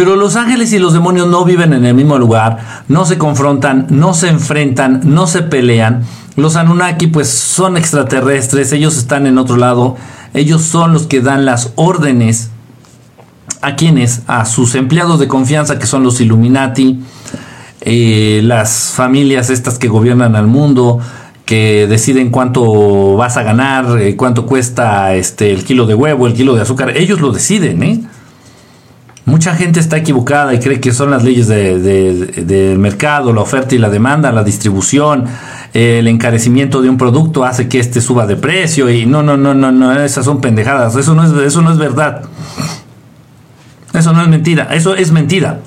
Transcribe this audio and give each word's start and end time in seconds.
Pero 0.00 0.16
los 0.16 0.34
ángeles 0.36 0.72
y 0.72 0.78
los 0.78 0.94
demonios 0.94 1.28
no 1.28 1.44
viven 1.44 1.74
en 1.74 1.84
el 1.84 1.92
mismo 1.92 2.16
lugar, 2.16 2.84
no 2.88 3.04
se 3.04 3.18
confrontan, 3.18 3.86
no 3.90 4.14
se 4.14 4.28
enfrentan, 4.28 5.02
no 5.04 5.26
se 5.26 5.42
pelean. 5.42 6.04
Los 6.36 6.56
Anunnaki 6.56 7.08
pues 7.08 7.28
son 7.28 7.76
extraterrestres, 7.76 8.72
ellos 8.72 8.96
están 8.96 9.26
en 9.26 9.36
otro 9.36 9.58
lado, 9.58 9.98
ellos 10.32 10.62
son 10.62 10.94
los 10.94 11.02
que 11.06 11.20
dan 11.20 11.44
las 11.44 11.74
órdenes 11.74 12.48
a 13.60 13.76
quienes, 13.76 14.22
a 14.26 14.46
sus 14.46 14.74
empleados 14.74 15.20
de 15.20 15.28
confianza 15.28 15.78
que 15.78 15.84
son 15.84 16.02
los 16.02 16.18
Illuminati, 16.22 17.00
eh, 17.82 18.40
las 18.42 18.92
familias 18.94 19.50
estas 19.50 19.78
que 19.78 19.88
gobiernan 19.88 20.34
al 20.34 20.46
mundo, 20.46 20.98
que 21.44 21.86
deciden 21.86 22.30
cuánto 22.30 23.16
vas 23.18 23.36
a 23.36 23.42
ganar, 23.42 24.00
eh, 24.00 24.16
cuánto 24.16 24.46
cuesta 24.46 25.14
este, 25.14 25.52
el 25.52 25.62
kilo 25.62 25.84
de 25.84 25.94
huevo, 25.94 26.26
el 26.26 26.32
kilo 26.32 26.54
de 26.54 26.62
azúcar, 26.62 26.96
ellos 26.96 27.20
lo 27.20 27.32
deciden, 27.32 27.82
¿eh? 27.82 28.00
Mucha 29.26 29.54
gente 29.54 29.80
está 29.80 29.98
equivocada 29.98 30.54
y 30.54 30.60
cree 30.60 30.80
que 30.80 30.92
son 30.92 31.10
las 31.10 31.22
leyes 31.22 31.46
del 31.48 32.78
mercado, 32.78 33.32
la 33.32 33.42
oferta 33.42 33.74
y 33.74 33.78
la 33.78 33.90
demanda, 33.90 34.32
la 34.32 34.42
distribución, 34.42 35.26
el 35.74 36.08
encarecimiento 36.08 36.80
de 36.80 36.88
un 36.88 36.96
producto 36.96 37.44
hace 37.44 37.68
que 37.68 37.78
este 37.78 38.00
suba 38.00 38.26
de 38.26 38.36
precio 38.36 38.88
y 38.90 39.06
no, 39.06 39.22
no, 39.22 39.36
no, 39.36 39.54
no, 39.54 39.70
no, 39.70 39.92
esas 40.00 40.24
son 40.24 40.40
pendejadas, 40.40 40.96
eso 40.96 41.14
no 41.14 41.24
es, 41.24 41.46
eso 41.46 41.60
no 41.60 41.70
es 41.70 41.78
verdad. 41.78 42.22
Eso 43.92 44.12
no 44.12 44.22
es 44.22 44.28
mentira, 44.28 44.68
eso 44.72 44.94
es 44.94 45.12
mentira. 45.12 45.60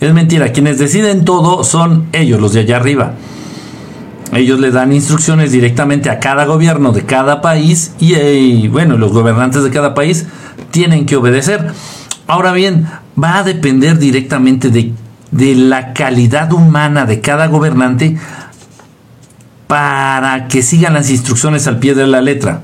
Es 0.00 0.12
mentira, 0.12 0.52
quienes 0.52 0.78
deciden 0.78 1.24
todo 1.24 1.64
son 1.64 2.08
ellos, 2.12 2.40
los 2.40 2.52
de 2.52 2.60
allá 2.60 2.76
arriba. 2.76 3.12
Ellos 4.32 4.60
le 4.60 4.70
dan 4.70 4.92
instrucciones 4.92 5.52
directamente 5.52 6.10
a 6.10 6.18
cada 6.18 6.44
gobierno 6.44 6.92
de 6.92 7.04
cada 7.04 7.40
país 7.40 7.94
y 7.98 8.68
bueno, 8.68 8.96
los 8.96 9.12
gobernantes 9.12 9.62
de 9.62 9.70
cada 9.70 9.94
país 9.94 10.26
tienen 10.70 11.06
que 11.06 11.16
obedecer. 11.16 11.72
Ahora 12.32 12.52
bien, 12.52 12.88
va 13.22 13.36
a 13.36 13.42
depender 13.42 13.98
directamente 13.98 14.70
de, 14.70 15.54
la 15.54 15.92
calidad 15.92 16.50
humana 16.50 17.04
de 17.04 17.20
cada 17.20 17.46
gobernante 17.46 18.16
para 19.66 20.48
que 20.48 20.62
sigan 20.62 20.94
las 20.94 21.10
instrucciones 21.10 21.66
al 21.66 21.78
pie 21.78 21.94
de 21.94 22.06
la 22.06 22.22
letra. 22.22 22.62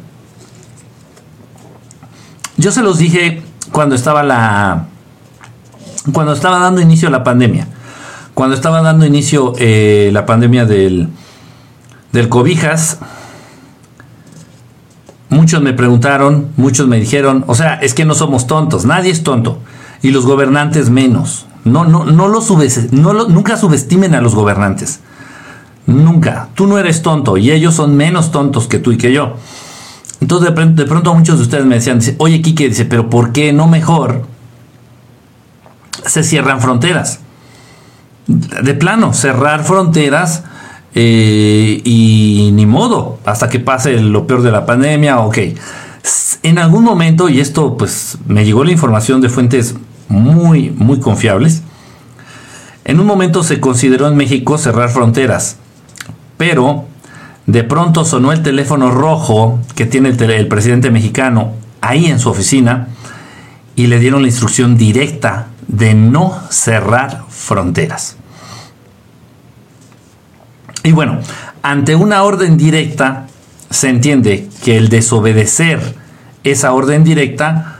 Yo 2.56 2.72
se 2.72 2.80
los 2.80 2.96
dije 2.96 3.42
cuando 3.70 3.94
estaba 3.94 4.22
la 4.22 4.86
cuando 6.14 6.32
estaba 6.32 6.60
dando 6.60 6.80
inicio 6.80 7.08
a 7.08 7.10
la 7.10 7.22
pandemia, 7.22 7.68
cuando 8.32 8.56
estaba 8.56 8.80
dando 8.80 9.04
inicio 9.04 9.52
eh, 9.58 10.08
la 10.14 10.24
pandemia 10.24 10.64
del, 10.64 11.10
del 12.12 12.30
cobijas, 12.30 13.00
Muchos 15.30 15.62
me 15.62 15.74
preguntaron, 15.74 16.48
muchos 16.56 16.88
me 16.88 16.98
dijeron, 16.98 17.44
o 17.46 17.54
sea, 17.54 17.74
es 17.74 17.92
que 17.92 18.04
no 18.04 18.14
somos 18.14 18.46
tontos, 18.46 18.86
nadie 18.86 19.10
es 19.10 19.22
tonto, 19.22 19.58
y 20.02 20.10
los 20.10 20.24
gobernantes 20.24 20.88
menos. 20.90 21.46
No, 21.64 21.84
no, 21.84 22.04
no 22.04 22.28
lo 22.28 22.40
subes, 22.40 22.92
no 22.92 23.12
nunca 23.28 23.56
subestimen 23.56 24.14
a 24.14 24.20
los 24.20 24.34
gobernantes. 24.34 25.00
Nunca. 25.86 26.48
Tú 26.54 26.66
no 26.66 26.78
eres 26.78 27.02
tonto 27.02 27.36
y 27.36 27.50
ellos 27.50 27.74
son 27.74 27.96
menos 27.96 28.30
tontos 28.30 28.68
que 28.68 28.78
tú 28.78 28.92
y 28.92 28.98
que 28.98 29.12
yo. 29.12 29.36
Entonces 30.20 30.54
de, 30.54 30.84
pronto 30.84 31.14
muchos 31.14 31.38
de 31.38 31.44
ustedes 31.44 31.64
me 31.64 31.76
decían, 31.76 32.00
oye 32.18 32.42
Kike, 32.42 32.68
dice, 32.68 32.84
pero 32.84 33.08
¿por 33.08 33.32
qué 33.32 33.52
no 33.52 33.68
mejor 33.68 34.26
se 36.04 36.22
cierran 36.22 36.60
fronteras? 36.60 37.20
De 38.26 38.74
plano, 38.74 39.14
cerrar 39.14 39.64
fronteras 39.64 40.44
eh, 40.94 41.80
y 41.84 42.50
ni 42.52 42.66
modo, 42.66 43.18
hasta 43.24 43.48
que 43.48 43.60
pase 43.60 44.00
lo 44.00 44.26
peor 44.26 44.42
de 44.42 44.50
la 44.50 44.66
pandemia, 44.66 45.20
ok. 45.20 45.38
En 46.42 46.58
algún 46.58 46.84
momento, 46.84 47.28
y 47.28 47.40
esto 47.40 47.76
pues 47.76 48.18
me 48.26 48.44
llegó 48.44 48.64
la 48.64 48.72
información 48.72 49.20
de 49.20 49.28
fuentes 49.28 49.74
muy, 50.08 50.70
muy 50.70 51.00
confiables, 51.00 51.62
en 52.84 53.00
un 53.00 53.06
momento 53.06 53.42
se 53.42 53.60
consideró 53.60 54.08
en 54.08 54.16
México 54.16 54.56
cerrar 54.56 54.88
fronteras, 54.88 55.56
pero 56.36 56.86
de 57.46 57.64
pronto 57.64 58.04
sonó 58.04 58.32
el 58.32 58.42
teléfono 58.42 58.90
rojo 58.90 59.58
que 59.74 59.86
tiene 59.86 60.10
el, 60.10 60.30
el 60.30 60.48
presidente 60.48 60.90
mexicano 60.90 61.52
ahí 61.80 62.06
en 62.06 62.18
su 62.18 62.28
oficina 62.28 62.88
y 63.74 63.86
le 63.86 63.98
dieron 63.98 64.22
la 64.22 64.28
instrucción 64.28 64.76
directa 64.76 65.46
de 65.66 65.94
no 65.94 66.38
cerrar 66.50 67.22
fronteras. 67.28 68.17
Y 70.84 70.92
bueno, 70.92 71.20
ante 71.62 71.94
una 71.94 72.22
orden 72.22 72.56
directa, 72.56 73.26
se 73.70 73.88
entiende 73.88 74.48
que 74.64 74.76
el 74.76 74.88
desobedecer 74.88 75.80
esa 76.44 76.72
orden 76.72 77.04
directa 77.04 77.78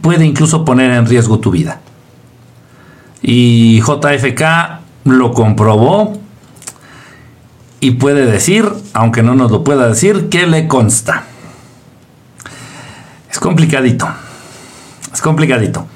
puede 0.00 0.24
incluso 0.24 0.64
poner 0.64 0.90
en 0.90 1.06
riesgo 1.06 1.38
tu 1.38 1.50
vida. 1.50 1.80
Y 3.22 3.80
JFK 3.80 4.42
lo 5.04 5.32
comprobó 5.32 6.18
y 7.80 7.92
puede 7.92 8.26
decir, 8.26 8.68
aunque 8.92 9.22
no 9.22 9.34
nos 9.34 9.50
lo 9.50 9.62
pueda 9.64 9.88
decir, 9.88 10.28
que 10.28 10.46
le 10.46 10.66
consta. 10.66 11.24
Es 13.30 13.38
complicadito. 13.38 14.08
Es 15.12 15.20
complicadito. 15.20 15.86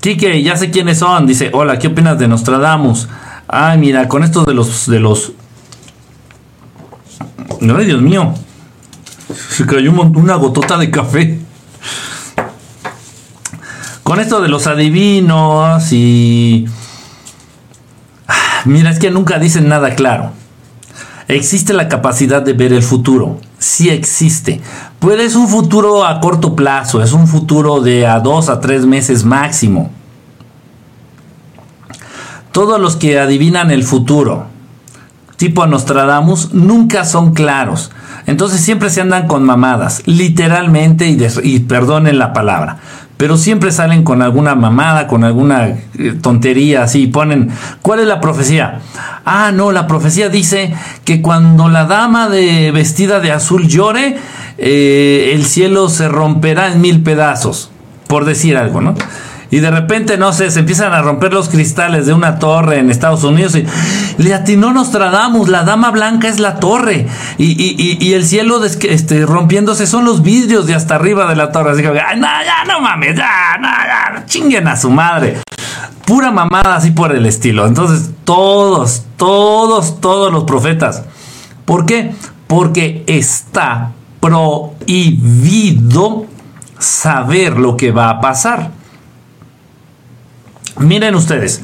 Kike, 0.00 0.42
ya 0.42 0.56
sé 0.56 0.70
quiénes 0.70 0.98
son. 0.98 1.26
Dice, 1.26 1.50
hola, 1.52 1.78
¿qué 1.78 1.88
opinas 1.88 2.18
de 2.18 2.28
Nostradamus? 2.28 3.08
Ay, 3.48 3.78
mira, 3.78 4.08
con 4.08 4.24
esto 4.24 4.44
de 4.44 4.54
los 4.54 4.86
de 4.86 5.00
los 5.00 5.32
Ay, 7.60 7.86
Dios 7.86 8.02
mío. 8.02 8.34
Se 9.50 9.66
cayó 9.66 9.90
una 9.92 10.36
gotota 10.36 10.76
de 10.78 10.90
café. 10.90 11.38
Con 14.02 14.20
esto 14.20 14.40
de 14.40 14.48
los 14.48 14.66
adivinos 14.66 15.92
y 15.92 16.66
ah, 18.28 18.62
Mira, 18.64 18.90
es 18.90 18.98
que 18.98 19.10
nunca 19.10 19.38
dicen 19.38 19.68
nada 19.68 19.94
claro. 19.94 20.32
Existe 21.28 21.72
la 21.72 21.88
capacidad 21.88 22.42
de 22.42 22.52
ver 22.52 22.72
el 22.72 22.82
futuro. 22.82 23.40
Sí 23.58 23.90
existe. 23.90 24.60
Puede 25.00 25.28
ser 25.28 25.38
un 25.38 25.48
futuro 25.48 26.04
a 26.04 26.20
corto 26.20 26.54
plazo, 26.54 27.02
es 27.02 27.12
un 27.12 27.26
futuro 27.26 27.80
de 27.80 28.06
a 28.06 28.20
dos 28.20 28.48
a 28.48 28.60
tres 28.60 28.86
meses 28.86 29.24
máximo 29.24 29.90
todos 32.56 32.80
los 32.80 32.96
que 32.96 33.18
adivinan 33.18 33.70
el 33.70 33.84
futuro, 33.84 34.46
tipo 35.36 35.66
Nostradamus, 35.66 36.54
nunca 36.54 37.04
son 37.04 37.34
claros. 37.34 37.90
Entonces 38.24 38.62
siempre 38.62 38.88
se 38.88 39.02
andan 39.02 39.26
con 39.26 39.44
mamadas, 39.44 40.02
literalmente, 40.06 41.06
y, 41.44 41.58
perdonen 41.58 42.18
la 42.18 42.32
palabra. 42.32 42.78
Pero 43.18 43.36
siempre 43.36 43.72
salen 43.72 44.04
con 44.04 44.22
alguna 44.22 44.54
mamada, 44.54 45.06
con 45.06 45.22
alguna 45.22 45.66
eh, 45.66 46.14
tontería 46.22 46.84
así, 46.84 47.02
y 47.02 47.06
ponen, 47.08 47.50
¿cuál 47.82 48.00
es 48.00 48.06
la 48.06 48.22
profecía? 48.22 48.80
Ah, 49.26 49.52
no, 49.52 49.70
la 49.70 49.86
profecía 49.86 50.30
dice 50.30 50.72
que 51.04 51.20
cuando 51.20 51.68
la 51.68 51.84
dama 51.84 52.30
de 52.30 52.70
vestida 52.72 53.20
de 53.20 53.32
azul 53.32 53.68
llore, 53.68 54.16
eh, 54.56 55.32
el 55.34 55.44
cielo 55.44 55.90
se 55.90 56.08
romperá 56.08 56.72
en 56.72 56.80
mil 56.80 57.02
pedazos, 57.02 57.70
por 58.06 58.24
decir 58.24 58.56
algo, 58.56 58.80
¿no? 58.80 58.94
Y 59.50 59.60
de 59.60 59.70
repente, 59.70 60.18
no 60.18 60.32
sé, 60.32 60.50
se 60.50 60.60
empiezan 60.60 60.92
a 60.92 61.02
romper 61.02 61.32
los 61.32 61.48
cristales 61.48 62.06
de 62.06 62.12
una 62.12 62.38
torre 62.38 62.78
en 62.78 62.90
Estados 62.90 63.22
Unidos 63.22 63.54
y 63.54 63.64
le 64.18 64.34
atinó 64.34 64.72
Nostradamus, 64.72 65.48
la 65.48 65.62
dama 65.62 65.90
blanca 65.90 66.28
es 66.28 66.40
la 66.40 66.56
torre 66.56 67.06
y, 67.38 68.12
el 68.12 68.26
cielo 68.26 68.62
este, 68.64 69.26
rompiéndose 69.26 69.86
son 69.86 70.04
los 70.04 70.22
vidrios 70.22 70.66
de 70.66 70.74
hasta 70.74 70.96
arriba 70.96 71.28
de 71.28 71.36
la 71.36 71.52
torre. 71.52 71.72
Así 71.72 71.82
que, 71.82 71.88
no, 71.88 71.94
ya 71.94 72.64
no 72.66 72.80
mames, 72.80 73.16
ya, 73.16 74.24
chinguen 74.26 74.66
a 74.68 74.76
su 74.76 74.90
madre. 74.90 75.38
Pura 76.04 76.30
mamada 76.30 76.76
así 76.76 76.92
por 76.92 77.14
el 77.14 77.26
estilo. 77.26 77.66
Entonces, 77.66 78.10
todos, 78.24 79.04
todos, 79.16 80.00
todos 80.00 80.32
los 80.32 80.44
profetas. 80.44 81.04
¿Por 81.64 81.84
qué? 81.84 82.14
Porque 82.46 83.04
está 83.06 83.90
prohibido 84.20 86.26
saber 86.78 87.58
lo 87.58 87.76
que 87.76 87.92
va 87.92 88.10
a 88.10 88.20
pasar. 88.20 88.70
Miren 90.78 91.14
ustedes, 91.14 91.62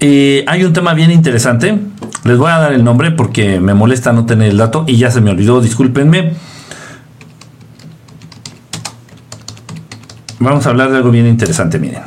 eh, 0.00 0.44
hay 0.46 0.64
un 0.64 0.72
tema 0.72 0.94
bien 0.94 1.10
interesante. 1.10 1.78
Les 2.24 2.38
voy 2.38 2.50
a 2.50 2.58
dar 2.58 2.72
el 2.72 2.84
nombre 2.84 3.10
porque 3.10 3.60
me 3.60 3.74
molesta 3.74 4.12
no 4.12 4.26
tener 4.26 4.50
el 4.50 4.56
dato 4.56 4.84
y 4.86 4.96
ya 4.96 5.10
se 5.10 5.20
me 5.20 5.30
olvidó, 5.30 5.60
discúlpenme. 5.60 6.34
Vamos 10.38 10.66
a 10.66 10.70
hablar 10.70 10.90
de 10.90 10.98
algo 10.98 11.10
bien 11.10 11.26
interesante, 11.26 11.78
miren. 11.78 12.02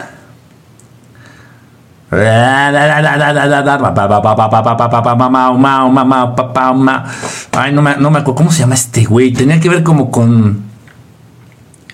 Ay, 7.52 7.72
no 7.74 7.82
me, 7.82 7.98
no 7.98 8.12
me 8.12 8.20
acuerdo. 8.20 8.36
¿Cómo 8.36 8.52
se 8.52 8.60
llama 8.62 8.76
este 8.76 9.06
güey? 9.06 9.34
Tenía 9.34 9.60
que 9.60 9.70
ver 9.70 9.84
como 9.84 10.10
con... 10.10 10.64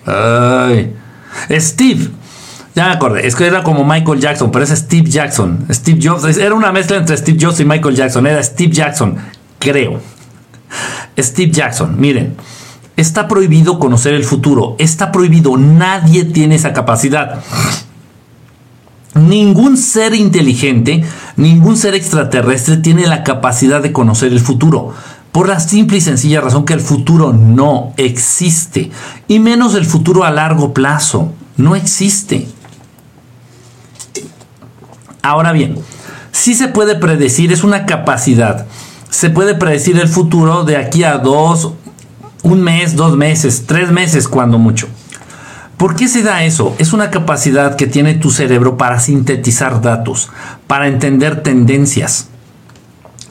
Ay. 0.06 0.96
Steve. 1.52 2.10
Ya 2.76 2.88
me 2.88 2.92
acordé, 2.92 3.26
es 3.26 3.38
que 3.38 3.48
era 3.48 3.64
como 3.64 3.86
Michael 3.86 4.20
Jackson, 4.20 4.52
pero 4.52 4.66
es 4.66 4.72
Steve 4.72 5.10
Jackson. 5.10 5.66
Steve 5.72 6.00
Jobs, 6.04 6.38
era 6.38 6.54
una 6.54 6.74
mezcla 6.74 6.98
entre 6.98 7.16
Steve 7.16 7.38
Jobs 7.40 7.62
y 7.62 7.66
Michael 7.66 7.96
Jackson. 7.96 8.28
Era 8.28 8.44
Steve 8.44 8.74
Jackson, 8.74 9.16
creo. 9.60 10.02
Steve 11.18 11.52
Jackson, 11.52 11.96
miren, 11.98 12.36
está 12.98 13.30
prohibido 13.30 13.80
conocer 13.80 14.14
el 14.14 14.26
futuro. 14.26 14.76
Está 14.78 15.14
prohibido, 15.14 15.56
nadie 15.56 16.26
tiene 16.26 16.56
esa 16.56 16.74
capacidad. 16.74 17.40
Ningún 19.14 19.78
ser 19.78 20.14
inteligente, 20.14 21.06
ningún 21.38 21.78
ser 21.78 21.96
extraterrestre 21.96 22.76
tiene 22.76 23.08
la 23.08 23.24
capacidad 23.24 23.82
de 23.82 23.94
conocer 23.94 24.34
el 24.34 24.42
futuro. 24.42 24.94
Por 25.32 25.48
la 25.48 25.62
simple 25.62 25.98
y 25.98 26.02
sencilla 26.02 26.42
razón 26.42 26.66
que 26.66 26.74
el 26.74 26.82
futuro 26.82 27.32
no 27.32 27.94
existe. 27.96 28.92
Y 29.30 29.40
menos 29.40 29.76
el 29.76 29.86
futuro 29.86 30.26
a 30.26 30.32
largo 30.32 30.74
plazo. 30.74 31.32
No 31.56 31.78
existe. 31.78 32.50
Ahora 35.26 35.54
bien, 35.54 35.76
si 36.32 36.54
se 36.54 36.68
puede 36.68 36.94
predecir, 36.94 37.52
es 37.52 37.64
una 37.64 37.88
capacidad. 37.88 38.68
Se 39.10 39.32
puede 39.32 39.56
predecir 39.56 39.98
el 39.98 40.08
futuro 40.08 40.64
de 40.66 40.78
aquí 40.78 41.04
a 41.04 41.18
dos, 41.18 41.74
un 42.44 42.62
mes, 42.62 42.96
dos 42.96 43.18
meses, 43.18 43.64
tres 43.66 43.92
meses 43.92 44.28
cuando 44.28 44.60
mucho. 44.60 44.88
¿Por 45.78 45.96
qué 45.96 46.08
se 46.08 46.22
da 46.22 46.44
eso? 46.44 46.76
Es 46.78 46.94
una 46.94 47.10
capacidad 47.10 47.76
que 47.76 47.88
tiene 47.88 48.14
tu 48.14 48.30
cerebro 48.30 48.78
para 48.78 49.00
sintetizar 49.00 49.82
datos, 49.82 50.30
para 50.68 50.88
entender 50.88 51.42
tendencias. 51.42 52.28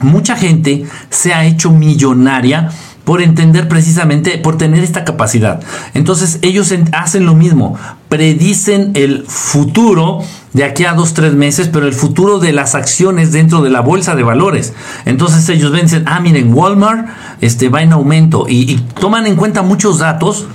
Mucha 0.01 0.35
gente 0.35 0.85
se 1.09 1.33
ha 1.33 1.45
hecho 1.45 1.71
millonaria 1.71 2.71
por 3.05 3.21
entender 3.21 3.69
precisamente, 3.69 4.37
por 4.37 4.57
tener 4.57 4.83
esta 4.83 5.05
capacidad. 5.05 5.61
Entonces 5.93 6.39
ellos 6.41 6.73
hacen 6.91 7.25
lo 7.25 7.35
mismo, 7.35 7.77
predicen 8.09 8.91
el 8.95 9.23
futuro 9.27 10.19
de 10.53 10.63
aquí 10.63 10.85
a 10.85 10.93
dos, 10.93 11.13
tres 11.13 11.33
meses, 11.33 11.69
pero 11.71 11.85
el 11.85 11.93
futuro 11.93 12.39
de 12.39 12.51
las 12.51 12.75
acciones 12.75 13.31
dentro 13.31 13.61
de 13.61 13.69
la 13.69 13.81
bolsa 13.81 14.15
de 14.15 14.23
valores. 14.23 14.73
Entonces 15.05 15.47
ellos 15.49 15.71
ven, 15.71 15.83
dicen, 15.83 16.03
ah, 16.07 16.19
miren, 16.19 16.53
Walmart 16.53 17.07
este, 17.41 17.69
va 17.69 17.83
en 17.83 17.93
aumento 17.93 18.47
y, 18.49 18.71
y 18.71 18.77
toman 18.99 19.27
en 19.27 19.35
cuenta 19.35 19.61
muchos 19.61 19.99
datos 19.99 20.47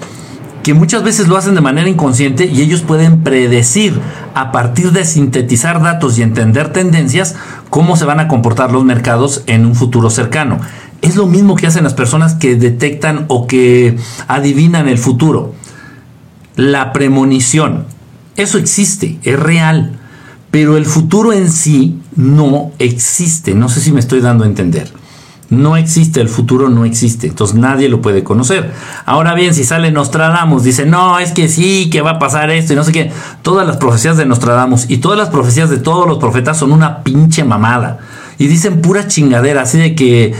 que 0.62 0.74
muchas 0.74 1.02
veces 1.02 1.28
lo 1.28 1.36
hacen 1.36 1.54
de 1.54 1.60
manera 1.60 1.88
inconsciente 1.88 2.46
y 2.46 2.60
ellos 2.60 2.82
pueden 2.82 3.22
predecir 3.22 3.98
a 4.34 4.52
partir 4.52 4.92
de 4.92 5.04
sintetizar 5.04 5.80
datos 5.82 6.18
y 6.18 6.22
entender 6.22 6.72
tendencias 6.72 7.36
cómo 7.70 7.96
se 7.96 8.04
van 8.04 8.20
a 8.20 8.28
comportar 8.28 8.70
los 8.72 8.84
mercados 8.84 9.42
en 9.46 9.64
un 9.64 9.74
futuro 9.74 10.10
cercano. 10.10 10.60
Es 11.02 11.16
lo 11.16 11.26
mismo 11.26 11.56
que 11.56 11.66
hacen 11.66 11.84
las 11.84 11.94
personas 11.94 12.34
que 12.34 12.56
detectan 12.56 13.24
o 13.28 13.46
que 13.46 13.96
adivinan 14.28 14.88
el 14.88 14.98
futuro. 14.98 15.54
La 16.56 16.92
premonición. 16.92 17.86
Eso 18.36 18.58
existe, 18.58 19.18
es 19.22 19.38
real. 19.38 19.98
Pero 20.50 20.76
el 20.76 20.84
futuro 20.84 21.32
en 21.32 21.50
sí 21.50 21.98
no 22.16 22.72
existe. 22.78 23.54
No 23.54 23.68
sé 23.68 23.80
si 23.80 23.92
me 23.92 24.00
estoy 24.00 24.20
dando 24.20 24.44
a 24.44 24.46
entender. 24.46 24.92
No 25.48 25.76
existe, 25.76 26.20
el 26.20 26.28
futuro 26.28 26.68
no 26.68 26.84
existe, 26.84 27.26
entonces 27.26 27.56
nadie 27.56 27.88
lo 27.88 28.00
puede 28.00 28.22
conocer. 28.22 28.72
Ahora 29.04 29.34
bien, 29.34 29.52
si 29.52 29.64
sale 29.64 29.90
Nostradamus, 29.90 30.62
dice, 30.62 30.86
no, 30.86 31.18
es 31.18 31.32
que 31.32 31.48
sí, 31.48 31.90
que 31.90 32.02
va 32.02 32.12
a 32.12 32.18
pasar 32.20 32.50
esto 32.50 32.72
y 32.72 32.76
no 32.76 32.84
sé 32.84 32.92
qué. 32.92 33.10
Todas 33.42 33.66
las 33.66 33.76
profecías 33.76 34.16
de 34.16 34.26
Nostradamus 34.26 34.88
y 34.88 34.98
todas 34.98 35.18
las 35.18 35.28
profecías 35.28 35.68
de 35.68 35.78
todos 35.78 36.06
los 36.06 36.18
profetas 36.18 36.56
son 36.56 36.70
una 36.70 37.02
pinche 37.02 37.42
mamada 37.42 37.98
y 38.40 38.46
dicen 38.46 38.80
pura 38.80 39.06
chingadera, 39.06 39.60
así 39.60 39.76
de 39.76 39.94
que 39.94 40.32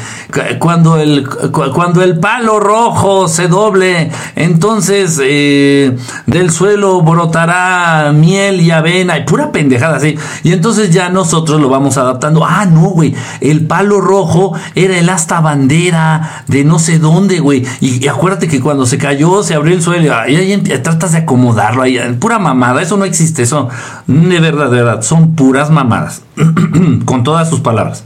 cuando 0.58 0.96
el, 0.96 1.28
cuando 1.28 2.02
el 2.02 2.18
palo 2.18 2.58
rojo 2.58 3.28
se 3.28 3.46
doble, 3.46 4.10
entonces 4.36 5.20
eh, 5.22 5.94
del 6.24 6.50
suelo 6.50 7.02
brotará 7.02 8.10
miel 8.14 8.62
y 8.62 8.70
avena, 8.70 9.18
y 9.18 9.24
pura 9.24 9.52
pendejada 9.52 9.98
así. 9.98 10.16
Y 10.42 10.52
entonces 10.52 10.90
ya 10.90 11.10
nosotros 11.10 11.60
lo 11.60 11.68
vamos 11.68 11.98
adaptando. 11.98 12.42
Ah, 12.42 12.64
no, 12.64 12.88
güey, 12.88 13.14
el 13.42 13.66
palo 13.66 14.00
rojo 14.00 14.54
era 14.74 14.98
el 14.98 15.10
asta 15.10 15.42
bandera 15.42 16.44
de 16.46 16.64
no 16.64 16.78
sé 16.78 16.98
dónde, 16.98 17.40
güey. 17.40 17.66
Y, 17.82 18.08
acuérdate 18.08 18.48
que 18.48 18.62
cuando 18.62 18.86
se 18.86 18.96
cayó, 18.96 19.42
se 19.42 19.54
abrió 19.54 19.74
el 19.74 19.82
suelo, 19.82 20.06
y 20.26 20.36
ahí 20.36 20.58
tratas 20.82 21.12
de 21.12 21.18
acomodarlo, 21.18 21.82
ahí, 21.82 21.98
pura 22.18 22.38
mamada, 22.38 22.80
eso 22.80 22.96
no 22.96 23.04
existe, 23.04 23.42
eso 23.42 23.68
de 24.06 24.40
verdad, 24.40 24.70
de 24.70 24.82
verdad, 24.82 25.02
son 25.02 25.34
puras 25.34 25.68
mamadas, 25.70 26.22
con 27.04 27.24
todas 27.24 27.48
sus 27.48 27.60
palabras. 27.60 28.04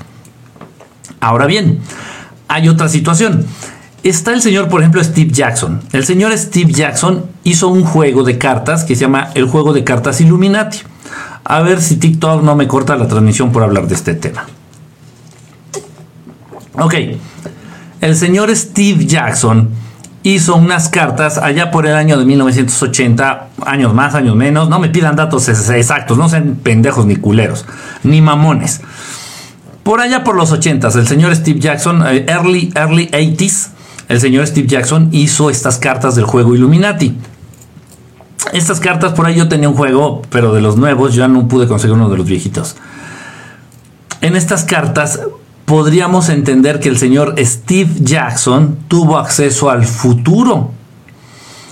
Ahora 1.21 1.47
bien, 1.47 1.81
hay 2.49 2.69
otra 2.69 2.89
situación. 2.89 3.47
Está 4.03 4.35
el 4.35 4.43
señor, 4.43 4.69
por 4.69 4.81
ejemplo, 4.81 5.03
Steve 5.03 5.31
Jackson. 5.31 5.81
El 5.93 6.05
señor 6.05 6.37
Steve 6.37 6.71
Jackson 6.73 7.25
hizo 7.43 7.69
un 7.69 7.85
juego 7.85 8.23
de 8.23 8.37
cartas 8.37 8.85
que 8.85 8.95
se 8.95 9.03
llama 9.03 9.31
el 9.35 9.47
juego 9.47 9.73
de 9.73 9.83
cartas 9.83 10.21
Illuminati. 10.21 10.81
A 11.45 11.63
ver 11.63 11.81
si 11.81 11.97
TikTok 11.97 12.43
no 12.43 12.55
me 12.55 12.69
corta 12.69 12.97
la 12.97 13.09
transmisión 13.09 13.53
por 13.53 13.63
hablar 13.63 13.87
de 13.87 13.95
este 13.95 14.15
tema. 14.15 14.47
Ok, 16.75 16.95
el 18.01 18.17
señor 18.17 18.55
Steve 18.55 19.07
Jackson 19.07 19.71
hizo 20.25 20.57
unas 20.57 20.89
cartas 20.89 21.37
allá 21.39 21.71
por 21.71 21.87
el 21.87 21.95
año 21.95 22.19
de 22.19 22.25
1980, 22.25 23.49
años 23.65 23.95
más, 23.95 24.15
años 24.15 24.35
menos. 24.35 24.69
No 24.69 24.81
me 24.81 24.89
pidan 24.89 25.15
datos 25.15 25.49
exactos, 25.49 26.19
no 26.19 26.29
sean 26.29 26.57
pendejos 26.63 27.07
ni 27.07 27.17
culeros, 27.17 27.67
ni 28.03 28.21
mamones. 28.21 28.81
Por 29.85 30.01
allá 30.01 30.25
por 30.25 30.35
los 30.35 30.51
80 30.51 30.89
el 30.89 31.07
señor 31.07 31.37
Steve 31.37 31.61
Jackson, 31.61 32.03
eh, 32.07 32.25
early, 32.27 32.73
early 32.75 33.07
80s, 33.09 33.69
el 34.09 34.19
señor 34.19 34.47
Steve 34.47 34.67
Jackson 34.67 35.11
hizo 35.13 35.51
estas 35.51 35.79
cartas 35.79 36.17
del 36.17 36.25
juego 36.25 36.55
Illuminati. 36.55 37.15
Estas 38.55 38.81
cartas, 38.81 39.13
por 39.13 39.27
ahí 39.27 39.37
yo 39.37 39.49
tenía 39.49 39.69
un 39.69 39.75
juego, 39.75 40.23
pero 40.31 40.55
de 40.55 40.63
los 40.63 40.79
nuevos, 40.79 41.15
ya 41.15 41.29
no 41.29 41.49
pude 41.49 41.67
conseguir 41.67 41.97
uno 41.97 42.09
de 42.09 42.17
los 42.17 42.27
viejitos. 42.27 42.77
En 44.23 44.37
estas 44.37 44.65
cartas 44.65 45.21
podríamos 45.65 46.29
entender 46.29 46.81
que 46.81 46.89
el 46.89 46.99
señor 46.99 47.35
Steve 47.39 47.91
Jackson 48.01 48.79
tuvo 48.89 49.19
acceso 49.19 49.71
al 49.71 49.85
futuro. 49.85 50.71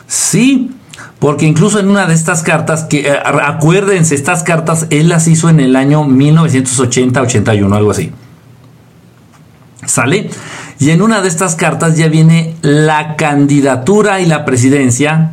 Sí, 0.06 0.71
porque 1.19 1.47
incluso 1.47 1.79
en 1.79 1.89
una 1.89 2.06
de 2.06 2.15
estas 2.15 2.43
cartas, 2.43 2.85
que 2.85 3.09
eh, 3.09 3.19
acuérdense, 3.44 4.15
estas 4.15 4.43
cartas 4.43 4.87
él 4.91 5.09
las 5.09 5.29
hizo 5.29 5.49
en 5.49 5.61
el 5.61 5.77
año 5.77 6.05
1980-81, 6.05 7.77
algo 7.77 7.91
así. 7.91 8.12
¿Sale? 9.85 10.31
Y 10.79 10.91
en 10.91 11.03
una 11.03 11.23
de 11.23 11.29
estas 11.29 11.55
cartas 11.55 11.97
ya 11.97 12.09
viene 12.09 12.55
la 12.62 13.17
candidatura 13.17 14.21
y 14.21 14.27
la 14.27 14.45
presidencia 14.45 15.33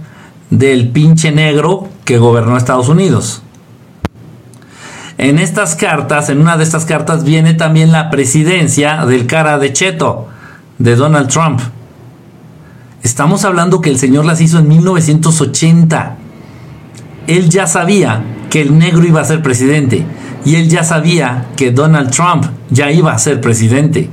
del 0.50 0.90
pinche 0.90 1.32
negro 1.32 1.88
que 2.06 2.18
gobernó 2.18 2.58
Estados 2.58 2.90
Unidos. 2.90 3.44
En 5.20 5.38
estas 5.38 5.76
cartas, 5.76 6.30
en 6.30 6.40
una 6.40 6.56
de 6.56 6.64
estas 6.64 6.86
cartas 6.86 7.26
viene 7.26 7.54
también 7.54 7.92
la 7.92 8.10
presidencia 8.10 9.06
del 9.06 9.28
cara 9.28 9.60
de 9.60 9.74
Cheto, 9.74 10.30
de 10.78 10.96
Donald 10.96 11.28
Trump. 11.28 11.60
Estamos 13.04 13.44
hablando 13.44 13.82
que 13.82 13.90
el 13.90 14.00
señor 14.00 14.24
las 14.24 14.40
hizo 14.40 14.60
en 14.60 14.70
1980. 14.70 16.16
Él 17.28 17.50
ya 17.50 17.68
sabía 17.68 18.24
que 18.50 18.62
el 18.62 18.80
negro 18.80 19.06
iba 19.06 19.20
a 19.20 19.26
ser 19.26 19.44
presidente 19.44 20.06
y 20.46 20.56
él 20.56 20.70
ya 20.70 20.86
sabía 20.86 21.48
que 21.58 21.72
Donald 21.72 22.12
Trump 22.12 22.46
ya 22.70 22.90
iba 22.90 23.12
a 23.12 23.20
ser 23.20 23.42
presidente. 23.42 24.10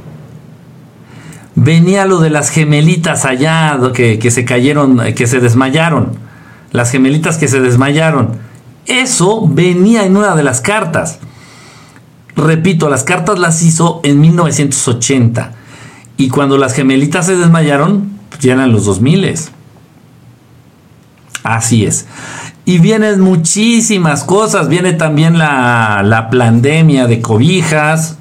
Venía 1.55 2.05
lo 2.05 2.19
de 2.19 2.31
las 2.31 2.51
gemelitas 2.51 3.25
allá 3.25 3.79
que, 3.95 4.19
que 4.19 4.33
se 4.33 4.45
cayeron, 4.45 5.01
que 5.15 5.29
se 5.29 5.39
desmayaron. 5.39 6.19
Las 6.73 6.91
gemelitas 6.91 7.37
que 7.37 7.47
se 7.47 7.61
desmayaron. 7.61 8.45
Eso 8.87 9.47
venía 9.47 10.05
en 10.05 10.17
una 10.17 10.35
de 10.35 10.43
las 10.43 10.61
cartas. 10.61 11.19
Repito, 12.37 12.89
las 12.89 13.03
cartas 13.03 13.39
las 13.39 13.63
hizo 13.63 14.01
en 14.05 14.21
1980. 14.21 15.53
Y 16.17 16.29
cuando 16.29 16.59
las 16.59 16.75
gemelitas 16.75 17.27
se 17.27 17.37
desmayaron, 17.37 18.11
llenan 18.41 18.73
los 18.73 18.85
2000. 18.85 19.35
Así 21.43 21.85
es. 21.85 22.07
Y 22.65 22.79
vienen 22.79 23.21
muchísimas 23.21 24.25
cosas. 24.25 24.69
Viene 24.69 24.93
también 24.93 25.39
la, 25.39 26.03
la 26.05 26.31
pandemia 26.31 27.07
de 27.07 27.21
cobijas. 27.21 28.19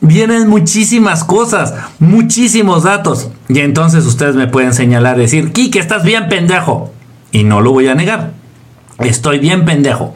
Vienen 0.00 0.48
muchísimas 0.48 1.24
cosas, 1.24 1.74
muchísimos 1.98 2.84
datos. 2.84 3.30
Y 3.48 3.58
entonces 3.58 4.06
ustedes 4.06 4.36
me 4.36 4.46
pueden 4.46 4.72
señalar, 4.72 5.18
decir, 5.18 5.52
Kike, 5.52 5.78
estás 5.80 6.04
bien 6.04 6.28
pendejo. 6.28 6.92
Y 7.32 7.44
no 7.44 7.60
lo 7.60 7.72
voy 7.72 7.88
a 7.88 7.94
negar. 7.94 8.32
Estoy 8.98 9.38
bien 9.38 9.64
pendejo. 9.64 10.14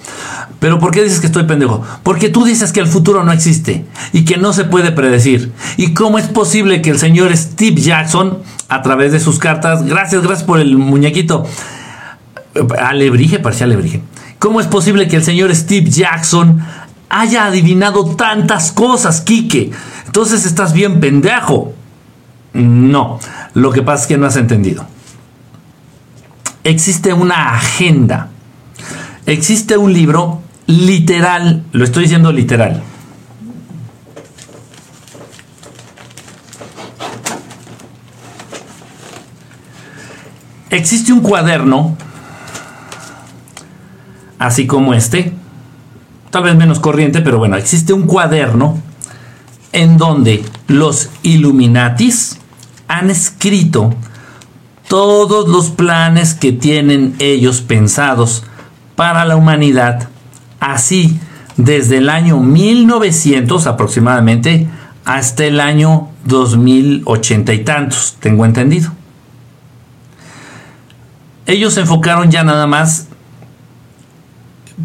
Pero 0.59 0.79
¿por 0.79 0.93
qué 0.93 1.03
dices 1.03 1.21
que 1.21 1.27
estoy 1.27 1.45
pendejo? 1.45 1.83
Porque 2.03 2.29
tú 2.29 2.45
dices 2.45 2.73
que 2.73 2.81
el 2.81 2.87
futuro 2.87 3.25
no 3.25 3.33
existe 3.33 3.85
y 4.13 4.25
que 4.25 4.37
no 4.37 4.53
se 4.53 4.65
puede 4.65 4.93
predecir. 4.93 5.53
¿Y 5.77 5.93
cómo 5.93 6.19
es 6.19 6.27
posible 6.29 6.83
que 6.83 6.91
el 6.91 6.99
señor 6.99 7.37
Steve 7.37 7.81
Jackson, 7.81 8.39
a 8.69 8.83
través 8.83 9.13
de 9.13 9.19
sus 9.19 9.39
cartas, 9.39 9.85
gracias, 9.85 10.23
gracias 10.23 10.45
por 10.45 10.61
el 10.61 10.79
muñequito, 10.79 11.47
alebrije, 12.79 13.39
parecía 13.39 13.67
alebrije. 13.67 14.03
¿Cómo 14.39 14.61
es 14.61 14.67
posible 14.67 15.09
que 15.09 15.17
el 15.17 15.25
señor 15.25 15.55
Steve 15.55 15.89
Jackson 15.89 16.61
haya 17.09 17.47
adivinado 17.47 18.15
tantas 18.17 18.73
cosas, 18.73 19.21
Kike? 19.21 19.71
Entonces 20.07 20.47
estás 20.47 20.73
bien 20.73 21.01
pendejo. 21.01 21.73
No, 22.53 23.19
lo 23.55 23.73
que 23.73 23.83
pasa 23.83 24.03
es 24.03 24.09
que 24.09 24.19
no 24.19 24.27
has 24.27 24.37
entendido. 24.37 24.87
Existe 26.65 27.13
una 27.13 27.55
agenda. 27.55 28.29
Existe 29.27 29.77
un 29.77 29.93
libro 29.93 30.43
literal, 30.67 31.65
lo 31.73 31.85
estoy 31.85 32.05
diciendo 32.05 32.33
literal. 32.33 32.83
Existe 40.71 41.13
un 41.13 41.21
cuaderno 41.21 41.97
así 44.39 44.67
como 44.67 44.95
este, 44.95 45.33
tal 46.31 46.45
vez 46.45 46.57
menos 46.57 46.81
corriente, 46.81 47.21
pero 47.21 47.39
bueno, 47.39 47.57
existe 47.57 47.93
un 47.93 48.07
cuaderno 48.07 48.81
en 49.73 49.99
donde 49.99 50.45
los 50.67 51.11
Illuminatis 51.23 52.39
han 52.89 53.11
escrito 53.11 53.95
todos 54.93 55.49
los 55.49 55.71
planes 55.71 56.35
que 56.35 56.53
tienen 56.53 57.17
ellos 57.19 57.63
pensados 57.63 58.45
para 58.95 59.25
la 59.25 59.37
humanidad, 59.37 60.11
así 60.61 61.19
desde 61.57 61.97
el 61.97 62.11
año 62.11 62.41
1900 62.41 63.67
aproximadamente 63.67 64.69
hasta 65.07 65.47
el 65.47 65.61
año 65.61 66.11
2080 66.27 67.55
y 67.55 67.65
tantos, 67.65 68.19
tengo 68.21 68.45
entendido. 68.45 68.93
Ellos 71.47 71.73
se 71.73 71.81
enfocaron 71.81 72.31
ya 72.31 72.45
nada 72.45 72.67
más 72.67 73.09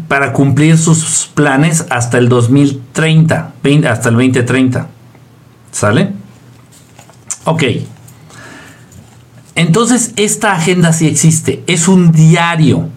para 0.08 0.32
cumplir 0.32 0.78
sus 0.78 1.30
planes 1.34 1.84
hasta 1.90 2.16
el 2.16 2.30
2030, 2.30 3.52
hasta 3.90 4.08
el 4.08 4.14
2030. 4.14 4.88
¿Sale? 5.70 6.12
Ok. 7.44 7.62
Entonces, 9.58 10.12
esta 10.14 10.52
agenda 10.52 10.92
sí 10.92 11.08
existe. 11.08 11.64
Es 11.66 11.88
un 11.88 12.12
diario. 12.12 12.88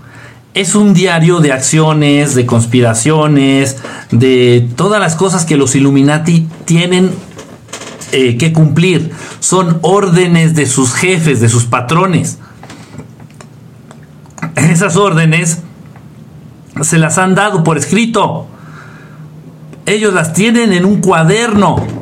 Es 0.54 0.76
un 0.76 0.94
diario 0.94 1.40
de 1.40 1.52
acciones, 1.52 2.36
de 2.36 2.46
conspiraciones, 2.46 3.78
de 4.12 4.70
todas 4.76 5.00
las 5.00 5.16
cosas 5.16 5.44
que 5.44 5.58
los 5.58 5.74
Illuminati 5.74 6.48
tienen 6.66 7.10
eh, 8.12 8.38
que 8.38 8.54
cumplir. 8.54 9.10
Son 9.40 9.80
órdenes 9.82 10.54
de 10.54 10.68
sus 10.68 10.94
jefes, 10.94 11.42
de 11.42 11.50
sus 11.50 11.64
patrones. 11.64 12.38
Esas 14.56 14.98
órdenes 14.98 15.64
se 16.82 17.00
las 17.00 17.18
han 17.18 17.34
dado 17.34 17.64
por 17.64 17.80
escrito. 17.80 18.46
Ellos 19.88 20.14
las 20.14 20.34
tienen 20.34 20.74
en 20.74 20.86
un 20.86 21.02
cuaderno. 21.02 22.01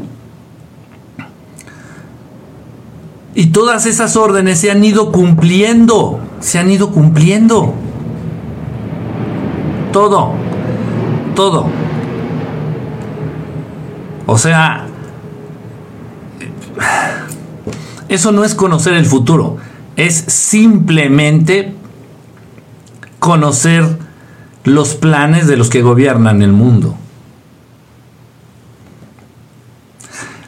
Y 3.35 3.47
todas 3.47 3.85
esas 3.85 4.15
órdenes 4.15 4.59
se 4.59 4.71
han 4.71 4.83
ido 4.83 5.11
cumpliendo. 5.11 6.19
Se 6.39 6.59
han 6.59 6.71
ido 6.71 6.91
cumpliendo. 6.91 7.73
Todo. 9.91 10.33
Todo. 11.35 11.67
O 14.25 14.37
sea, 14.37 14.85
eso 18.09 18.31
no 18.31 18.43
es 18.43 18.55
conocer 18.55 18.93
el 18.93 19.05
futuro. 19.05 19.57
Es 19.95 20.15
simplemente 20.15 21.73
conocer 23.19 23.97
los 24.63 24.95
planes 24.95 25.47
de 25.47 25.57
los 25.57 25.69
que 25.69 25.81
gobiernan 25.81 26.41
el 26.41 26.51
mundo. 26.51 26.95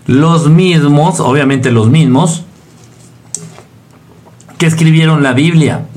Los 0.07 0.49
mismos, 0.49 1.19
obviamente 1.19 1.71
los 1.71 1.89
mismos, 1.89 2.45
que 4.61 4.67
escribieron 4.67 5.23
la 5.23 5.33
Biblia. 5.33 5.87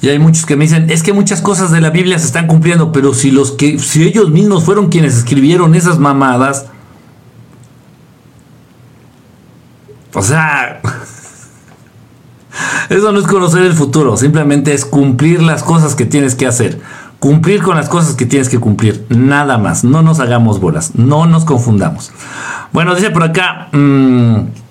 Y 0.00 0.08
hay 0.08 0.18
muchos 0.18 0.46
que 0.46 0.56
me 0.56 0.64
dicen, 0.64 0.88
es 0.88 1.02
que 1.02 1.12
muchas 1.12 1.42
cosas 1.42 1.70
de 1.70 1.82
la 1.82 1.90
Biblia 1.90 2.18
se 2.18 2.24
están 2.24 2.46
cumpliendo, 2.46 2.90
pero 2.90 3.12
si 3.12 3.30
los 3.30 3.52
que 3.52 3.78
si 3.78 4.04
ellos 4.04 4.30
mismos 4.30 4.64
fueron 4.64 4.88
quienes 4.88 5.14
escribieron 5.14 5.74
esas 5.74 5.98
mamadas, 5.98 6.68
o 10.14 10.22
sea, 10.22 10.80
eso 12.88 13.12
no 13.12 13.18
es 13.18 13.26
conocer 13.26 13.60
el 13.64 13.74
futuro, 13.74 14.16
simplemente 14.16 14.72
es 14.72 14.86
cumplir 14.86 15.42
las 15.42 15.62
cosas 15.62 15.94
que 15.94 16.06
tienes 16.06 16.34
que 16.34 16.46
hacer. 16.46 16.80
Cumplir 17.18 17.62
con 17.62 17.76
las 17.76 17.90
cosas 17.90 18.14
que 18.14 18.24
tienes 18.24 18.48
que 18.48 18.58
cumplir, 18.58 19.04
nada 19.10 19.58
más. 19.58 19.84
No 19.84 20.00
nos 20.00 20.18
hagamos 20.18 20.60
bolas, 20.60 20.94
no 20.94 21.26
nos 21.26 21.44
confundamos. 21.44 22.10
Bueno, 22.72 22.94
dice 22.94 23.10
por 23.10 23.22
acá, 23.22 23.68
mm, 23.72 24.65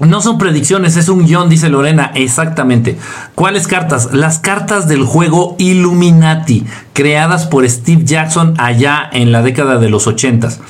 no 0.00 0.20
son 0.20 0.38
predicciones, 0.38 0.96
es 0.96 1.08
un 1.08 1.26
guion, 1.26 1.48
dice 1.48 1.68
Lorena, 1.68 2.12
exactamente. 2.14 2.98
¿Cuáles 3.34 3.66
cartas? 3.66 4.10
Las 4.12 4.38
cartas 4.38 4.86
del 4.86 5.04
juego 5.04 5.56
Illuminati, 5.58 6.64
creadas 6.92 7.46
por 7.46 7.68
Steve 7.68 8.04
Jackson 8.04 8.54
allá 8.58 9.08
en 9.12 9.32
la 9.32 9.42
década 9.42 9.78
de 9.78 9.90
los 9.90 10.06
ochentas. 10.06 10.60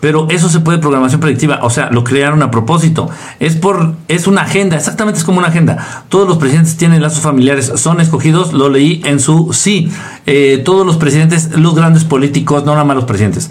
Pero 0.00 0.28
eso 0.28 0.50
se 0.50 0.60
puede 0.60 0.78
programación 0.78 1.20
predictiva, 1.20 1.60
o 1.62 1.70
sea, 1.70 1.88
lo 1.90 2.04
crearon 2.04 2.42
a 2.42 2.50
propósito. 2.50 3.08
Es 3.40 3.56
por 3.56 3.94
es 4.06 4.26
una 4.26 4.42
agenda, 4.42 4.76
exactamente 4.76 5.18
es 5.18 5.24
como 5.24 5.38
una 5.38 5.48
agenda. 5.48 6.04
Todos 6.10 6.28
los 6.28 6.36
presidentes 6.36 6.76
tienen 6.76 7.00
lazos 7.00 7.20
familiares, 7.20 7.72
son 7.76 8.02
escogidos, 8.02 8.52
lo 8.52 8.68
leí 8.68 9.00
en 9.06 9.18
su 9.18 9.54
sí. 9.54 9.90
Eh, 10.26 10.60
todos 10.62 10.84
los 10.84 10.98
presidentes, 10.98 11.56
los 11.56 11.74
grandes 11.74 12.04
políticos, 12.04 12.66
no 12.66 12.72
nada 12.72 12.84
más 12.84 12.96
los 12.96 13.06
presidentes, 13.06 13.50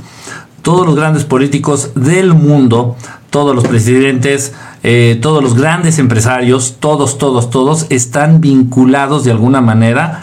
todos 0.62 0.86
los 0.86 0.96
grandes 0.96 1.24
políticos 1.24 1.90
del 1.96 2.36
mundo, 2.36 2.98
todos 3.34 3.56
los 3.56 3.68
presidentes, 3.68 4.54
eh, 4.84 5.18
todos 5.20 5.44
los 5.44 5.56
grandes 5.56 5.98
empresarios, 5.98 6.78
todos, 6.80 7.18
todos, 7.18 7.50
todos 7.50 7.88
están 7.90 8.42
vinculados 8.42 9.24
de 9.24 9.32
alguna 9.32 9.60
manera 9.60 10.22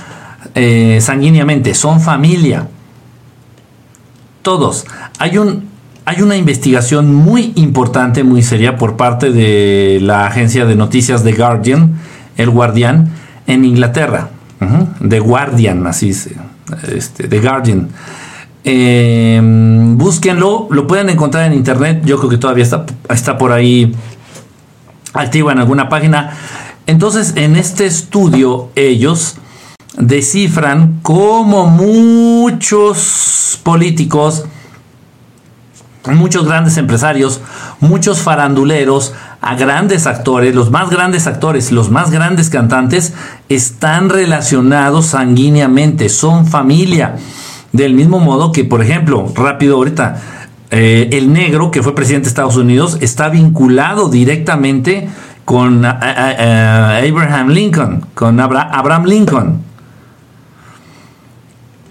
eh, 0.55 1.01
sanguíneamente, 1.01 1.75
son 1.75 2.01
familia. 2.01 2.69
Todos. 4.43 4.87
Hay 5.19 5.39
un 5.39 5.69
hay 6.05 6.23
una 6.23 6.37
investigación 6.37 7.13
muy 7.13 7.53
importante, 7.57 8.23
muy 8.23 8.43
seria 8.43 8.77
por 8.77 8.97
parte 8.97 9.33
de 9.33 9.99
la 10.01 10.27
agencia 10.29 10.65
de 10.65 10.77
noticias 10.77 11.25
The 11.25 11.33
Guardian, 11.33 11.97
El 12.37 12.51
Guardian, 12.51 13.11
en 13.49 13.65
Inglaterra. 13.65 14.31
The 15.09 15.19
Guardian, 15.19 15.85
así 15.87 16.15
se, 16.15 16.37
este, 16.95 17.27
The 17.27 17.41
Guardian. 17.41 17.89
Em, 18.65 19.97
búsquenlo, 19.97 20.69
lo 20.71 20.87
pueden 20.87 21.11
encontrar 21.11 21.47
en 21.47 21.55
internet. 21.55 22.03
Yo 22.05 22.19
creo 22.19 22.31
que 22.31 22.39
todavía 22.39 22.65
está, 22.65 22.85
está 23.09 23.39
por 23.39 23.53
ahí 23.53 23.95
activa 25.15 25.53
en 25.53 25.59
alguna 25.59 25.89
página. 25.89 26.37
Entonces, 26.87 27.35
en 27.37 27.57
este 27.57 27.87
estudio, 27.87 28.71
ellos 28.75 29.37
descifran 29.97 31.01
cómo 31.03 31.67
muchos 31.67 33.61
políticos 33.63 34.45
muchos 36.09 36.47
grandes 36.47 36.77
empresarios, 36.77 37.41
muchos 37.81 38.21
faranduleros, 38.21 39.13
a 39.41 39.55
grandes 39.55 40.07
actores, 40.07 40.55
los 40.55 40.71
más 40.71 40.91
grandes 40.91 41.27
actores, 41.27 41.73
los 41.73 41.91
más 41.91 42.11
grandes 42.11 42.51
cantantes, 42.51 43.15
están 43.49 44.09
relacionados 44.09 45.07
sanguíneamente, 45.07 46.09
son 46.09 46.47
familia. 46.47 47.17
Del 47.73 47.95
mismo 47.95 48.19
modo 48.19 48.53
que, 48.53 48.65
por 48.65 48.83
ejemplo, 48.83 49.33
rápido 49.35 49.77
ahorita, 49.77 50.21
eh, 50.71 51.09
el 51.13 51.33
negro 51.33 51.71
que 51.71 51.83
fue 51.83 51.95
presidente 51.95 52.25
de 52.25 52.31
Estados 52.31 52.57
Unidos 52.57 52.99
está 53.01 53.29
vinculado 53.29 54.09
directamente 54.09 55.09
con 55.45 55.85
Abraham 55.85 57.49
Lincoln, 57.49 58.07
con 58.15 58.39
Abraham 58.39 59.05
Lincoln. 59.05 59.63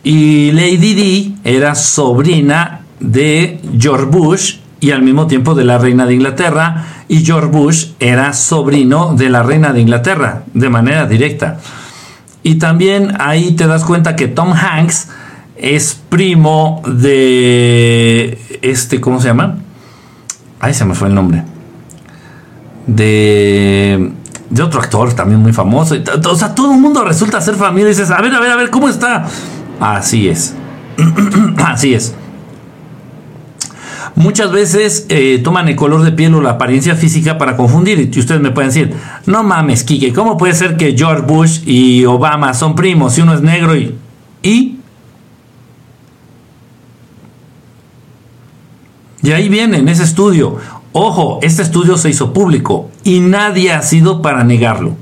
Y 0.04 0.52
Lady 0.54 0.94
Di 0.94 1.38
era 1.44 1.76
sobrina 1.76 2.82
de 3.00 3.60
George 3.78 4.06
Bush 4.06 4.56
y 4.80 4.92
al 4.92 5.02
mismo 5.02 5.28
tiempo 5.28 5.56
de 5.56 5.66
la 5.66 5.78
reina 5.78 6.06
de 6.06 6.14
Inglaterra 6.14 6.86
y 7.08 7.26
George 7.26 7.50
Bush 7.50 7.88
era 8.00 8.32
sobrino 8.34 9.14
de 9.16 9.30
la 9.30 9.44
reina 9.44 9.74
de 9.74 9.82
Inglaterra 9.82 10.44
de 10.54 10.70
manera 10.70 11.06
directa. 11.06 11.60
Y 12.44 12.56
también 12.56 13.14
ahí 13.20 13.52
te 13.52 13.68
das 13.68 13.84
cuenta 13.84 14.16
que 14.16 14.28
Tom 14.28 14.54
Hanks 14.54 15.10
es 15.60 16.00
primo 16.10 16.82
de 16.88 18.40
este, 18.62 19.02
¿cómo 19.02 19.20
se 19.20 19.28
llama? 19.28 19.58
Ahí 20.60 20.74
se 20.74 20.86
me 20.86 20.96
fue 20.96 21.10
el 21.10 21.16
nombre. 21.16 21.44
De, 22.88 24.12
de 24.50 24.64
otro 24.64 24.80
actor 24.80 25.14
también 25.14 25.42
muy 25.42 25.54
famoso. 25.54 25.96
O 26.26 26.36
sea, 26.36 26.56
todo 26.56 26.74
el 26.74 26.80
mundo 26.80 27.04
resulta 27.04 27.42
ser 27.42 27.56
familia 27.56 27.90
dices, 27.90 28.10
a 28.10 28.22
ver, 28.22 28.34
a 28.34 28.40
ver, 28.40 28.52
a 28.52 28.56
ver, 28.56 28.70
¿cómo 28.70 28.90
está? 28.90 29.28
Así 29.80 30.30
es. 30.30 30.56
Así 31.58 31.94
es. 31.94 32.16
Muchas 34.16 34.52
veces 34.52 35.06
eh, 35.10 35.40
toman 35.44 35.70
el 35.70 35.76
color 35.76 36.04
de 36.04 36.12
piel 36.12 36.36
o 36.36 36.42
la 36.42 36.52
apariencia 36.52 36.96
física 36.96 37.38
para 37.38 37.56
confundir. 37.56 38.10
Y 38.14 38.20
ustedes 38.20 38.42
me 38.42 38.52
pueden 38.52 38.70
decir, 38.70 38.94
no 39.26 39.44
mames, 39.44 39.84
Kike, 39.84 40.14
¿cómo 40.14 40.38
puede 40.38 40.54
ser 40.54 40.78
que 40.78 40.96
George 40.98 41.22
Bush 41.22 41.62
y 41.66 42.06
Obama 42.06 42.54
son 42.54 42.76
primos 42.76 43.14
si 43.14 43.22
uno 43.22 43.34
es 43.34 43.42
negro. 43.42 43.74
¿Y? 44.44 44.79
Y 49.22 49.32
ahí 49.32 49.50
viene, 49.50 49.78
en 49.78 49.90
ese 49.90 50.04
estudio. 50.04 50.58
Ojo, 50.92 51.40
este 51.42 51.62
estudio 51.62 51.98
se 51.98 52.10
hizo 52.10 52.34
público 52.34 52.90
y 53.04 53.20
nadie 53.20 53.72
ha 53.74 53.82
sido 53.82 54.22
para 54.22 54.44
negarlo. 54.44 54.96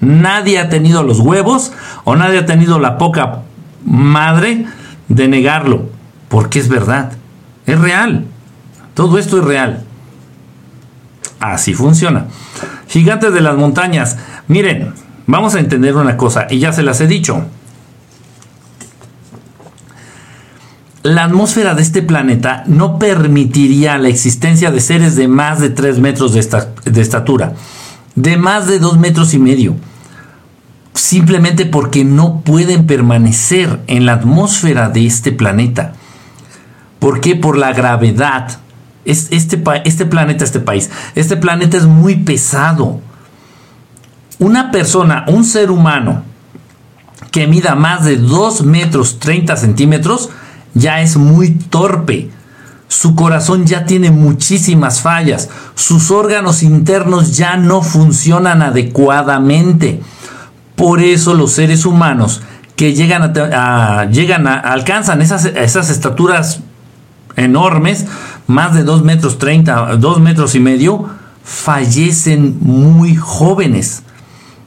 Nadie 0.00 0.58
ha 0.58 0.68
tenido 0.68 1.02
los 1.02 1.20
huevos 1.20 1.72
o 2.04 2.16
nadie 2.16 2.38
ha 2.38 2.46
tenido 2.46 2.78
la 2.78 2.98
poca 2.98 3.42
madre 3.84 4.66
de 5.08 5.28
negarlo, 5.28 5.88
porque 6.28 6.58
es 6.58 6.68
verdad. 6.68 7.12
Es 7.66 7.78
real. 7.78 8.24
Todo 8.94 9.18
esto 9.18 9.38
es 9.38 9.44
real. 9.44 9.84
Así 11.38 11.74
funciona. 11.74 12.26
Gigantes 12.88 13.32
de 13.32 13.40
las 13.40 13.56
montañas. 13.56 14.18
Miren, 14.48 14.94
vamos 15.26 15.54
a 15.54 15.60
entender 15.60 15.96
una 15.96 16.16
cosa, 16.16 16.46
y 16.50 16.58
ya 16.58 16.72
se 16.72 16.82
las 16.82 17.00
he 17.00 17.06
dicho. 17.06 17.44
La 21.02 21.24
atmósfera 21.24 21.74
de 21.74 21.82
este 21.82 22.02
planeta 22.02 22.62
no 22.66 22.98
permitiría 22.98 23.96
la 23.98 24.08
existencia 24.08 24.70
de 24.70 24.80
seres 24.80 25.16
de 25.16 25.28
más 25.28 25.60
de 25.60 25.70
3 25.70 25.98
metros 25.98 26.34
de, 26.34 26.46
de 26.90 27.00
estatura, 27.00 27.54
de 28.14 28.36
más 28.36 28.66
de 28.66 28.78
2 28.78 28.98
metros 28.98 29.32
y 29.32 29.38
medio, 29.38 29.76
simplemente 30.92 31.64
porque 31.64 32.04
no 32.04 32.42
pueden 32.42 32.86
permanecer 32.86 33.80
en 33.86 34.04
la 34.04 34.14
atmósfera 34.14 34.90
de 34.90 35.06
este 35.06 35.32
planeta. 35.32 35.94
¿Por 36.98 37.20
qué? 37.20 37.34
Por 37.34 37.56
la 37.56 37.72
gravedad. 37.72 38.58
este, 39.04 39.62
este 39.84 40.04
planeta, 40.04 40.44
este 40.44 40.60
país, 40.60 40.90
este 41.14 41.36
planeta 41.38 41.78
es 41.78 41.86
muy 41.86 42.16
pesado. 42.16 43.00
Una 44.38 44.70
persona, 44.70 45.24
un 45.28 45.44
ser 45.44 45.70
humano 45.70 46.24
que 47.30 47.46
mida 47.46 47.74
más 47.74 48.04
de 48.04 48.16
2 48.16 48.64
metros 48.64 49.18
30 49.18 49.56
centímetros, 49.56 50.30
ya 50.74 51.00
es 51.00 51.16
muy 51.16 51.50
torpe. 51.50 52.30
Su 52.88 53.14
corazón 53.14 53.66
ya 53.66 53.84
tiene 53.84 54.10
muchísimas 54.10 55.00
fallas. 55.00 55.48
Sus 55.74 56.10
órganos 56.10 56.62
internos 56.62 57.36
ya 57.36 57.56
no 57.56 57.82
funcionan 57.82 58.62
adecuadamente. 58.62 60.00
Por 60.74 61.00
eso 61.00 61.34
los 61.34 61.52
seres 61.52 61.86
humanos 61.86 62.42
que 62.74 62.94
llegan 62.94 63.36
a, 63.36 64.06
llegan 64.06 64.48
a, 64.48 64.54
alcanzan 64.54 65.20
esas, 65.20 65.44
esas 65.44 65.90
estaturas 65.90 66.60
enormes, 67.36 68.06
más 68.46 68.74
de 68.74 68.84
2 68.84 69.04
metros 69.04 69.38
30, 69.38 69.96
2 69.96 70.20
metros 70.20 70.54
y 70.54 70.60
medio, 70.60 71.06
fallecen 71.44 72.56
muy 72.60 73.16
jóvenes. 73.16 74.02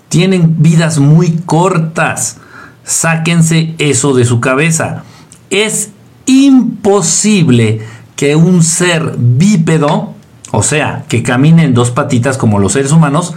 Tienen 0.09 0.61
vidas 0.61 0.99
muy 0.99 1.39
cortas. 1.45 2.37
Sáquense 2.83 3.73
eso 3.79 4.13
de 4.13 4.25
su 4.25 4.39
cabeza. 4.39 5.03
Es 5.49 5.89
imposible 6.25 7.81
que 8.15 8.35
un 8.35 8.63
ser 8.63 9.15
bípedo, 9.17 10.13
o 10.51 10.63
sea, 10.63 11.05
que 11.07 11.23
camine 11.23 11.63
en 11.63 11.73
dos 11.73 11.91
patitas 11.91 12.37
como 12.37 12.59
los 12.59 12.73
seres 12.73 12.91
humanos, 12.91 13.33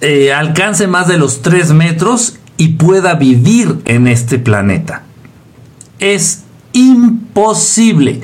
eh, 0.00 0.32
alcance 0.32 0.86
más 0.86 1.08
de 1.08 1.18
los 1.18 1.42
3 1.42 1.72
metros 1.72 2.38
y 2.56 2.68
pueda 2.68 3.14
vivir 3.14 3.80
en 3.84 4.08
este 4.08 4.38
planeta. 4.38 5.02
Es 5.98 6.42
imposible. 6.72 8.22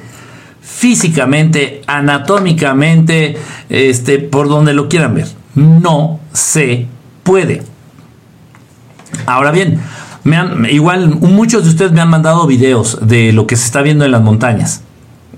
Físicamente, 0.60 1.82
anatómicamente, 1.86 3.36
este, 3.68 4.18
por 4.18 4.48
donde 4.48 4.74
lo 4.74 4.88
quieran 4.88 5.14
ver. 5.14 5.28
No 5.54 6.20
se 6.32 6.86
puede. 7.22 7.62
Ahora 9.26 9.50
bien, 9.50 9.80
igual 10.70 11.08
muchos 11.20 11.64
de 11.64 11.70
ustedes 11.70 11.92
me 11.92 12.00
han 12.00 12.10
mandado 12.10 12.46
videos 12.46 12.98
de 13.02 13.32
lo 13.32 13.46
que 13.46 13.56
se 13.56 13.66
está 13.66 13.82
viendo 13.82 14.04
en 14.04 14.12
las 14.12 14.22
montañas. 14.22 14.82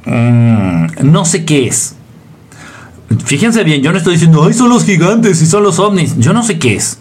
Mm, 0.05 0.87
no 1.03 1.25
sé 1.25 1.45
qué 1.45 1.67
es. 1.67 1.97
Fíjense 3.25 3.65
bien, 3.65 3.83
yo 3.83 3.93
no 3.93 3.99
estoy 3.99 4.15
diciendo, 4.15 4.45
ay, 4.45 4.55
son 4.55 4.69
los 4.69 4.85
gigantes 4.85 5.41
y 5.41 5.47
son 5.47 5.63
los 5.63 5.79
ovnis. 5.79 6.19
Yo 6.19 6.33
no 6.33 6.43
sé 6.43 6.59
qué 6.59 6.77
es. 6.77 6.99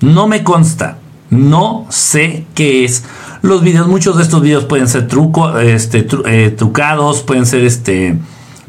No 0.00 0.26
me 0.26 0.42
consta. 0.42 0.98
No 1.30 1.86
sé 1.90 2.44
qué 2.54 2.84
es. 2.84 3.04
Los 3.42 3.62
videos, 3.62 3.86
muchos 3.88 4.16
de 4.16 4.22
estos 4.22 4.42
videos 4.42 4.64
pueden 4.64 4.88
ser 4.88 5.08
truco, 5.08 5.58
este, 5.58 6.06
eh, 6.26 6.50
trucados, 6.50 7.22
pueden 7.22 7.46
ser 7.46 7.64
este, 7.64 8.18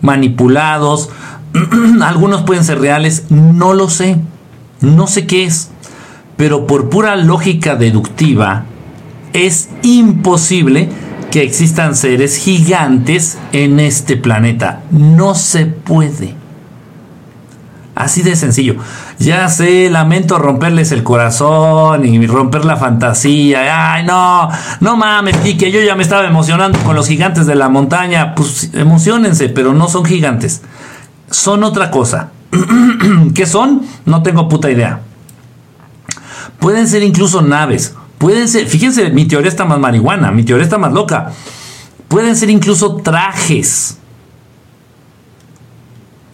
manipulados. 0.01 1.10
Algunos 2.01 2.44
pueden 2.44 2.63
ser 2.63 2.79
reales. 2.79 3.25
No 3.29 3.74
lo 3.74 3.89
sé. 3.89 4.17
No 4.82 5.08
sé 5.08 5.25
qué 5.25 5.46
es 5.46 5.72
pero 6.38 6.67
por 6.67 6.89
pura 6.89 7.15
lógica 7.15 7.75
deductiva, 7.75 8.65
es 9.34 9.70
imposible 9.82 10.89
que 11.32 11.44
existan 11.44 11.96
seres 11.96 12.38
gigantes 12.38 13.38
en 13.51 13.79
este 13.79 14.16
planeta. 14.16 14.81
No 14.92 15.35
se 15.35 15.66
puede. 15.66 16.35
Así 17.96 18.22
de 18.22 18.35
sencillo. 18.35 18.75
Ya 19.18 19.50
sé, 19.50 19.90
lamento 19.90 20.38
romperles 20.38 20.92
el 20.92 21.03
corazón 21.03 22.05
y 22.05 22.27
romper 22.27 22.64
la 22.64 22.77
fantasía. 22.77 23.94
Ay, 23.94 24.05
no, 24.05 24.50
no 24.81 24.96
mames, 24.96 25.38
que 25.38 25.72
yo 25.72 25.81
ya 25.81 25.96
me 25.96 26.03
estaba 26.03 26.27
emocionando 26.27 26.77
con 26.79 26.96
los 26.96 27.07
gigantes 27.07 27.48
de 27.48 27.55
la 27.55 27.70
montaña. 27.70 28.35
Pues 28.35 28.70
emocionense, 28.74 29.50
pero 29.50 29.74
no 29.74 29.88
son 29.88 30.05
gigantes. 30.05 30.62
Son 31.31 31.64
otra 31.64 31.90
cosa. 31.90 32.29
¿Qué 33.33 33.48
son? 33.48 33.81
No 34.05 34.22
tengo 34.22 34.48
puta 34.48 34.70
idea. 34.70 35.01
Pueden 36.59 36.87
ser 36.87 37.03
incluso 37.03 37.41
naves. 37.41 37.96
Pueden 38.17 38.48
ser, 38.48 38.67
fíjense, 38.67 39.09
mi 39.11 39.25
teoría 39.25 39.50
está 39.50 39.65
más 39.65 39.79
marihuana, 39.79 40.31
mi 40.31 40.43
teoría 40.43 40.63
está 40.63 40.77
más 40.77 40.91
loca. 40.91 41.31
Pueden 42.07 42.35
ser 42.35 42.50
incluso 42.50 42.96
trajes. 42.98 43.98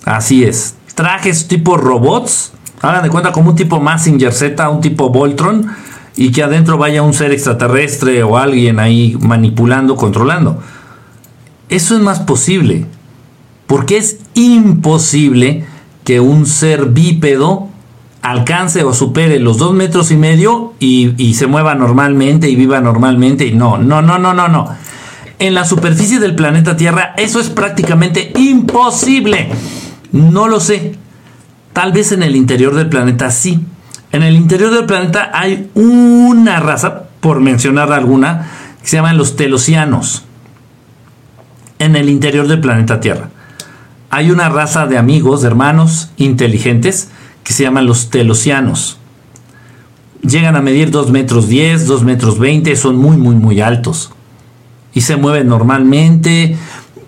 Así 0.06 0.44
es. 0.44 0.76
Trajes 0.96 1.48
tipo 1.48 1.78
robots. 1.78 2.54
Hagan 2.82 3.04
de 3.04 3.10
cuenta 3.10 3.32
como 3.32 3.52
un 3.52 3.56
tipo 3.56 3.80
Massinger 3.80 4.34
Z, 4.34 4.70
un 4.70 4.82
tipo 4.82 5.10
Voltron. 5.10 5.68
Y 6.16 6.32
que 6.32 6.44
adentro 6.44 6.78
vaya 6.78 7.02
un 7.02 7.14
ser 7.14 7.32
extraterrestre 7.32 8.22
o 8.24 8.38
alguien 8.38 8.80
ahí 8.80 9.18
manipulando, 9.20 9.96
controlando. 9.96 10.62
Eso 11.70 11.96
es 11.96 12.02
más 12.02 12.20
posible. 12.20 12.86
Porque 13.66 13.98
es 13.98 14.20
imposible 14.36 15.66
que 16.04 16.20
un 16.20 16.46
ser 16.46 16.86
bípedo 16.86 17.70
alcance 18.24 18.84
o 18.84 18.94
supere 18.94 19.38
los 19.38 19.58
dos 19.58 19.74
metros 19.74 20.10
y 20.10 20.16
medio 20.16 20.74
y, 20.80 21.34
se 21.36 21.46
mueva 21.46 21.76
normalmente 21.76 22.50
y 22.50 22.56
viva 22.56 22.80
normalmente. 22.80 23.52
No, 23.52 23.78
no, 23.78 24.02
no, 24.02 24.18
no, 24.18 24.34
no, 24.34 24.48
no. 24.48 24.70
En 25.40 25.54
la 25.54 25.66
superficie 25.66 26.20
del 26.20 26.34
planeta 26.34 26.78
Tierra 26.78 27.14
eso 27.18 27.40
es 27.40 27.50
prácticamente 27.50 28.32
imposible. 28.38 29.50
No 30.14 30.48
lo 30.48 30.60
sé. 30.62 30.96
Tal 31.74 31.92
vez 31.92 32.14
en 32.14 32.24
el 32.24 32.36
interior 32.36 32.74
del 32.74 32.88
planeta 32.88 33.30
sí. 33.30 33.60
En 34.12 34.24
el 34.24 34.36
interior 34.36 34.74
del 34.74 34.86
planeta 34.86 35.32
hay 35.34 35.70
una 35.74 36.60
raza, 36.60 37.04
por 37.20 37.42
mencionar 37.42 37.92
alguna, 37.92 38.48
que 38.82 38.88
se 38.88 38.96
llaman 38.96 39.18
los 39.18 39.36
telosianos. 39.36 40.24
En 41.78 41.98
el 41.98 42.08
interior 42.08 42.48
del 42.48 42.62
planeta 42.62 43.02
Tierra. 43.02 43.30
Hay 44.12 44.32
una 44.32 44.48
raza 44.48 44.86
de 44.86 44.98
amigos, 44.98 45.42
de 45.42 45.48
hermanos 45.48 46.12
inteligentes, 46.18 47.10
que 47.44 47.54
se 47.54 47.64
llaman 47.64 47.86
los 47.86 48.10
telosianos. 48.10 48.98
Llegan 50.22 50.56
a 50.56 50.62
medir 50.62 50.90
2 50.90 51.12
metros 51.12 51.48
10, 51.48 51.86
2 51.86 52.04
metros 52.04 52.40
20, 52.40 52.76
son 52.76 52.96
muy, 52.96 53.18
muy, 53.18 53.36
muy 53.36 53.60
altos. 53.60 54.12
Y 54.94 55.02
se 55.02 55.18
mueven 55.18 55.48
normalmente, 55.48 56.56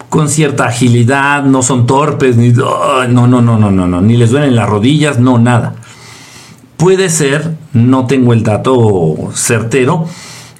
con 0.10 0.28
cierta 0.28 0.66
agilidad, 0.66 1.44
no 1.44 1.62
son 1.62 1.86
torpes, 1.88 2.36
ni... 2.36 2.52
no, 2.52 3.08
no, 3.08 3.28
no, 3.28 3.42
no, 3.42 3.72
no, 3.72 3.88
no, 3.88 4.02
ni 4.02 4.18
les 4.18 4.32
duelen 4.32 4.56
las 4.56 4.68
rodillas, 4.68 5.20
no, 5.20 5.38
nada. 5.38 5.76
Puede 6.78 7.10
ser, 7.10 7.56
no 7.74 8.06
tengo 8.06 8.34
el 8.34 8.44
dato 8.44 9.32
certero, 9.34 10.08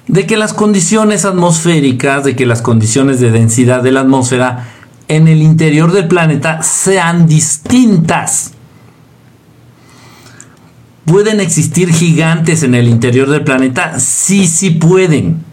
de 0.08 0.26
que 0.26 0.36
las 0.36 0.54
condiciones 0.54 1.24
atmosféricas, 1.24 2.24
de 2.24 2.36
que 2.36 2.46
las 2.46 2.62
condiciones 2.62 3.20
de 3.20 3.30
densidad 3.30 3.82
de 3.82 3.92
la 3.92 4.00
atmósfera 4.00 4.68
en 5.08 5.28
el 5.28 5.42
interior 5.42 5.92
del 5.92 6.08
planeta 6.08 6.62
sean 6.62 7.26
distintas. 7.26 8.52
¿Pueden 11.06 11.38
existir 11.38 11.92
gigantes 11.92 12.64
en 12.64 12.74
el 12.74 12.88
interior 12.88 13.30
del 13.30 13.44
planeta? 13.44 14.00
Sí, 14.00 14.48
sí 14.48 14.70
pueden. 14.70 15.44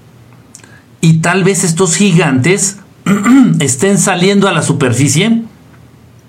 Y 0.99 1.19
tal 1.19 1.43
vez 1.43 1.63
estos 1.63 1.95
gigantes 1.95 2.77
estén 3.59 3.99
saliendo 3.99 4.47
a 4.47 4.51
la 4.51 4.63
superficie. 4.63 5.43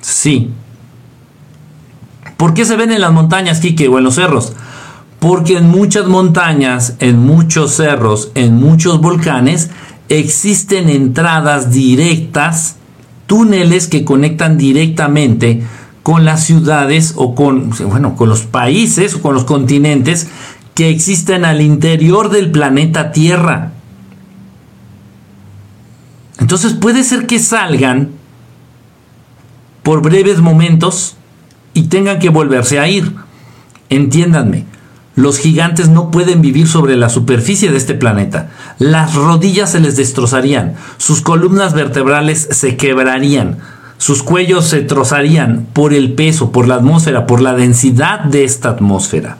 Sí. 0.02 0.50
¿Por 2.36 2.52
qué 2.52 2.66
se 2.66 2.76
ven 2.76 2.92
en 2.92 3.00
las 3.00 3.12
montañas, 3.12 3.60
Kike, 3.60 3.88
o 3.88 3.96
en 3.96 4.04
los 4.04 4.16
cerros? 4.16 4.52
Porque 5.20 5.56
en 5.56 5.70
muchas 5.70 6.06
montañas, 6.06 6.96
en 6.98 7.18
muchos 7.18 7.76
cerros, 7.76 8.30
en 8.34 8.56
muchos 8.56 9.00
volcanes, 9.00 9.70
existen 10.10 10.90
entradas 10.90 11.72
directas, 11.72 12.76
túneles 13.26 13.88
que 13.88 14.04
conectan 14.04 14.58
directamente 14.58 15.62
con 16.04 16.26
las 16.26 16.44
ciudades 16.44 17.14
o 17.16 17.34
con, 17.34 17.70
bueno, 17.88 18.14
con 18.14 18.28
los 18.28 18.42
países 18.42 19.14
o 19.14 19.22
con 19.22 19.34
los 19.34 19.44
continentes 19.44 20.28
que 20.74 20.90
existen 20.90 21.46
al 21.46 21.62
interior 21.62 22.28
del 22.28 22.52
planeta 22.52 23.10
Tierra. 23.10 23.72
Entonces 26.38 26.74
puede 26.74 27.04
ser 27.04 27.26
que 27.26 27.38
salgan 27.38 28.10
por 29.82 30.02
breves 30.02 30.40
momentos 30.40 31.16
y 31.72 31.84
tengan 31.84 32.18
que 32.18 32.28
volverse 32.28 32.78
a 32.78 32.86
ir. 32.86 33.14
Entiéndanme, 33.88 34.66
los 35.16 35.38
gigantes 35.38 35.88
no 35.88 36.10
pueden 36.10 36.42
vivir 36.42 36.68
sobre 36.68 36.96
la 36.96 37.08
superficie 37.08 37.70
de 37.70 37.78
este 37.78 37.94
planeta. 37.94 38.50
Las 38.78 39.14
rodillas 39.14 39.72
se 39.72 39.80
les 39.80 39.96
destrozarían, 39.96 40.74
sus 40.98 41.22
columnas 41.22 41.72
vertebrales 41.72 42.46
se 42.50 42.76
quebrarían, 42.76 43.56
sus 43.98 44.22
cuellos 44.22 44.66
se 44.66 44.82
trozarían 44.82 45.66
por 45.72 45.94
el 45.94 46.12
peso, 46.12 46.52
por 46.52 46.68
la 46.68 46.76
atmósfera, 46.76 47.26
por 47.26 47.40
la 47.40 47.54
densidad 47.54 48.20
de 48.20 48.44
esta 48.44 48.70
atmósfera. 48.70 49.38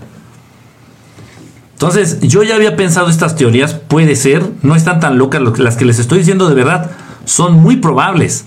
Entonces, 1.73 2.21
yo 2.21 2.43
ya 2.43 2.55
había 2.55 2.77
pensado 2.77 3.09
estas 3.09 3.37
teorías, 3.37 3.75
puede 3.75 4.17
ser, 4.17 4.49
no 4.63 4.77
están 4.77 5.01
tan 5.01 5.19
locas 5.19 5.43
las 5.59 5.77
que 5.77 5.85
les 5.85 5.99
estoy 5.99 6.19
diciendo 6.19 6.49
de 6.49 6.55
verdad, 6.55 6.91
son 7.25 7.55
muy 7.55 7.77
probables. 7.77 8.47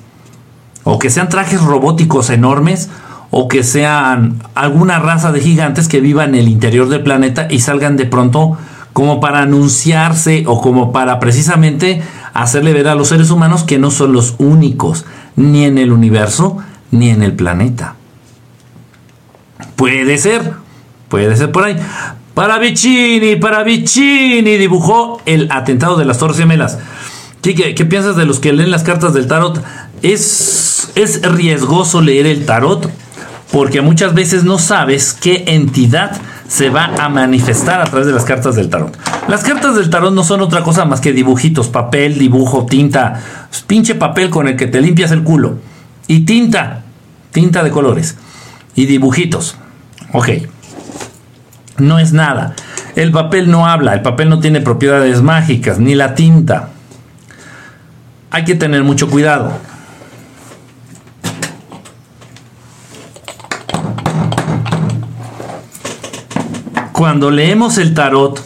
O 0.84 0.98
que 0.98 1.10
sean 1.10 1.28
trajes 1.28 1.62
robóticos 1.62 2.30
enormes, 2.30 2.90
o 3.30 3.48
que 3.48 3.64
sean 3.64 4.42
alguna 4.56 5.00
raza 5.00 5.32
de 5.32 5.42
gigantes 5.42 5.88
que 5.88 6.00
vivan 6.00 6.30
en 6.30 6.42
el 6.42 6.48
interior 6.48 6.88
del 6.88 7.04
planeta 7.04 7.48
y 7.50 7.60
salgan 7.60 7.98
de 7.98 8.06
pronto 8.06 8.58
como 8.94 9.20
para 9.20 9.42
anunciarse 9.42 10.46
o 10.48 10.62
como 10.62 10.92
para 10.92 11.20
precisamente 11.20 12.02
hacerle 12.34 12.74
ver 12.74 12.88
a 12.88 12.96
los 12.96 13.10
seres 13.10 13.30
humanos 13.30 13.64
que 13.64 13.78
no 13.78 13.92
son 13.92 14.14
los 14.14 14.36
únicos, 14.40 15.06
ni 15.38 15.64
en 15.64 15.78
el 15.78 15.94
universo, 15.94 16.58
ni 16.92 17.10
en 17.10 17.24
el 17.24 17.34
planeta. 17.34 17.96
Puede 19.78 20.18
ser, 20.18 20.54
puede 21.08 21.36
ser 21.38 21.52
por 21.52 21.64
ahí. 21.64 21.78
Para 22.34 22.60
Vicini, 22.60 23.38
para 23.38 23.64
Vicini 23.64 24.58
dibujó 24.58 25.22
el 25.26 25.50
atentado 25.52 25.96
de 25.98 26.06
las 26.06 26.18
Torres 26.18 26.38
Gemelas. 26.38 26.78
¿Qué, 27.42 27.56
qué, 27.56 27.86
piensas 27.86 28.18
de 28.18 28.26
los 28.26 28.40
que 28.40 28.52
leen 28.52 28.72
las 28.72 28.84
cartas 28.84 29.14
del 29.14 29.28
tarot? 29.28 29.64
Es, 30.02 30.92
es 30.96 31.22
riesgoso 31.22 32.02
leer 32.02 32.26
el 32.26 32.46
tarot 32.46 32.92
porque 33.52 33.82
muchas 33.82 34.14
veces 34.14 34.44
no 34.44 34.60
sabes 34.60 35.14
qué 35.14 35.46
entidad 35.48 36.12
se 36.48 36.70
va 36.70 36.92
a 37.00 37.10
manifestar 37.10 37.82
a 37.82 37.86
través 37.86 38.08
de 38.08 38.14
las 38.14 38.26
cartas 38.26 38.56
del 38.56 38.70
tarot. 38.70 38.98
Las 39.28 39.44
cartas 39.44 39.76
del 39.76 39.90
tarot 39.90 40.14
no 40.14 40.24
son 40.24 40.42
otra 40.42 40.64
cosa 40.64 40.86
más 40.86 41.02
que 41.02 41.12
dibujitos, 41.12 41.68
papel, 41.68 42.18
dibujo, 42.18 42.66
tinta, 42.66 43.22
pinche 43.68 43.96
papel 43.96 44.30
con 44.30 44.48
el 44.48 44.56
que 44.56 44.68
te 44.68 44.82
limpias 44.82 45.12
el 45.12 45.24
culo. 45.24 45.60
Y 46.08 46.22
tinta, 46.22 46.84
tinta 47.32 47.64
de 47.64 47.72
colores. 47.72 48.18
Y 48.76 48.86
dibujitos. 48.86 49.58
Ok 50.14 50.30
no 51.78 52.00
es 52.00 52.14
nada. 52.14 52.56
El 52.96 53.12
papel 53.12 53.50
no 53.52 53.68
habla, 53.68 53.94
el 53.94 54.02
papel 54.02 54.30
no 54.30 54.40
tiene 54.40 54.62
propiedades 54.62 55.22
mágicas, 55.22 55.80
ni 55.80 55.96
la 55.96 56.16
tinta. 56.16 56.70
Hay 58.32 58.44
que 58.44 58.56
tener 58.56 58.84
mucho 58.84 59.10
cuidado. 59.10 59.52
Cuando 66.92 67.30
leemos 67.30 67.78
el 67.78 67.94
tarot, 67.94 68.44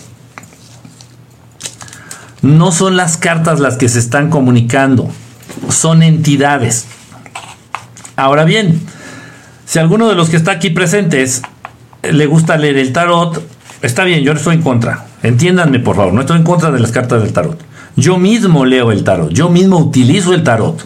no 2.42 2.72
son 2.72 2.98
las 2.98 3.18
cartas 3.18 3.60
las 3.60 3.78
que 3.78 3.90
se 3.90 4.00
están 4.00 4.30
comunicando, 4.30 5.10
son 5.70 6.04
entidades. 6.04 6.88
Ahora 8.16 8.44
bien, 8.44 8.82
si 9.66 9.80
alguno 9.80 10.10
de 10.10 10.16
los 10.16 10.30
que 10.30 10.38
está 10.38 10.52
aquí 10.52 10.70
presentes 10.70 11.42
le 12.04 12.26
gusta 12.26 12.58
leer 12.58 12.78
el 12.78 12.94
tarot, 12.94 13.44
está 13.82 14.04
bien, 14.04 14.24
yo 14.24 14.34
no 14.34 14.40
estoy 14.40 14.56
en 14.56 14.62
contra. 14.64 15.06
Entiéndanme, 15.24 15.80
por 15.80 15.96
favor, 15.96 16.14
no 16.14 16.22
estoy 16.22 16.38
en 16.38 16.44
contra 16.44 16.72
de 16.72 16.80
las 16.80 16.92
cartas 16.92 17.22
del 17.22 17.32
tarot. 17.32 17.60
Yo 17.96 18.18
mismo 18.18 18.66
leo 18.66 18.92
el 18.92 19.04
tarot, 19.04 19.32
yo 19.32 19.50
mismo 19.50 19.78
utilizo 19.78 20.34
el 20.34 20.44
tarot. 20.44 20.84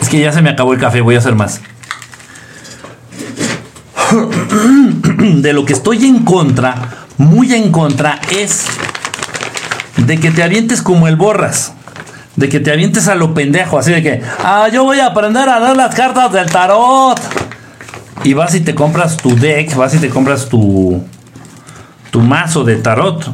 Es 0.00 0.08
que 0.08 0.20
ya 0.20 0.32
se 0.32 0.42
me 0.42 0.50
acabó 0.50 0.74
el 0.74 0.78
café, 0.78 1.00
voy 1.00 1.16
a 1.16 1.18
hacer 1.18 1.34
más. 1.34 1.60
De 5.42 5.52
lo 5.52 5.64
que 5.64 5.72
estoy 5.72 6.04
en 6.06 6.24
contra, 6.24 7.06
muy 7.18 7.52
en 7.54 7.70
contra, 7.70 8.20
es 8.30 8.66
de 9.96 10.18
que 10.18 10.30
te 10.30 10.42
avientes 10.42 10.82
como 10.82 11.08
el 11.08 11.16
borras 11.16 11.72
de 12.36 12.48
que 12.48 12.60
te 12.60 12.72
avientes 12.72 13.08
a 13.08 13.14
lo 13.14 13.32
pendejo, 13.34 13.78
así 13.78 13.92
de 13.92 14.02
que, 14.02 14.22
ah, 14.42 14.68
yo 14.72 14.84
voy 14.84 15.00
a 15.00 15.06
aprender 15.06 15.48
a 15.48 15.60
dar 15.60 15.76
las 15.76 15.94
cartas 15.94 16.32
del 16.32 16.50
tarot. 16.50 17.20
Y 18.22 18.32
vas 18.32 18.54
y 18.54 18.60
te 18.60 18.74
compras 18.74 19.16
tu 19.16 19.36
deck, 19.36 19.74
vas 19.76 19.94
y 19.94 19.98
te 19.98 20.08
compras 20.08 20.48
tu, 20.48 21.02
tu 22.10 22.20
mazo 22.20 22.64
de 22.64 22.76
tarot. 22.76 23.30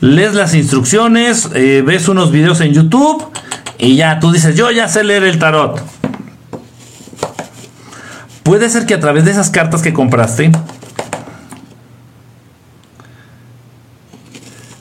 Lees 0.00 0.34
las 0.34 0.54
instrucciones, 0.54 1.48
eh, 1.54 1.82
ves 1.84 2.08
unos 2.08 2.30
videos 2.30 2.60
en 2.60 2.72
YouTube 2.72 3.24
y 3.78 3.96
ya 3.96 4.18
tú 4.20 4.32
dices, 4.32 4.56
yo 4.56 4.70
ya 4.70 4.88
sé 4.88 5.04
leer 5.04 5.24
el 5.24 5.38
tarot. 5.38 5.80
Puede 8.42 8.68
ser 8.68 8.86
que 8.86 8.94
a 8.94 9.00
través 9.00 9.24
de 9.24 9.30
esas 9.30 9.50
cartas 9.50 9.82
que 9.82 9.92
compraste, 9.92 10.50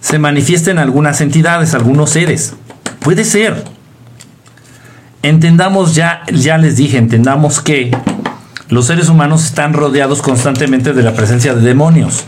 se 0.01 0.19
manifiesten 0.19 0.77
algunas 0.77 1.21
entidades, 1.21 1.73
algunos 1.73 2.09
seres. 2.09 2.53
Puede 2.99 3.23
ser. 3.23 3.63
Entendamos 5.23 5.95
ya, 5.95 6.23
ya 6.33 6.57
les 6.57 6.75
dije, 6.75 6.97
entendamos 6.97 7.61
que 7.61 7.95
los 8.69 8.87
seres 8.87 9.09
humanos 9.09 9.45
están 9.45 9.73
rodeados 9.73 10.21
constantemente 10.21 10.93
de 10.93 11.03
la 11.03 11.13
presencia 11.13 11.53
de 11.53 11.61
demonios. 11.61 12.23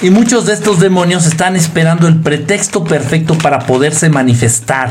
Y 0.00 0.10
muchos 0.10 0.46
de 0.46 0.52
estos 0.52 0.80
demonios 0.80 1.26
están 1.26 1.54
esperando 1.54 2.08
el 2.08 2.16
pretexto 2.20 2.82
perfecto 2.82 3.38
para 3.38 3.60
poderse 3.60 4.08
manifestar, 4.08 4.90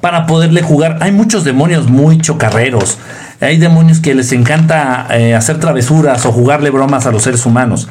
para 0.00 0.26
poderle 0.26 0.62
jugar. 0.62 0.98
Hay 1.02 1.12
muchos 1.12 1.44
demonios 1.44 1.88
muy 1.88 2.18
chocarreros. 2.18 2.98
Hay 3.40 3.58
demonios 3.58 4.00
que 4.00 4.14
les 4.14 4.32
encanta 4.32 5.06
eh, 5.10 5.34
hacer 5.34 5.58
travesuras 5.58 6.24
o 6.26 6.32
jugarle 6.32 6.70
bromas 6.70 7.06
a 7.06 7.12
los 7.12 7.22
seres 7.22 7.44
humanos. 7.46 7.88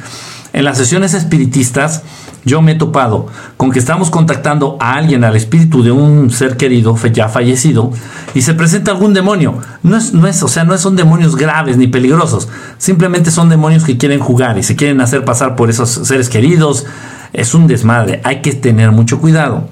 En 0.54 0.66
las 0.66 0.78
sesiones 0.78 1.16
espiritistas, 1.16 2.04
yo 2.46 2.62
me 2.62 2.74
he 2.74 2.76
topado 2.76 3.28
con 3.58 3.72
que 3.72 3.80
estamos 3.80 4.12
contactando 4.12 4.78
a 4.80 4.94
alguien, 4.94 5.24
al 5.24 5.36
espíritu 5.36 5.82
de 5.82 5.92
un 5.92 6.30
ser 6.30 6.58
querido 6.58 6.96
ya 7.12 7.28
fallecido, 7.28 7.92
y 8.36 8.44
se 8.44 8.54
presenta 8.54 8.92
algún 8.92 9.16
demonio. 9.16 9.58
No 9.82 9.98
es, 9.98 10.14
no 10.14 10.28
es, 10.28 10.44
o 10.44 10.48
sea, 10.48 10.64
no 10.64 10.78
son 10.78 10.96
demonios 10.96 11.36
graves 11.36 11.78
ni 11.78 11.88
peligrosos, 11.88 12.50
simplemente 12.78 13.32
son 13.32 13.50
demonios 13.50 13.84
que 13.84 13.98
quieren 13.98 14.20
jugar 14.20 14.60
y 14.60 14.64
se 14.64 14.76
quieren 14.76 15.02
hacer 15.02 15.26
pasar 15.26 15.56
por 15.56 15.72
esos 15.72 15.90
seres 15.90 16.30
queridos. 16.30 16.86
Es 17.34 17.56
un 17.56 17.66
desmadre, 17.66 18.22
hay 18.24 18.42
que 18.42 18.54
tener 18.54 18.92
mucho 18.92 19.20
cuidado. 19.20 19.68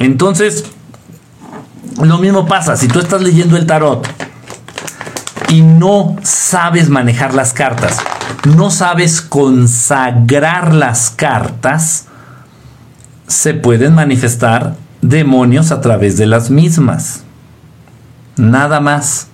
Entonces, 0.00 0.64
lo 2.02 2.18
mismo 2.18 2.46
pasa, 2.46 2.76
si 2.76 2.88
tú 2.88 2.98
estás 2.98 3.22
leyendo 3.22 3.56
el 3.56 3.66
tarot 3.66 4.04
y 5.54 5.62
no 5.62 6.16
sabes 6.24 6.88
manejar 6.88 7.32
las 7.32 7.52
cartas, 7.52 7.98
no 8.56 8.72
sabes 8.72 9.20
consagrar 9.20 10.74
las 10.74 11.10
cartas, 11.10 12.06
se 13.28 13.54
pueden 13.54 13.94
manifestar 13.94 14.74
demonios 15.00 15.70
a 15.70 15.80
través 15.80 16.16
de 16.16 16.26
las 16.26 16.50
mismas. 16.50 17.22
Nada 18.36 18.80
más. 18.80 19.28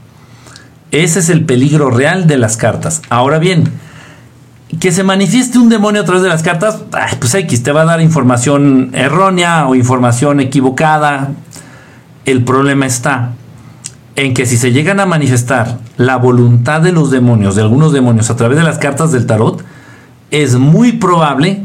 Ese 0.90 1.20
es 1.20 1.30
el 1.30 1.46
peligro 1.46 1.90
real 1.90 2.26
de 2.26 2.36
las 2.36 2.58
cartas. 2.58 3.00
Ahora 3.08 3.38
bien, 3.38 3.72
que 4.78 4.92
se 4.92 5.04
manifieste 5.04 5.58
un 5.58 5.70
demonio 5.70 6.02
a 6.02 6.04
través 6.04 6.22
de 6.22 6.28
las 6.28 6.42
cartas, 6.42 6.80
pues 7.18 7.34
X 7.34 7.62
te 7.62 7.72
va 7.72 7.82
a 7.82 7.86
dar 7.86 8.02
información 8.02 8.90
errónea 8.92 9.66
o 9.68 9.74
información 9.74 10.40
equivocada. 10.40 11.30
El 12.26 12.44
problema 12.44 12.84
está 12.84 13.32
en 14.24 14.34
que 14.34 14.44
si 14.44 14.58
se 14.58 14.72
llegan 14.72 15.00
a 15.00 15.06
manifestar 15.06 15.78
la 15.96 16.16
voluntad 16.16 16.82
de 16.82 16.92
los 16.92 17.10
demonios, 17.10 17.56
de 17.56 17.62
algunos 17.62 17.92
demonios 17.92 18.28
a 18.28 18.36
través 18.36 18.58
de 18.58 18.64
las 18.64 18.78
cartas 18.78 19.12
del 19.12 19.26
tarot, 19.26 19.64
es 20.30 20.56
muy 20.56 20.92
probable 20.92 21.64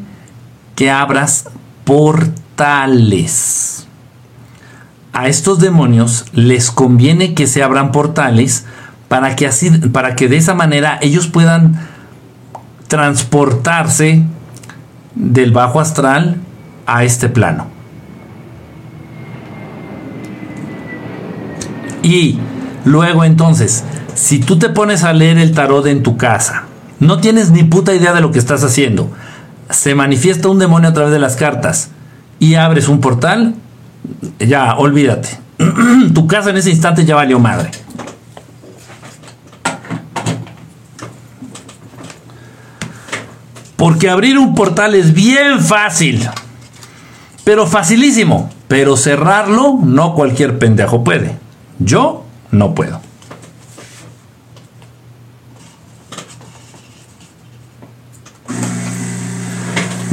que 0.75 0.89
abras 0.89 1.49
portales. 1.83 3.87
A 5.11 5.27
estos 5.27 5.59
demonios 5.59 6.25
les 6.31 6.71
conviene 6.71 7.33
que 7.33 7.47
se 7.47 7.61
abran 7.61 7.91
portales 7.91 8.65
para 9.09 9.35
que 9.35 9.47
así 9.47 9.69
para 9.69 10.15
que 10.15 10.29
de 10.29 10.37
esa 10.37 10.53
manera 10.53 10.97
ellos 11.01 11.27
puedan 11.27 11.79
transportarse 12.87 14.23
del 15.13 15.51
bajo 15.51 15.81
astral 15.81 16.37
a 16.85 17.03
este 17.03 17.27
plano. 17.27 17.74
Y 22.05 22.37
luego 22.85 23.23
entonces, 23.23 23.83
si 24.13 24.37
tú 24.37 24.59
te 24.59 24.69
pones 24.69 25.03
a 25.03 25.11
leer 25.11 25.39
el 25.39 25.53
tarot 25.53 25.87
en 25.87 26.03
tu 26.03 26.17
casa, 26.17 26.65
no 26.99 27.19
tienes 27.19 27.49
ni 27.49 27.63
puta 27.63 27.95
idea 27.95 28.13
de 28.13 28.21
lo 28.21 28.31
que 28.31 28.37
estás 28.37 28.63
haciendo, 28.63 29.09
se 29.71 29.95
manifiesta 29.95 30.49
un 30.49 30.59
demonio 30.59 30.89
a 30.89 30.93
través 30.93 31.11
de 31.11 31.17
las 31.17 31.35
cartas 31.35 31.89
y 32.37 32.53
abres 32.53 32.89
un 32.89 33.01
portal, 33.01 33.55
ya, 34.37 34.75
olvídate. 34.75 35.39
tu 36.13 36.27
casa 36.27 36.51
en 36.51 36.57
ese 36.57 36.69
instante 36.69 37.05
ya 37.05 37.15
valió 37.15 37.39
madre. 37.39 37.71
Porque 43.77 44.11
abrir 44.11 44.37
un 44.37 44.53
portal 44.53 44.93
es 44.93 45.11
bien 45.11 45.59
fácil, 45.59 46.29
pero 47.43 47.65
facilísimo. 47.65 48.51
Pero 48.67 48.95
cerrarlo 48.95 49.79
no 49.83 50.13
cualquier 50.13 50.59
pendejo 50.59 51.03
puede. 51.03 51.44
Yo 51.79 52.25
no 52.51 52.73
puedo. 52.73 53.01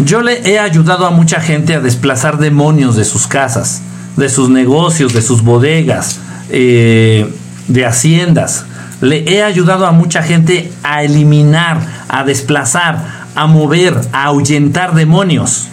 Yo 0.04 0.20
le 0.20 0.50
he 0.50 0.58
ayudado 0.58 1.06
a 1.06 1.10
mucha 1.10 1.40
gente 1.40 1.74
a 1.74 1.80
desplazar 1.80 2.38
demonios 2.38 2.96
de 2.96 3.04
sus 3.04 3.26
casas, 3.26 3.82
de 4.16 4.28
sus 4.28 4.48
negocios, 4.48 5.12
de 5.12 5.22
sus 5.22 5.42
bodegas, 5.42 6.18
eh, 6.50 7.32
de 7.68 7.86
haciendas. 7.86 8.66
Le 9.00 9.24
he 9.32 9.42
ayudado 9.42 9.86
a 9.86 9.92
mucha 9.92 10.22
gente 10.22 10.72
a 10.82 11.04
eliminar, 11.04 11.78
a 12.08 12.24
desplazar, 12.24 13.26
a 13.34 13.46
mover, 13.46 14.00
a 14.12 14.24
ahuyentar 14.24 14.94
demonios. 14.94 15.68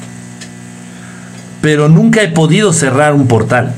Pero 1.62 1.90
nunca 1.90 2.22
he 2.22 2.28
podido 2.28 2.72
cerrar 2.72 3.14
un 3.14 3.28
portal. 3.28 3.74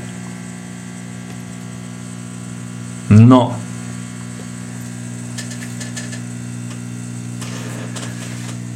No. 3.20 3.52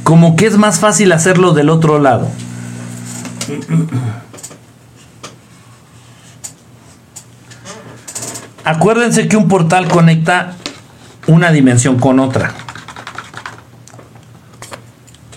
Como 0.03 0.35
que 0.35 0.45
es 0.45 0.57
más 0.57 0.79
fácil 0.79 1.11
hacerlo 1.11 1.53
del 1.53 1.69
otro 1.69 1.99
lado. 1.99 2.29
Acuérdense 8.63 9.27
que 9.27 9.37
un 9.37 9.47
portal 9.47 9.87
conecta 9.87 10.53
una 11.25 11.51
dimensión 11.51 11.99
con 11.99 12.19
otra. 12.19 12.53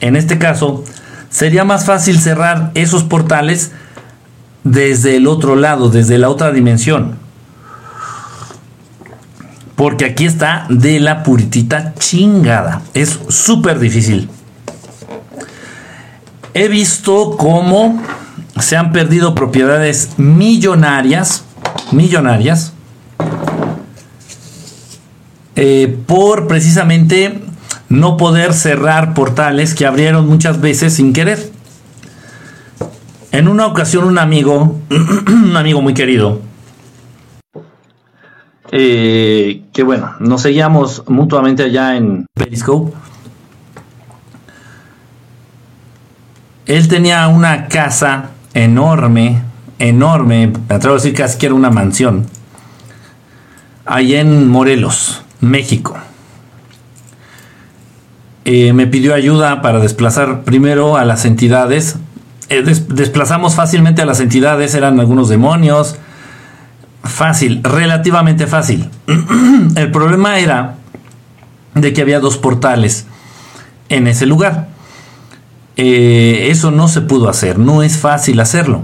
En 0.00 0.14
este 0.16 0.38
caso, 0.38 0.84
sería 1.30 1.64
más 1.64 1.84
fácil 1.84 2.20
cerrar 2.20 2.70
esos 2.74 3.04
portales 3.04 3.72
desde 4.64 5.16
el 5.16 5.26
otro 5.26 5.56
lado, 5.56 5.88
desde 5.88 6.18
la 6.18 6.28
otra 6.28 6.52
dimensión. 6.52 7.29
Porque 9.80 10.04
aquí 10.04 10.26
está 10.26 10.66
de 10.68 11.00
la 11.00 11.22
puritita 11.22 11.94
chingada. 11.98 12.82
Es 12.92 13.18
súper 13.30 13.78
difícil. 13.78 14.28
He 16.52 16.68
visto 16.68 17.34
cómo 17.38 17.98
se 18.58 18.76
han 18.76 18.92
perdido 18.92 19.34
propiedades 19.34 20.10
millonarias, 20.18 21.44
millonarias, 21.92 22.74
eh, 25.56 25.98
por 26.06 26.46
precisamente 26.46 27.40
no 27.88 28.18
poder 28.18 28.52
cerrar 28.52 29.14
portales 29.14 29.74
que 29.74 29.86
abrieron 29.86 30.28
muchas 30.28 30.60
veces 30.60 30.92
sin 30.92 31.14
querer. 31.14 31.50
En 33.32 33.48
una 33.48 33.64
ocasión 33.64 34.04
un 34.04 34.18
amigo, 34.18 34.78
un 35.26 35.56
amigo 35.56 35.80
muy 35.80 35.94
querido, 35.94 36.49
eh, 38.72 39.62
que 39.72 39.82
bueno, 39.82 40.14
nos 40.20 40.42
seguíamos 40.42 41.04
mutuamente 41.08 41.64
allá 41.64 41.96
en 41.96 42.26
Periscope. 42.34 42.92
Él 46.66 46.88
tenía 46.88 47.26
una 47.28 47.66
casa 47.66 48.30
enorme, 48.54 49.42
enorme, 49.78 50.52
me 50.68 50.74
atrevo 50.74 50.94
a 50.94 50.98
decir 50.98 51.14
casi 51.14 51.38
que 51.38 51.46
era 51.46 51.54
una 51.54 51.70
mansión, 51.70 52.26
ahí 53.86 54.14
en 54.14 54.48
Morelos. 54.48 55.24
México. 55.40 55.96
Eh, 58.44 58.72
me 58.72 58.86
pidió 58.86 59.14
ayuda 59.14 59.62
para 59.62 59.80
desplazar 59.80 60.42
primero 60.42 60.96
a 60.96 61.04
las 61.04 61.24
entidades. 61.24 61.96
Eh, 62.48 62.62
desplazamos 62.62 63.54
fácilmente 63.54 64.02
a 64.02 64.06
las 64.06 64.20
entidades, 64.20 64.74
eran 64.74 65.00
algunos 65.00 65.28
demonios. 65.28 65.96
Fácil, 67.02 67.62
relativamente 67.62 68.46
fácil. 68.46 68.88
El 69.76 69.90
problema 69.90 70.38
era 70.38 70.76
de 71.74 71.92
que 71.92 72.02
había 72.02 72.20
dos 72.20 72.36
portales 72.36 73.06
en 73.88 74.06
ese 74.06 74.26
lugar. 74.26 74.68
Eh, 75.76 76.48
eso 76.50 76.70
no 76.70 76.88
se 76.88 77.00
pudo 77.00 77.28
hacer, 77.28 77.58
no 77.58 77.82
es 77.82 77.96
fácil 77.96 78.40
hacerlo. 78.40 78.82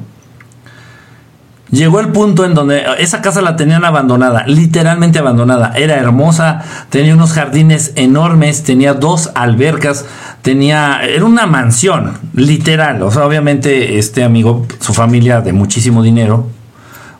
Llegó 1.70 1.98
el 1.98 2.08
punto 2.08 2.44
en 2.44 2.54
donde 2.54 2.84
esa 2.98 3.20
casa 3.20 3.42
la 3.42 3.56
tenían 3.56 3.84
abandonada, 3.84 4.44
literalmente 4.46 5.18
abandonada. 5.18 5.72
Era 5.74 5.96
hermosa, 5.96 6.62
tenía 6.90 7.12
unos 7.12 7.32
jardines 7.32 7.92
enormes, 7.96 8.62
tenía 8.62 8.94
dos 8.94 9.32
albercas, 9.34 10.04
tenía 10.42 11.00
era 11.02 11.24
una 11.24 11.46
mansión, 11.46 12.18
literal. 12.34 13.02
O 13.02 13.10
sea, 13.10 13.26
obviamente 13.26 13.98
este 13.98 14.22
amigo, 14.22 14.64
su 14.78 14.94
familia 14.94 15.40
de 15.40 15.52
muchísimo 15.52 16.04
dinero, 16.04 16.46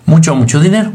mucho 0.07 0.35
mucho 0.35 0.61
dinero. 0.61 0.93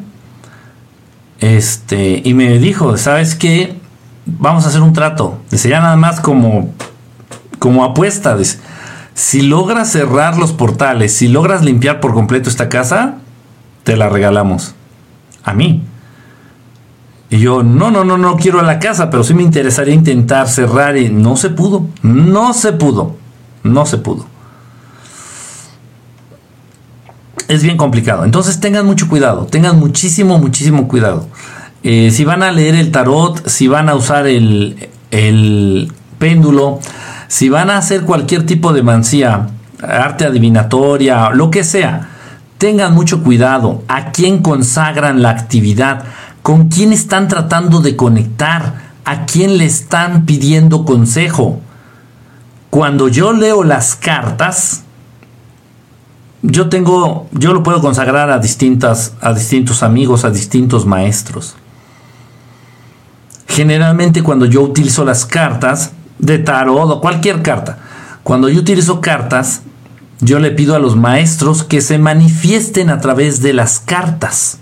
Este, 1.39 2.21
y 2.23 2.33
me 2.33 2.57
dijo, 2.59 2.97
"¿Sabes 2.97 3.35
qué? 3.35 3.79
Vamos 4.25 4.65
a 4.65 4.69
hacer 4.69 4.81
un 4.81 4.93
trato." 4.93 5.39
Dice, 5.51 5.69
"Ya 5.69 5.79
nada 5.81 5.95
más 5.95 6.19
como 6.19 6.73
como 7.61 7.83
apuesta, 7.83 8.35
si 9.13 9.43
logras 9.43 9.91
cerrar 9.91 10.35
los 10.35 10.51
portales, 10.51 11.13
si 11.13 11.27
logras 11.27 11.63
limpiar 11.63 11.99
por 11.99 12.11
completo 12.11 12.49
esta 12.49 12.69
casa, 12.69 13.19
te 13.83 13.95
la 13.95 14.09
regalamos. 14.09 14.73
A 15.43 15.53
mí. 15.53 15.83
Y 17.29 17.37
yo, 17.37 17.61
no, 17.61 17.91
no, 17.91 18.03
no, 18.03 18.17
no 18.17 18.35
quiero 18.37 18.59
a 18.59 18.63
la 18.63 18.79
casa, 18.79 19.11
pero 19.11 19.23
sí 19.23 19.35
me 19.35 19.43
interesaría 19.43 19.93
intentar 19.93 20.49
cerrar 20.49 20.97
y 20.97 21.09
no 21.09 21.37
se 21.37 21.51
pudo. 21.51 21.85
No 22.01 22.53
se 22.53 22.73
pudo. 22.73 23.15
No 23.61 23.85
se 23.85 23.99
pudo. 23.99 24.25
Es 27.51 27.63
bien 27.63 27.77
complicado. 27.77 28.23
Entonces 28.23 28.59
tengan 28.59 28.85
mucho 28.85 29.07
cuidado. 29.07 29.45
Tengan 29.45 29.79
muchísimo, 29.79 30.37
muchísimo 30.37 30.87
cuidado. 30.87 31.27
Eh, 31.83 32.11
si 32.11 32.23
van 32.23 32.43
a 32.43 32.51
leer 32.51 32.75
el 32.75 32.91
tarot, 32.91 33.47
si 33.47 33.67
van 33.67 33.89
a 33.89 33.95
usar 33.95 34.27
el, 34.27 34.89
el 35.09 35.91
péndulo, 36.19 36.79
si 37.27 37.49
van 37.49 37.69
a 37.69 37.77
hacer 37.77 38.03
cualquier 38.03 38.45
tipo 38.45 38.71
de 38.71 38.83
mancía, 38.83 39.47
arte 39.81 40.25
adivinatoria, 40.25 41.31
lo 41.31 41.49
que 41.49 41.63
sea, 41.63 42.11
Tengan 42.61 42.93
mucho 42.93 43.23
cuidado 43.23 43.81
a 43.87 44.11
quién 44.11 44.43
consagran 44.43 45.23
la 45.23 45.31
actividad, 45.31 46.03
con 46.43 46.67
quién 46.69 46.93
están 46.93 47.27
tratando 47.27 47.81
de 47.81 47.95
conectar, 47.95 48.91
a 49.03 49.25
quién 49.25 49.57
le 49.57 49.65
están 49.65 50.27
pidiendo 50.27 50.85
consejo. 50.85 51.59
Cuando 52.69 53.07
yo 53.07 53.33
leo 53.33 53.63
las 53.63 53.95
cartas, 53.95 54.83
yo 56.43 56.69
tengo, 56.69 57.27
yo 57.31 57.53
lo 57.53 57.63
puedo 57.63 57.81
consagrar 57.81 58.31
a 58.31 58.39
distintas, 58.39 59.13
a 59.21 59.33
distintos 59.33 59.83
amigos, 59.83 60.25
a 60.25 60.31
distintos 60.31 60.85
maestros. 60.85 61.55
Generalmente 63.47 64.23
cuando 64.23 64.45
yo 64.45 64.61
utilizo 64.61 65.05
las 65.05 65.25
cartas 65.25 65.91
de 66.17 66.39
tarot 66.39 66.89
o 66.89 67.01
cualquier 67.01 67.41
carta, 67.41 67.77
cuando 68.23 68.49
yo 68.49 68.59
utilizo 68.59 69.01
cartas, 69.01 69.61
yo 70.19 70.39
le 70.39 70.51
pido 70.51 70.75
a 70.75 70.79
los 70.79 70.95
maestros 70.95 71.63
que 71.63 71.81
se 71.81 71.97
manifiesten 71.97 72.89
a 72.89 72.99
través 73.01 73.41
de 73.41 73.53
las 73.53 73.79
cartas. 73.79 74.59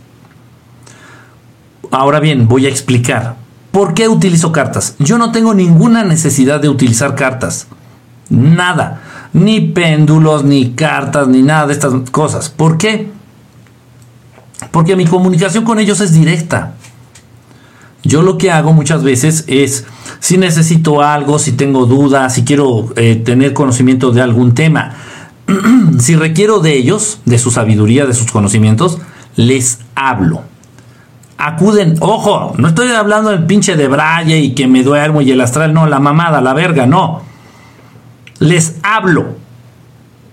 Ahora 1.92 2.20
bien, 2.20 2.48
voy 2.48 2.66
a 2.66 2.70
explicar. 2.70 3.36
¿Por 3.72 3.94
qué 3.94 4.08
utilizo 4.08 4.52
cartas? 4.52 4.96
Yo 5.00 5.18
no 5.18 5.32
tengo 5.32 5.54
ninguna 5.54 6.04
necesidad 6.04 6.60
de 6.60 6.70
utilizar 6.70 7.16
cartas. 7.16 7.68
Nada. 8.30 9.02
Ni 9.34 9.62
péndulos, 9.62 10.44
ni 10.44 10.72
cartas, 10.72 11.28
ni 11.28 11.42
nada 11.42 11.68
de 11.68 11.74
estas 11.74 11.94
cosas. 12.12 12.50
¿Por 12.50 12.78
qué? 12.78 13.10
Porque 14.72 14.96
mi 14.96 15.06
comunicación 15.06 15.64
con 15.64 15.80
ellos 15.80 16.02
es 16.02 16.14
directa. 16.14 16.74
Yo 18.04 18.22
lo 18.22 18.38
que 18.38 18.52
hago 18.52 18.72
muchas 18.74 19.04
veces 19.04 19.44
es, 19.48 19.86
si 20.20 20.38
necesito 20.38 21.02
algo, 21.02 21.38
si 21.38 21.52
tengo 21.52 21.86
dudas, 21.86 22.34
si 22.34 22.44
quiero 22.44 22.90
eh, 22.96 23.16
tener 23.16 23.54
conocimiento 23.54 24.12
de 24.12 24.22
algún 24.22 24.54
tema, 24.54 24.94
si 26.00 26.16
requiero 26.16 26.60
de 26.60 26.74
ellos, 26.74 27.20
de 27.26 27.38
su 27.38 27.52
sabiduría, 27.52 28.06
de 28.06 28.14
sus 28.14 28.32
conocimientos, 28.32 29.00
les 29.36 29.80
hablo. 29.96 30.44
Acuden, 31.38 31.96
ojo, 32.00 32.54
no 32.58 32.70
estoy 32.70 32.90
hablando 32.90 33.30
del 33.30 33.46
pinche 33.46 33.76
de 33.76 33.88
Braille 33.88 34.40
y 34.40 34.54
que 34.54 34.68
me 34.68 34.84
duermo 34.84 35.22
y 35.22 35.32
el 35.32 35.42
astral, 35.42 35.74
no, 35.74 35.86
la 35.86 36.00
mamada, 36.00 36.42
la 36.42 36.54
verga, 36.54 36.86
no. 36.86 37.22
Les 38.40 38.76
hablo. 38.84 39.38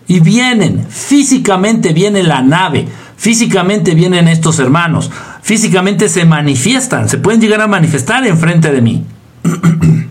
Y 0.09 0.21
vienen, 0.21 0.87
físicamente 0.89 1.93
viene 1.93 2.23
la 2.23 2.41
nave, 2.41 2.87
físicamente 3.17 3.95
vienen 3.95 4.29
estos 4.29 4.61
hermanos, 4.61 5.11
físicamente 5.43 6.09
se 6.09 6.25
manifiestan, 6.25 7.09
se 7.09 7.19
pueden 7.19 7.41
llegar 7.41 7.61
a 7.61 7.67
manifestar 7.67 8.25
enfrente 8.25 8.71
de 8.71 8.83
mí. 8.83 9.05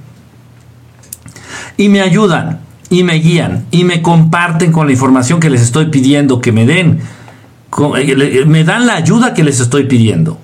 y 1.77 1.89
me 1.89 2.01
ayudan 2.01 2.59
y 2.89 3.03
me 3.03 3.15
guían 3.15 3.65
y 3.71 3.83
me 3.83 4.01
comparten 4.01 4.71
con 4.71 4.87
la 4.87 4.93
información 4.93 5.39
que 5.39 5.49
les 5.49 5.61
estoy 5.61 5.87
pidiendo 5.87 6.41
que 6.41 6.51
me 6.51 6.65
den. 6.65 6.99
Eh, 7.97 8.45
me 8.45 8.63
dan 8.63 8.85
la 8.85 8.95
ayuda 8.95 9.33
que 9.33 9.43
les 9.43 9.59
estoy 9.59 9.85
pidiendo. 9.85 10.39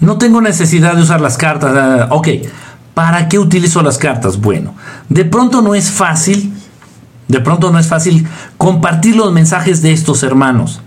No 0.00 0.18
tengo 0.18 0.40
necesidad 0.40 0.94
de 0.94 1.02
usar 1.02 1.20
las 1.20 1.36
cartas. 1.36 2.08
Ok, 2.10 2.28
¿para 2.96 3.28
qué 3.28 3.38
utilizo 3.38 3.82
las 3.82 3.98
cartas? 3.98 4.40
Bueno, 4.40 4.74
de 5.10 5.26
pronto 5.26 5.60
no 5.60 5.74
es 5.74 5.90
fácil, 5.90 6.54
de 7.28 7.40
pronto 7.40 7.70
no 7.70 7.78
es 7.78 7.88
fácil 7.88 8.26
compartir 8.56 9.16
los 9.16 9.30
mensajes 9.32 9.82
de 9.82 9.92
estos 9.92 10.22
hermanos. 10.22 10.80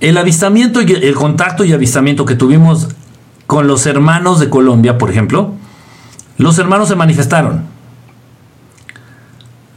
El 0.00 0.16
avistamiento 0.16 0.80
y 0.80 0.90
el 0.90 1.14
contacto 1.14 1.66
y 1.66 1.74
avistamiento 1.74 2.24
que 2.24 2.34
tuvimos 2.34 2.88
con 3.46 3.66
los 3.66 3.84
hermanos 3.84 4.40
de 4.40 4.48
Colombia, 4.48 4.96
por 4.96 5.10
ejemplo, 5.10 5.52
los 6.38 6.58
hermanos 6.58 6.88
se 6.88 6.96
manifestaron. 6.96 7.64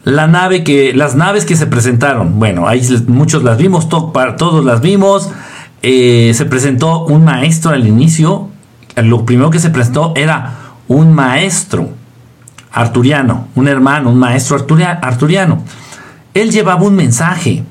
La 0.06 0.28
nave 0.28 0.64
que, 0.64 0.94
las 0.94 1.16
naves 1.16 1.44
que 1.44 1.58
se 1.58 1.68
presentaron, 1.68 2.40
bueno, 2.40 2.66
ahí 2.66 2.82
muchos 3.08 3.44
las 3.44 3.58
vimos, 3.58 3.90
todos 3.90 4.64
las 4.64 4.80
vimos. 4.80 5.32
eh, 5.82 6.32
se 6.34 6.46
presentó 6.46 7.04
un 7.08 7.26
maestro 7.26 7.72
al 7.72 7.86
inicio. 7.86 8.53
Lo 8.96 9.26
primero 9.26 9.50
que 9.50 9.60
se 9.60 9.70
presentó 9.70 10.14
era 10.16 10.54
un 10.88 11.14
maestro 11.14 11.90
arturiano, 12.72 13.48
un 13.56 13.68
hermano, 13.68 14.10
un 14.10 14.20
maestro 14.20 14.58
arturiano. 14.58 15.64
Él 16.34 16.52
llevaba 16.52 16.84
un 16.84 16.96
mensaje, 16.96 17.64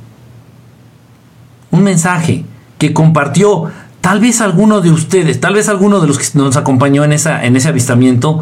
un 1.70 1.82
mensaje 1.82 2.44
que 2.78 2.92
compartió 2.92 3.70
tal 4.00 4.20
vez 4.20 4.40
alguno 4.40 4.80
de 4.80 4.90
ustedes, 4.90 5.40
tal 5.40 5.54
vez 5.54 5.68
alguno 5.68 6.00
de 6.00 6.08
los 6.08 6.18
que 6.18 6.38
nos 6.38 6.56
acompañó 6.56 7.04
en, 7.04 7.12
en 7.12 7.56
ese 7.56 7.68
avistamiento, 7.68 8.40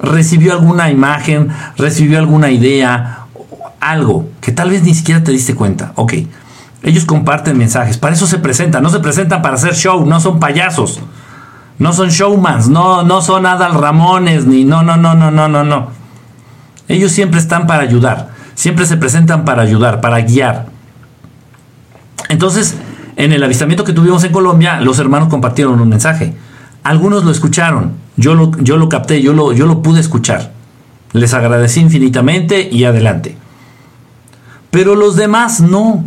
recibió 0.00 0.52
alguna 0.52 0.90
imagen, 0.90 1.48
recibió 1.76 2.18
alguna 2.18 2.50
idea, 2.50 3.26
algo 3.80 4.28
que 4.40 4.52
tal 4.52 4.70
vez 4.70 4.82
ni 4.82 4.94
siquiera 4.94 5.22
te 5.22 5.32
diste 5.32 5.54
cuenta. 5.54 5.92
Ok, 5.96 6.14
ellos 6.82 7.04
comparten 7.04 7.56
mensajes, 7.56 7.98
para 7.98 8.14
eso 8.14 8.26
se 8.26 8.38
presentan, 8.38 8.82
no 8.82 8.90
se 8.90 9.00
presentan 9.00 9.42
para 9.42 9.54
hacer 9.54 9.74
show, 9.74 10.04
no 10.06 10.20
son 10.20 10.40
payasos, 10.40 11.00
no 11.78 11.92
son 11.92 12.08
showmans, 12.08 12.68
no, 12.68 13.02
no 13.02 13.22
son 13.22 13.46
Adal 13.46 13.74
Ramones, 13.74 14.46
ni 14.46 14.64
no, 14.64 14.82
no, 14.82 14.96
no, 14.96 15.14
no, 15.14 15.30
no, 15.30 15.48
no, 15.48 15.64
no. 15.64 15.88
Ellos 16.88 17.12
siempre 17.12 17.38
están 17.38 17.66
para 17.66 17.82
ayudar, 17.82 18.30
siempre 18.54 18.86
se 18.86 18.96
presentan 18.96 19.44
para 19.44 19.62
ayudar, 19.62 20.00
para 20.00 20.20
guiar. 20.20 20.66
Entonces, 22.28 22.76
en 23.16 23.32
el 23.32 23.42
avistamiento 23.42 23.84
que 23.84 23.92
tuvimos 23.92 24.24
en 24.24 24.32
Colombia, 24.32 24.80
los 24.80 24.98
hermanos 24.98 25.28
compartieron 25.28 25.80
un 25.80 25.88
mensaje. 25.88 26.34
Algunos 26.82 27.24
lo 27.24 27.30
escucharon, 27.30 27.92
yo 28.16 28.34
lo, 28.34 28.50
yo 28.58 28.76
lo 28.76 28.88
capté, 28.88 29.20
yo 29.22 29.32
lo, 29.32 29.52
yo 29.52 29.66
lo 29.66 29.82
pude 29.82 30.00
escuchar. 30.00 30.52
Les 31.12 31.34
agradecí 31.34 31.80
infinitamente 31.80 32.68
y 32.70 32.84
adelante. 32.84 33.36
Pero 34.70 34.94
los 34.94 35.16
demás 35.16 35.60
no. 35.60 36.04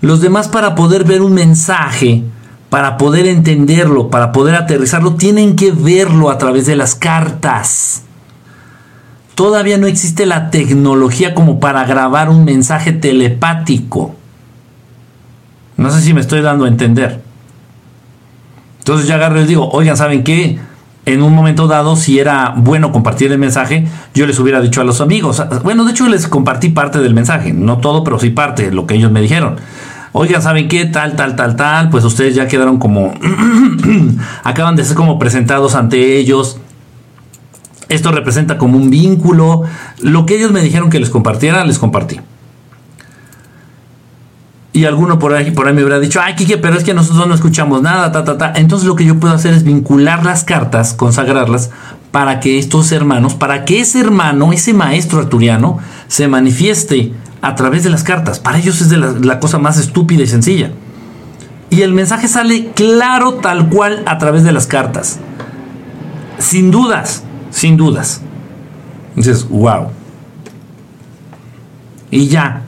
Los 0.00 0.20
demás 0.20 0.48
para 0.48 0.74
poder 0.74 1.04
ver 1.04 1.22
un 1.22 1.34
mensaje, 1.34 2.22
para 2.70 2.98
poder 2.98 3.26
entenderlo, 3.26 4.10
para 4.10 4.32
poder 4.32 4.54
aterrizarlo, 4.54 5.14
tienen 5.14 5.56
que 5.56 5.72
verlo 5.72 6.30
a 6.30 6.38
través 6.38 6.66
de 6.66 6.76
las 6.76 6.94
cartas. 6.94 8.02
Todavía 9.34 9.78
no 9.78 9.86
existe 9.86 10.26
la 10.26 10.50
tecnología 10.50 11.34
como 11.34 11.60
para 11.60 11.84
grabar 11.84 12.28
un 12.28 12.44
mensaje 12.44 12.92
telepático. 12.92 14.14
No 15.76 15.90
sé 15.90 16.02
si 16.02 16.12
me 16.12 16.20
estoy 16.20 16.40
dando 16.40 16.64
a 16.64 16.68
entender. 16.68 17.22
Entonces 18.80 19.06
ya 19.06 19.14
agarro 19.14 19.36
y 19.36 19.40
les 19.40 19.48
digo, 19.48 19.68
oigan, 19.70 19.96
¿saben 19.96 20.24
qué? 20.24 20.58
En 21.06 21.22
un 21.22 21.34
momento 21.34 21.68
dado, 21.68 21.96
si 21.96 22.18
era 22.18 22.52
bueno 22.56 22.92
compartir 22.92 23.32
el 23.32 23.38
mensaje, 23.38 23.86
yo 24.12 24.26
les 24.26 24.38
hubiera 24.40 24.60
dicho 24.60 24.80
a 24.80 24.84
los 24.84 25.00
amigos. 25.00 25.42
Bueno, 25.62 25.84
de 25.84 25.92
hecho 25.92 26.06
les 26.08 26.26
compartí 26.26 26.68
parte 26.68 26.98
del 26.98 27.14
mensaje, 27.14 27.52
no 27.52 27.78
todo, 27.78 28.04
pero 28.04 28.18
sí 28.18 28.30
parte, 28.30 28.72
lo 28.72 28.86
que 28.86 28.96
ellos 28.96 29.10
me 29.10 29.22
dijeron. 29.22 29.56
Oigan, 30.12 30.42
¿saben 30.42 30.68
qué? 30.68 30.86
Tal, 30.86 31.16
tal, 31.16 31.36
tal, 31.36 31.56
tal. 31.56 31.90
Pues 31.90 32.04
ustedes 32.04 32.34
ya 32.34 32.48
quedaron 32.48 32.78
como... 32.78 33.14
acaban 34.44 34.76
de 34.76 34.84
ser 34.84 34.96
como 34.96 35.18
presentados 35.18 35.74
ante 35.74 36.16
ellos. 36.16 36.58
Esto 37.88 38.12
representa 38.12 38.58
como 38.58 38.76
un 38.76 38.90
vínculo. 38.90 39.62
Lo 40.00 40.26
que 40.26 40.36
ellos 40.36 40.52
me 40.52 40.62
dijeron 40.62 40.90
que 40.90 40.98
les 41.00 41.10
compartiera, 41.10 41.64
les 41.64 41.78
compartí 41.78 42.20
y 44.78 44.84
alguno 44.84 45.18
por 45.18 45.34
ahí, 45.34 45.50
por 45.50 45.66
ahí 45.66 45.74
me 45.74 45.82
hubiera 45.82 45.98
dicho, 45.98 46.20
ay, 46.22 46.36
Kike, 46.36 46.58
pero 46.58 46.76
es 46.76 46.84
que 46.84 46.94
nosotros 46.94 47.26
no 47.26 47.34
escuchamos 47.34 47.82
nada, 47.82 48.12
ta, 48.12 48.22
ta, 48.22 48.38
ta. 48.38 48.52
Entonces 48.54 48.86
lo 48.86 48.94
que 48.94 49.04
yo 49.04 49.18
puedo 49.18 49.34
hacer 49.34 49.52
es 49.52 49.64
vincular 49.64 50.24
las 50.24 50.44
cartas, 50.44 50.94
consagrarlas, 50.94 51.70
para 52.12 52.38
que 52.38 52.58
estos 52.58 52.92
hermanos, 52.92 53.34
para 53.34 53.64
que 53.64 53.80
ese 53.80 53.98
hermano, 53.98 54.52
ese 54.52 54.74
maestro 54.74 55.18
arturiano, 55.18 55.78
se 56.06 56.28
manifieste 56.28 57.12
a 57.40 57.54
través 57.54 57.84
de 57.84 57.90
las 57.90 58.02
cartas. 58.02 58.38
Para 58.38 58.58
ellos 58.58 58.80
es 58.80 58.90
la 58.90 59.40
cosa 59.40 59.58
más 59.58 59.78
estúpida 59.78 60.22
y 60.22 60.26
sencilla. 60.26 60.72
Y 61.70 61.82
el 61.82 61.92
mensaje 61.92 62.28
sale 62.28 62.70
claro 62.74 63.34
tal 63.34 63.68
cual 63.68 64.02
a 64.06 64.18
través 64.18 64.44
de 64.44 64.52
las 64.52 64.66
cartas. 64.66 65.18
Sin 66.38 66.70
dudas, 66.70 67.24
sin 67.50 67.76
dudas. 67.76 68.22
Dices, 69.14 69.48
wow. 69.48 69.88
Y 72.10 72.28
ya, 72.28 72.62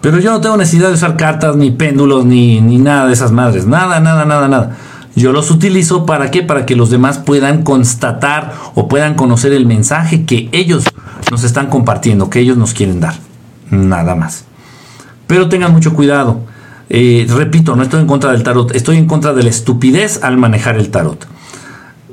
pero 0.00 0.18
yo 0.18 0.30
no 0.30 0.40
tengo 0.40 0.56
necesidad 0.56 0.88
de 0.88 0.94
usar 0.94 1.16
cartas, 1.16 1.56
ni 1.56 1.70
péndulos, 1.70 2.24
ni, 2.24 2.60
ni 2.60 2.78
nada 2.78 3.06
de 3.06 3.12
esas 3.12 3.32
madres. 3.32 3.66
Nada, 3.66 4.00
nada, 4.00 4.24
nada, 4.24 4.48
nada. 4.48 4.76
Yo 5.14 5.32
los 5.32 5.50
utilizo 5.50 6.06
para 6.06 6.30
qué? 6.30 6.42
Para 6.42 6.64
que 6.64 6.76
los 6.76 6.88
demás 6.88 7.18
puedan 7.18 7.62
constatar 7.62 8.54
o 8.74 8.88
puedan 8.88 9.14
conocer 9.14 9.52
el 9.52 9.66
mensaje 9.66 10.24
que 10.24 10.48
ellos 10.52 10.84
nos 11.30 11.44
están 11.44 11.66
compartiendo, 11.66 12.30
que 12.30 12.40
ellos 12.40 12.56
nos 12.56 12.72
quieren 12.72 13.00
dar. 13.00 13.14
Nada 13.70 14.14
más. 14.14 14.44
Pero 15.26 15.48
tengan 15.48 15.72
mucho 15.72 15.94
cuidado. 15.94 16.40
Eh, 16.88 17.26
repito, 17.28 17.76
no 17.76 17.84
estoy 17.84 18.00
en 18.00 18.06
contra 18.06 18.32
del 18.32 18.42
tarot, 18.42 18.74
estoy 18.74 18.96
en 18.96 19.06
contra 19.06 19.32
de 19.32 19.44
la 19.44 19.50
estupidez 19.50 20.24
al 20.24 20.36
manejar 20.36 20.76
el 20.76 20.90
tarot. 20.90 21.24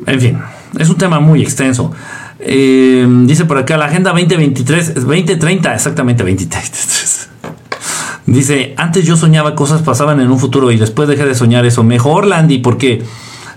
En 0.05 0.21
fin, 0.21 0.39
es 0.77 0.89
un 0.89 0.97
tema 0.97 1.19
muy 1.19 1.41
extenso. 1.41 1.91
Eh, 2.39 3.07
dice 3.25 3.45
por 3.45 3.57
acá 3.57 3.77
la 3.77 3.85
Agenda 3.85 4.11
2023, 4.11 4.93
2030, 4.93 5.73
exactamente 5.73 6.23
2033. 6.23 7.29
Dice, 8.27 8.73
antes 8.77 9.05
yo 9.05 9.15
soñaba 9.15 9.55
cosas 9.55 9.81
pasaban 9.81 10.19
en 10.19 10.29
un 10.29 10.37
futuro 10.37 10.69
y 10.71 10.77
después 10.77 11.07
dejé 11.07 11.25
de 11.25 11.33
soñar 11.33 11.65
eso. 11.65 11.83
Mejor, 11.83 12.27
Landy, 12.27 12.59
porque 12.59 13.01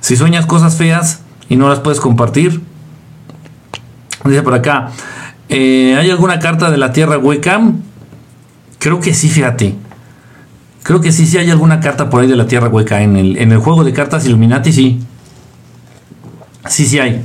si 0.00 0.16
sueñas 0.16 0.46
cosas 0.46 0.76
feas 0.76 1.22
y 1.48 1.56
no 1.56 1.68
las 1.68 1.80
puedes 1.80 2.00
compartir. 2.00 2.62
Dice 4.24 4.42
por 4.42 4.54
acá, 4.54 4.90
eh, 5.48 5.96
¿hay 5.98 6.08
alguna 6.10 6.38
carta 6.38 6.70
de 6.70 6.78
la 6.78 6.92
Tierra 6.92 7.18
hueca? 7.18 7.60
Creo 8.80 8.98
que 8.98 9.12
sí, 9.12 9.28
fíjate. 9.28 9.76
Creo 10.82 11.02
que 11.02 11.12
sí, 11.12 11.26
sí 11.26 11.36
hay 11.36 11.50
alguna 11.50 11.80
carta 11.80 12.08
por 12.08 12.22
ahí 12.22 12.26
de 12.26 12.34
la 12.34 12.46
Tierra 12.46 12.68
hueca. 12.68 13.02
En 13.02 13.14
el, 13.14 13.36
en 13.36 13.52
el 13.52 13.58
juego 13.58 13.84
de 13.84 13.92
cartas 13.92 14.24
Illuminati, 14.24 14.72
sí. 14.72 15.00
Sí, 16.66 16.86
sí 16.86 16.98
hay. 16.98 17.22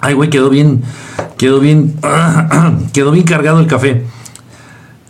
Ay, 0.00 0.14
güey, 0.14 0.30
quedó 0.30 0.50
bien. 0.50 0.82
Quedó 1.38 1.60
bien. 1.60 1.96
quedó 2.92 3.12
bien 3.12 3.24
cargado 3.24 3.60
el 3.60 3.68
café. 3.68 4.04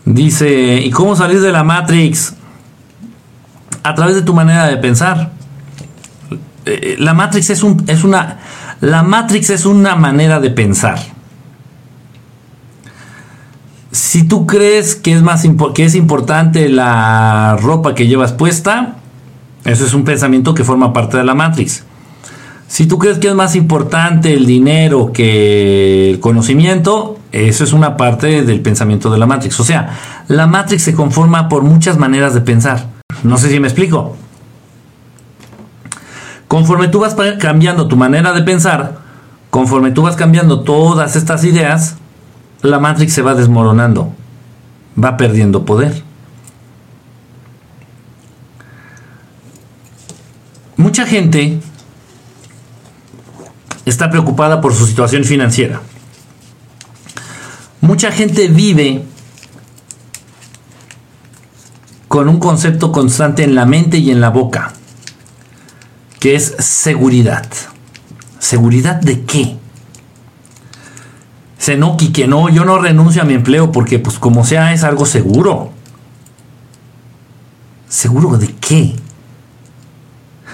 Dice, 0.05 0.81
¿y 0.85 0.91
cómo 0.91 1.17
salir 1.17 1.41
de 1.41 1.51
la 1.51 1.65
Matrix? 1.65 2.35
A 3.83 3.95
través 3.95 4.15
de 4.17 4.23
tu 4.23 4.35
manera 4.35 4.67
de 4.67 4.77
pensar. 4.77 5.33
Eh, 6.67 6.97
la 6.99 7.15
Matrix 7.15 7.49
es, 7.49 7.63
un, 7.63 7.83
es 7.87 8.05
una... 8.05 8.39
La 8.83 9.03
Matrix 9.03 9.49
es 9.49 9.65
una 9.65 9.97
manera 9.97 10.41
de 10.41 10.51
pensar. 10.51 10.99
Si 13.93 14.25
tú 14.25 14.47
crees 14.47 14.97
que 14.97 15.13
es, 15.13 15.23
más 15.23 15.47
que 15.75 15.85
es 15.85 15.95
importante 15.95 16.71
la 16.71 17.59
ropa 17.61 17.95
que 17.95 18.07
llevas 18.07 18.33
puesta, 18.33 18.97
eso 19.67 19.85
es 19.85 19.93
un 19.93 20.05
pensamiento 20.05 20.55
que 20.55 20.65
forma 20.65 20.95
parte 20.95 21.19
de 21.19 21.25
la 21.25 21.35
Matrix. 21.35 21.85
Si 22.69 22.87
tú 22.87 22.99
crees 22.99 23.19
que 23.19 23.29
es 23.29 23.35
más 23.35 23.55
importante 23.55 24.33
el 24.33 24.47
dinero 24.47 25.13
que 25.13 26.11
el 26.11 26.21
conocimiento, 26.21 27.19
eso 27.33 27.65
es 27.65 27.75
una 27.75 27.99
parte 27.99 28.43
del 28.43 28.63
pensamiento 28.63 29.11
de 29.11 29.19
la 29.19 29.27
Matrix. 29.27 29.61
O 29.61 29.65
sea, 29.65 29.91
la 30.27 30.47
Matrix 30.47 30.83
se 30.83 30.95
conforma 30.95 31.51
por 31.51 31.63
muchas 31.63 31.99
maneras 31.99 32.33
de 32.33 32.41
pensar. 32.41 32.87
No 33.23 33.37
sé 33.37 33.51
si 33.51 33.61
me 33.61 33.69
explico. 33.69 34.17
Conforme 36.49 36.89
tú 36.89 37.01
vas 37.01 37.15
cambiando 37.39 37.89
tu 37.89 37.99
manera 37.99 38.33
de 38.33 38.41
pensar, 38.41 39.01
conforme 39.51 39.91
tú 39.91 40.01
vas 40.01 40.17
cambiando 40.17 40.63
todas 40.63 41.15
estas 41.15 41.45
ideas, 41.45 41.97
la 42.63 42.79
Matrix 42.79 43.13
se 43.13 43.23
va 43.23 43.35
desmoronando, 43.35 44.15
va 45.03 45.17
perdiendo 45.17 45.65
poder. 45.65 46.03
Mucha 50.77 51.07
gente 51.07 51.61
está 53.85 54.11
preocupada 54.11 54.61
por 54.61 54.75
su 54.75 54.87
situación 54.87 55.25
financiera. 55.25 55.81
Mucha 57.81 58.13
gente 58.13 58.49
vive 58.49 59.05
con 62.07 62.29
un 62.29 62.39
concepto 62.39 62.93
constante 62.93 63.43
en 63.43 63.55
la 63.55 63.67
mente 63.67 63.99
y 63.99 64.11
en 64.11 64.21
la 64.21 64.31
boca, 64.31 64.73
que 66.21 66.37
es 66.37 66.55
seguridad. 66.59 67.47
¿Seguridad 68.39 69.01
de 69.01 69.25
qué? 69.25 69.62
Se 71.63 71.77
no, 71.77 71.97
que 71.97 72.27
no, 72.27 72.49
yo 72.49 72.65
no 72.65 72.81
renuncio 72.81 73.23
a 73.23 73.25
mi 73.25 73.35
empleo 73.35 73.71
porque 73.71 74.01
pues 74.01 74.19
como 74.19 74.45
sea 74.45 74.73
es 74.73 74.83
algo 74.83 75.07
seguro. 75.07 75.71
¿Seguro 77.89 78.37
de 78.37 78.49
qué? 78.49 78.97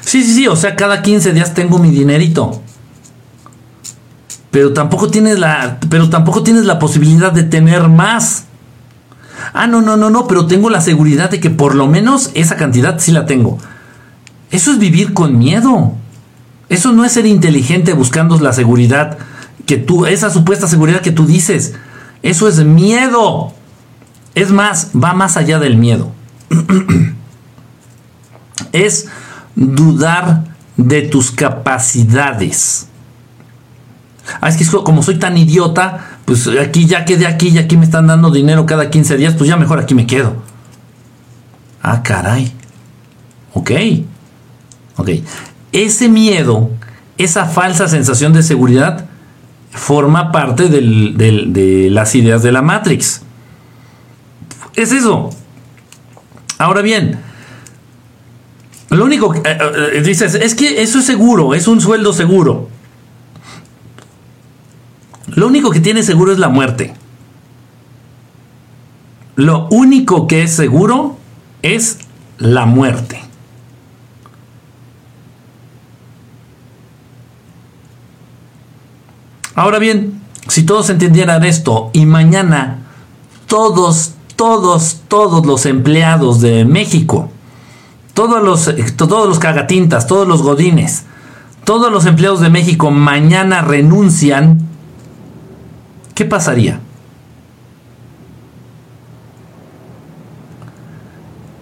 Sí, 0.02 0.22
sí, 0.22 0.34
sí, 0.34 0.48
o 0.48 0.54
sea, 0.54 0.76
cada 0.76 1.00
15 1.00 1.32
días 1.32 1.54
tengo 1.54 1.78
mi 1.78 1.90
dinerito 1.90 2.60
pero 4.50 4.72
tampoco 4.72 5.08
tienes 5.08 5.38
la, 5.38 5.78
pero 5.88 6.08
tampoco 6.08 6.42
tienes 6.42 6.64
la 6.64 6.78
posibilidad 6.78 7.32
de 7.32 7.44
tener 7.44 7.88
más. 7.88 8.44
Ah, 9.52 9.66
no, 9.66 9.82
no, 9.82 9.96
no, 9.96 10.10
no, 10.10 10.26
pero 10.26 10.46
tengo 10.46 10.70
la 10.70 10.80
seguridad 10.80 11.30
de 11.30 11.40
que 11.40 11.50
por 11.50 11.74
lo 11.74 11.86
menos 11.86 12.30
esa 12.34 12.56
cantidad 12.56 12.98
sí 12.98 13.12
la 13.12 13.26
tengo. 13.26 13.58
Eso 14.50 14.72
es 14.72 14.78
vivir 14.78 15.14
con 15.14 15.38
miedo. 15.38 15.92
Eso 16.68 16.92
no 16.92 17.04
es 17.04 17.12
ser 17.12 17.26
inteligente 17.26 17.92
buscando 17.92 18.38
la 18.40 18.52
seguridad 18.52 19.18
que 19.68 19.76
tú, 19.76 20.06
esa 20.06 20.30
supuesta 20.30 20.66
seguridad 20.66 21.02
que 21.02 21.12
tú 21.12 21.26
dices. 21.26 21.74
Eso 22.22 22.48
es 22.48 22.64
miedo. 22.64 23.52
Es 24.34 24.50
más, 24.50 24.90
va 24.92 25.12
más 25.12 25.36
allá 25.36 25.58
del 25.58 25.76
miedo. 25.76 26.10
es 28.72 29.08
dudar 29.54 30.44
de 30.78 31.02
tus 31.02 31.30
capacidades. 31.30 32.88
Ah, 34.40 34.48
es 34.48 34.56
que 34.56 34.64
como 34.64 35.02
soy 35.02 35.18
tan 35.18 35.36
idiota, 35.36 36.18
pues 36.24 36.48
aquí 36.48 36.86
ya 36.86 37.04
quedé 37.04 37.26
aquí 37.26 37.48
y 37.48 37.58
aquí 37.58 37.76
me 37.76 37.84
están 37.84 38.06
dando 38.06 38.30
dinero 38.30 38.64
cada 38.64 38.88
15 38.88 39.18
días, 39.18 39.34
pues 39.34 39.50
ya 39.50 39.56
mejor 39.56 39.80
aquí 39.80 39.94
me 39.94 40.06
quedo. 40.06 40.36
Ah, 41.82 42.02
caray. 42.02 42.52
Ok. 43.52 43.70
Ok. 44.96 45.10
Ese 45.72 46.08
miedo, 46.08 46.70
esa 47.18 47.44
falsa 47.44 47.86
sensación 47.86 48.32
de 48.32 48.42
seguridad, 48.42 49.07
forma 49.72 50.32
parte 50.32 50.68
de 50.68 51.90
las 51.90 52.14
ideas 52.14 52.42
de 52.42 52.52
la 52.52 52.62
Matrix. 52.62 53.22
Es 54.74 54.92
eso. 54.92 55.30
Ahora 56.58 56.82
bien, 56.82 57.18
lo 58.90 59.04
único 59.04 59.30
que 59.30 59.40
eh, 59.40 59.58
eh, 59.94 60.02
dices 60.02 60.34
es 60.34 60.54
que 60.54 60.82
eso 60.82 60.98
es 60.98 61.04
seguro, 61.04 61.54
es 61.54 61.68
un 61.68 61.80
sueldo 61.80 62.12
seguro. 62.12 62.68
Lo 65.26 65.46
único 65.46 65.70
que 65.70 65.80
tiene 65.80 66.02
seguro 66.02 66.32
es 66.32 66.38
la 66.38 66.48
muerte. 66.48 66.94
Lo 69.36 69.68
único 69.70 70.26
que 70.26 70.42
es 70.42 70.52
seguro 70.52 71.18
es 71.62 71.98
la 72.38 72.66
muerte. 72.66 73.20
Ahora 79.58 79.80
bien, 79.80 80.20
si 80.46 80.62
todos 80.62 80.88
entendieran 80.88 81.42
esto 81.42 81.90
y 81.92 82.06
mañana 82.06 82.78
todos, 83.48 84.12
todos, 84.36 85.00
todos 85.08 85.44
los 85.44 85.66
empleados 85.66 86.40
de 86.40 86.64
México, 86.64 87.28
todos 88.14 88.40
los, 88.40 88.72
todos 88.94 89.28
los 89.28 89.40
cagatintas, 89.40 90.06
todos 90.06 90.28
los 90.28 90.42
godines, 90.42 91.06
todos 91.64 91.90
los 91.90 92.06
empleados 92.06 92.38
de 92.38 92.50
México 92.50 92.92
mañana 92.92 93.60
renuncian, 93.60 94.60
¿qué 96.14 96.24
pasaría? 96.24 96.78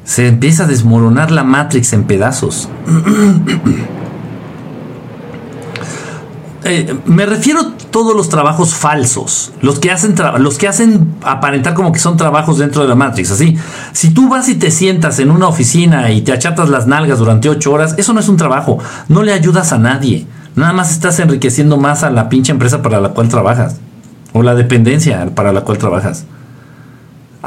Se 0.04 0.28
empieza 0.28 0.64
a 0.64 0.66
desmoronar 0.66 1.30
la 1.30 1.44
Matrix 1.44 1.94
en 1.94 2.04
pedazos. 2.04 2.68
Eh, 6.68 6.96
me 7.06 7.26
refiero 7.26 7.60
a 7.60 7.72
todos 7.92 8.16
los 8.16 8.28
trabajos 8.28 8.74
falsos, 8.74 9.52
los 9.60 9.78
que 9.78 9.92
hacen 9.92 10.16
los 10.38 10.58
que 10.58 10.66
hacen 10.66 11.14
aparentar 11.22 11.74
como 11.74 11.92
que 11.92 12.00
son 12.00 12.16
trabajos 12.16 12.58
dentro 12.58 12.82
de 12.82 12.88
la 12.88 12.96
Matrix. 12.96 13.30
Así, 13.30 13.56
si 13.92 14.10
tú 14.10 14.28
vas 14.28 14.48
y 14.48 14.56
te 14.56 14.72
sientas 14.72 15.20
en 15.20 15.30
una 15.30 15.46
oficina 15.46 16.10
y 16.10 16.22
te 16.22 16.32
achatas 16.32 16.68
las 16.68 16.88
nalgas 16.88 17.20
durante 17.20 17.48
ocho 17.48 17.72
horas, 17.72 17.94
eso 17.98 18.12
no 18.12 18.18
es 18.18 18.28
un 18.28 18.36
trabajo, 18.36 18.78
no 19.08 19.22
le 19.22 19.32
ayudas 19.32 19.72
a 19.72 19.78
nadie. 19.78 20.26
Nada 20.56 20.72
más 20.72 20.90
estás 20.90 21.20
enriqueciendo 21.20 21.76
más 21.76 22.02
a 22.02 22.10
la 22.10 22.28
pinche 22.28 22.50
empresa 22.50 22.82
para 22.82 23.00
la 23.00 23.10
cual 23.10 23.28
trabajas 23.28 23.76
o 24.32 24.42
la 24.42 24.56
dependencia 24.56 25.24
para 25.36 25.52
la 25.52 25.60
cual 25.60 25.78
trabajas. 25.78 26.24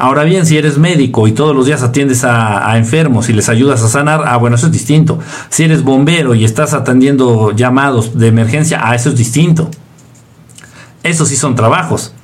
Ahora 0.00 0.24
bien, 0.24 0.46
si 0.46 0.56
eres 0.56 0.78
médico 0.78 1.28
y 1.28 1.32
todos 1.32 1.54
los 1.54 1.66
días 1.66 1.82
atiendes 1.82 2.24
a, 2.24 2.78
enfermos 2.78 3.28
y 3.28 3.34
les 3.34 3.50
ayudas 3.50 3.82
a 3.82 3.88
sanar, 3.88 4.22
ah, 4.26 4.38
bueno, 4.38 4.56
eso 4.56 4.66
es 4.66 4.72
distinto. 4.72 5.18
Si 5.50 5.64
eres 5.64 5.84
bombero 5.84 6.34
y 6.34 6.46
estás 6.46 6.72
atendiendo 6.72 7.50
llamados 7.50 8.18
de 8.18 8.28
emergencia, 8.28 8.80
ah, 8.82 8.94
eso 8.94 9.10
es 9.10 9.16
distinto. 9.16 9.70
Eso 11.02 11.26
sí 11.26 11.36
son 11.36 11.54
trabajos. 11.54 12.14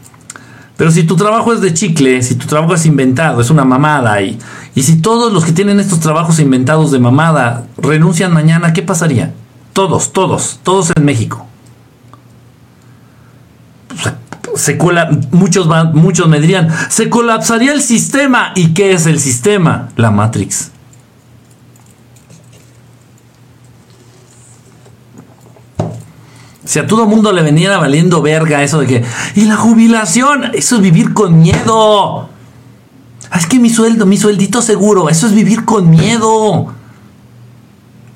Pero 0.79 0.91
si 0.91 1.05
tu 1.05 1.17
trabajo 1.17 1.53
es 1.53 1.61
de 1.61 1.75
chicle, 1.75 2.23
si 2.23 2.37
tu 2.37 2.47
trabajo 2.47 2.75
es 2.75 2.87
inventado, 2.87 3.43
es 3.43 3.51
una 3.51 3.67
mamada, 3.67 4.23
y, 4.23 4.39
y 4.75 4.83
si 4.83 4.97
todos 4.97 5.31
los 5.31 5.45
que 5.45 5.53
tienen 5.53 5.79
estos 5.79 6.01
trabajos 6.01 6.39
inventados 6.39 6.91
de 6.93 6.99
mamada 6.99 7.67
renuncian 7.77 8.33
mañana, 8.33 8.73
¿qué 8.73 8.81
pasaría? 8.81 9.35
Todos, 9.75 10.15
todos, 10.15 10.61
todos 10.63 10.93
en 10.97 11.05
México 11.05 11.47
se 14.55 14.79
muchos, 15.33 15.69
muchos 15.95 16.29
me 16.29 16.41
dirían, 16.41 16.69
se 16.89 17.11
colapsaría 17.11 17.73
el 17.73 17.83
sistema. 17.83 18.53
¿Y 18.55 18.75
qué 18.75 18.93
es 18.93 19.07
el 19.07 19.21
sistema? 19.21 19.89
La 19.97 20.11
Matrix. 20.11 20.71
Si 26.65 26.81
a 26.81 26.87
todo 26.87 27.07
mundo 27.07 27.33
le 27.33 27.43
veniera 27.43 27.79
valiendo 27.79 28.21
verga 28.23 28.63
eso 28.63 28.81
de 28.81 28.87
que, 28.87 29.05
y 29.37 29.43
la 29.43 29.57
jubilación, 29.57 30.51
eso 30.53 30.77
es 30.77 30.83
vivir 30.83 31.15
con 31.15 31.41
miedo. 31.41 32.29
Ah, 33.31 33.39
es 33.39 33.47
que 33.47 33.61
mi 33.61 33.71
sueldo, 33.71 34.05
mi 34.05 34.17
sueldito 34.17 34.61
seguro, 34.61 35.09
eso 35.09 35.27
es 35.29 35.33
vivir 35.33 35.65
con 35.65 35.89
miedo. 35.89 36.75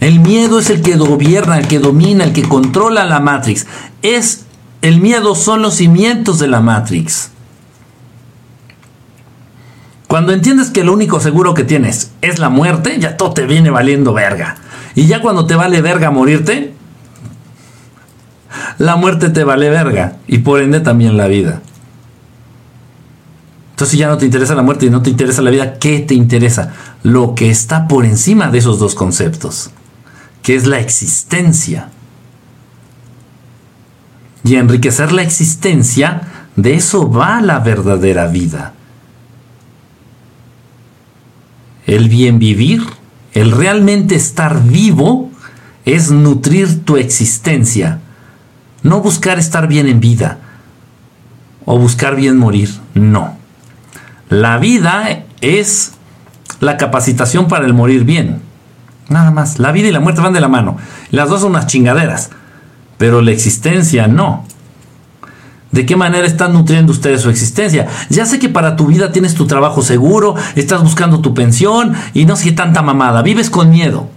El 0.00 0.18
miedo 0.18 0.58
es 0.58 0.70
el 0.70 0.82
que 0.82 0.96
gobierna, 0.96 1.58
el 1.58 1.68
que 1.68 1.78
domina, 1.78 2.24
el 2.24 2.32
que 2.32 2.42
controla 2.42 3.04
la 3.04 3.20
Matrix. 3.20 3.66
Es 4.02 4.46
el 4.82 5.00
miedo 5.00 5.34
son 5.34 5.62
los 5.62 5.74
cimientos 5.74 6.38
de 6.38 6.48
la 6.48 6.60
Matrix. 6.60 7.30
Cuando 10.06 10.32
entiendes 10.32 10.70
que 10.70 10.82
lo 10.82 10.92
único 10.92 11.20
seguro 11.20 11.54
que 11.54 11.64
tienes 11.64 12.12
es 12.20 12.38
la 12.38 12.48
muerte, 12.48 12.98
ya 12.98 13.16
todo 13.16 13.32
te 13.32 13.46
viene 13.46 13.70
valiendo 13.70 14.12
verga. 14.12 14.56
Y 14.94 15.06
ya 15.06 15.20
cuando 15.20 15.46
te 15.46 15.54
vale 15.54 15.82
verga 15.82 16.10
morirte, 16.10 16.74
la 18.78 18.96
muerte 18.96 19.28
te 19.28 19.44
vale 19.44 19.70
verga. 19.70 20.16
Y 20.26 20.38
por 20.38 20.60
ende 20.60 20.80
también 20.80 21.16
la 21.16 21.28
vida. 21.28 21.60
Entonces 23.72 23.92
si 23.92 23.98
ya 23.98 24.08
no 24.08 24.18
te 24.18 24.24
interesa 24.24 24.54
la 24.54 24.62
muerte 24.62 24.86
y 24.86 24.90
no 24.90 25.02
te 25.02 25.10
interesa 25.10 25.42
la 25.42 25.50
vida, 25.50 25.78
¿qué 25.78 26.00
te 26.00 26.14
interesa? 26.14 26.72
Lo 27.02 27.34
que 27.34 27.50
está 27.50 27.86
por 27.86 28.04
encima 28.04 28.48
de 28.48 28.58
esos 28.58 28.78
dos 28.78 28.94
conceptos, 28.94 29.70
que 30.42 30.56
es 30.56 30.66
la 30.66 30.80
existencia 30.80 31.88
y 34.44 34.56
enriquecer 34.56 35.12
la 35.12 35.22
existencia, 35.22 36.22
de 36.56 36.74
eso 36.74 37.10
va 37.10 37.40
la 37.40 37.60
verdadera 37.60 38.26
vida. 38.26 38.74
El 41.86 42.08
bien 42.08 42.38
vivir, 42.38 42.82
el 43.32 43.52
realmente 43.52 44.14
estar 44.14 44.62
vivo, 44.62 45.30
es 45.84 46.10
nutrir 46.10 46.84
tu 46.84 46.96
existencia, 46.96 48.00
no 48.82 49.00
buscar 49.00 49.38
estar 49.38 49.66
bien 49.66 49.88
en 49.88 50.00
vida 50.00 50.38
o 51.64 51.78
buscar 51.78 52.16
bien 52.16 52.36
morir, 52.36 52.70
no. 52.94 53.36
La 54.28 54.58
vida 54.58 55.24
es 55.40 55.92
la 56.60 56.76
capacitación 56.76 57.48
para 57.48 57.66
el 57.66 57.74
morir 57.74 58.04
bien. 58.04 58.42
Nada 59.08 59.30
más, 59.30 59.58
la 59.58 59.72
vida 59.72 59.88
y 59.88 59.92
la 59.92 60.00
muerte 60.00 60.20
van 60.20 60.32
de 60.32 60.40
la 60.40 60.48
mano. 60.48 60.76
Las 61.10 61.28
dos 61.28 61.40
son 61.40 61.50
unas 61.50 61.66
chingaderas 61.66 62.30
pero 63.00 63.22
la 63.22 63.30
existencia 63.30 64.08
no. 64.08 64.44
¿De 65.72 65.86
qué 65.86 65.96
manera 65.96 66.26
están 66.26 66.52
nutriendo 66.52 66.92
ustedes 66.92 67.22
su 67.22 67.30
existencia? 67.30 67.88
Ya 68.10 68.26
sé 68.26 68.38
que 68.38 68.50
para 68.50 68.76
tu 68.76 68.88
vida 68.88 69.10
tienes 69.10 69.34
tu 69.34 69.46
trabajo 69.46 69.80
seguro, 69.80 70.34
estás 70.54 70.82
buscando 70.82 71.20
tu 71.20 71.32
pensión 71.32 71.94
y 72.12 72.26
no 72.26 72.36
sé 72.36 72.52
tanta 72.52 72.82
mamada, 72.82 73.22
vives 73.22 73.48
con 73.48 73.70
miedo. 73.70 74.10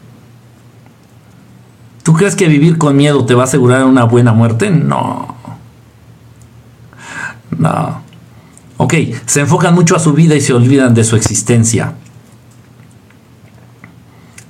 ¿Tú 2.03 2.11
crees 2.11 2.36
que 2.36 2.49
vivir 2.49 2.77
con 2.77 2.97
miedo 2.97 3.25
te 3.25 3.36
va 3.36 3.43
a 3.43 3.45
asegurar 3.45 3.86
una 3.86 4.03
buena 4.03 4.34
muerte? 4.34 4.69
No. 4.69 5.34
No. 7.57 8.01
Ok, 8.75 8.95
se 9.25 9.39
enfocan 9.39 9.75
mucho 9.75 9.95
a 9.95 9.99
su 9.99 10.11
vida 10.11 10.36
y 10.36 10.41
se 10.41 10.51
olvidan 10.51 10.93
de 10.93 11.05
su 11.05 11.15
existencia. 11.15 11.93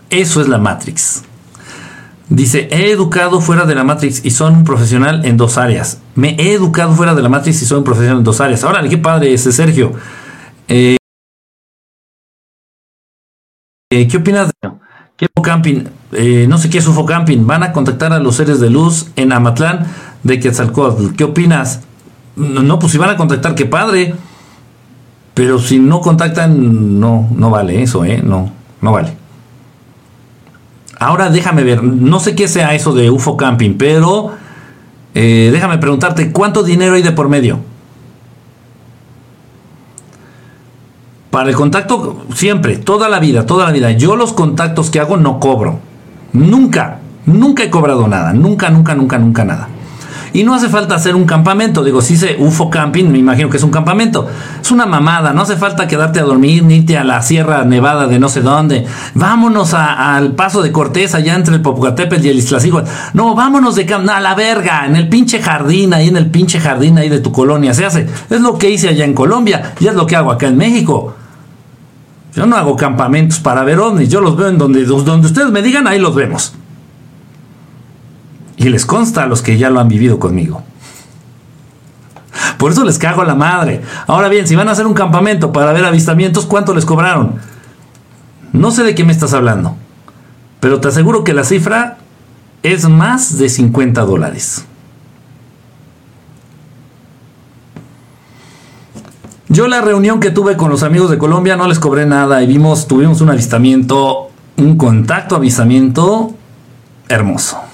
Eso 0.10 0.42
es 0.42 0.48
la 0.48 0.58
Matrix. 0.58 1.24
Dice, 2.30 2.70
he 2.72 2.92
educado 2.92 3.42
fuera 3.42 3.66
de 3.66 3.76
la 3.76 3.84
Matrix 3.84 4.24
y 4.26 4.32
soy 4.32 4.54
un 4.54 4.64
profesional 4.64 5.26
en 5.26 5.38
dos 5.38 5.58
áreas. 5.58 6.02
Me 6.16 6.36
he 6.40 6.54
educado 6.54 6.94
fuera 6.94 7.14
de 7.14 7.22
la 7.22 7.30
Matrix 7.30 7.62
y 7.62 7.66
soy 7.66 7.80
un 7.80 7.84
profesional 7.84 8.20
en 8.20 8.24
dos 8.24 8.40
áreas. 8.40 8.64
Ahora, 8.64 8.88
qué 8.88 8.98
padre 8.98 9.34
ese 9.34 9.52
Sergio. 9.52 9.94
Eh, 10.68 10.98
eh, 13.92 14.08
¿Qué 14.08 14.18
opinas 14.18 14.52
¿Qué 15.18 15.28
camping? 15.42 15.84
Eh, 16.14 16.48
no 16.50 16.58
sé 16.58 16.70
qué 16.70 16.80
es 16.80 16.88
UFO 16.88 17.06
camping. 17.06 17.46
Van 17.46 17.64
a 17.64 17.72
contactar 17.72 18.14
a 18.14 18.20
los 18.20 18.36
seres 18.36 18.60
de 18.60 18.70
luz 18.70 19.08
en 19.16 19.32
Amatlán 19.32 19.86
de 20.24 20.40
Quetzalcóatl. 20.40 21.16
¿Qué 21.16 21.24
opinas? 21.24 21.82
No, 22.36 22.80
pues 22.80 22.92
si 22.92 22.98
van 22.98 23.12
a 23.12 23.18
contactar, 23.18 23.54
qué 23.54 23.66
padre. 23.66 24.16
Pero 25.34 25.60
si 25.60 25.80
no 25.80 26.02
contactan, 26.02 27.00
no, 27.00 27.30
no 27.36 27.50
vale 27.50 27.82
eso, 27.84 28.06
¿eh? 28.06 28.22
No, 28.24 28.52
no 28.82 28.92
vale. 28.92 29.16
Ahora 31.04 31.30
déjame 31.30 31.64
ver, 31.64 31.84
no 31.84 32.22
sé 32.22 32.34
qué 32.34 32.48
sea 32.48 32.74
eso 32.74 32.94
de 32.94 33.10
UFO 33.10 33.36
Camping, 33.36 33.76
pero 33.78 34.32
eh, 35.14 35.50
déjame 35.52 35.78
preguntarte, 35.78 36.32
¿cuánto 36.32 36.64
dinero 36.64 36.96
hay 36.96 37.02
de 37.02 37.12
por 37.12 37.28
medio? 37.28 37.60
Para 41.30 41.50
el 41.50 41.56
contacto, 41.56 42.26
siempre, 42.34 42.78
toda 42.78 43.10
la 43.10 43.20
vida, 43.20 43.46
toda 43.46 43.66
la 43.66 43.72
vida. 43.72 43.92
Yo 43.92 44.16
los 44.16 44.32
contactos 44.32 44.90
que 44.90 45.02
hago 45.02 45.18
no 45.18 45.42
cobro. 45.42 45.80
Nunca, 46.32 47.00
nunca 47.26 47.64
he 47.64 47.70
cobrado 47.70 48.08
nada. 48.08 48.32
Nunca, 48.32 48.70
nunca, 48.70 48.96
nunca, 48.96 49.18
nunca 49.18 49.44
nada. 49.44 49.68
Y 50.34 50.44
no 50.44 50.56
hace 50.56 50.68
falta 50.68 50.96
hacer 50.96 51.16
un 51.16 51.26
campamento. 51.26 51.84
Digo, 51.84 52.02
si 52.02 52.18
se 52.18 52.36
UFO 52.40 52.70
camping, 52.70 53.06
me 53.06 53.20
imagino 53.20 53.50
que 53.50 53.58
es 53.58 53.64
un 53.64 53.70
campamento. 53.70 54.28
Es 54.60 54.72
una 54.72 54.88
mamada. 54.88 55.32
No 55.32 55.44
hace 55.44 55.56
falta 55.56 55.88
quedarte 55.88 56.20
a 56.20 56.24
dormir, 56.24 56.64
ni 56.64 56.78
irte 56.78 56.98
a 56.98 57.04
la 57.04 57.22
Sierra 57.22 57.64
Nevada 57.64 58.08
de 58.08 58.18
no 58.18 58.30
sé 58.30 58.42
dónde. 58.42 58.86
Vámonos 59.14 59.76
al 59.76 60.32
paso 60.32 60.64
de 60.64 60.72
Cortés, 60.72 61.14
allá 61.14 61.36
entre 61.36 61.56
el 61.56 61.62
Popocatépetl 61.62 62.26
y 62.26 62.30
el 62.30 62.38
Iztaccíhuatl. 62.40 62.90
No, 63.14 63.36
vámonos 63.36 63.76
de 63.76 63.94
a 63.94 64.20
la 64.22 64.34
verga, 64.34 64.88
en 64.88 64.96
el 64.96 65.08
pinche 65.08 65.40
jardín, 65.40 65.94
ahí 65.94 66.08
en 66.08 66.18
el 66.18 66.32
pinche 66.32 66.60
jardín 66.60 66.98
ahí 66.98 67.10
de 67.10 67.20
tu 67.20 67.32
colonia. 67.32 67.76
Se 67.76 67.86
hace. 67.86 68.08
Es 68.30 68.42
lo 68.42 68.58
que 68.58 68.72
hice 68.72 68.90
allá 68.90 69.06
en 69.06 69.14
Colombia 69.14 69.74
y 69.80 69.86
es 69.86 69.94
lo 69.94 70.08
que 70.08 70.16
hago 70.16 70.32
acá 70.32 70.48
en 70.48 70.58
México. 70.58 71.16
Yo 72.36 72.48
no 72.48 72.56
hago 72.56 72.76
campamentos 72.76 73.40
para 73.40 73.64
ver 73.64 73.78
ovnis, 73.80 74.10
yo 74.10 74.20
los 74.20 74.36
veo 74.36 74.48
en 74.48 74.58
donde 74.58 74.82
ustedes 74.84 75.52
me 75.52 75.62
digan, 75.62 75.88
ahí 75.88 76.00
los 76.00 76.16
vemos. 76.16 76.54
Y 78.64 78.70
les 78.70 78.86
consta 78.86 79.24
a 79.24 79.28
los 79.28 79.42
que 79.42 79.58
ya 79.58 79.70
lo 79.70 79.82
han 79.82 79.90
vivido 79.90 80.20
conmigo. 80.20 80.64
Por 82.58 82.72
eso 82.72 82.86
les 82.86 82.98
cago 82.98 83.22
a 83.22 83.26
la 83.26 83.36
madre. 83.36 83.82
Ahora 84.08 84.30
bien, 84.30 84.48
si 84.48 84.56
van 84.56 84.70
a 84.70 84.72
hacer 84.72 84.88
un 84.88 84.94
campamento 84.94 85.52
para 85.52 85.74
ver 85.74 85.84
avistamientos, 85.84 86.46
¿cuánto 86.46 86.74
les 86.74 86.86
cobraron? 86.86 87.36
No 88.54 88.72
sé 88.72 88.84
de 88.84 88.96
qué 88.96 89.04
me 89.04 89.12
estás 89.12 89.34
hablando, 89.34 89.76
pero 90.62 90.80
te 90.80 90.88
aseguro 90.88 91.26
que 91.26 91.34
la 91.34 91.44
cifra 91.44 91.98
es 92.62 92.88
más 92.88 93.38
de 93.38 93.50
50 93.50 94.02
dólares. 94.06 94.64
Yo 99.50 99.68
la 99.68 99.82
reunión 99.82 100.22
que 100.22 100.32
tuve 100.32 100.56
con 100.56 100.70
los 100.70 100.84
amigos 100.84 101.12
de 101.12 101.18
Colombia 101.18 101.58
no 101.58 101.68
les 101.68 101.80
cobré 101.80 102.06
nada 102.06 102.42
y 102.42 102.48
vimos, 102.48 102.88
tuvimos 102.88 103.20
un 103.20 103.30
avistamiento, 103.30 104.30
un 104.56 104.78
contacto 104.78 105.36
avistamiento 105.36 106.34
hermoso. 107.10 107.73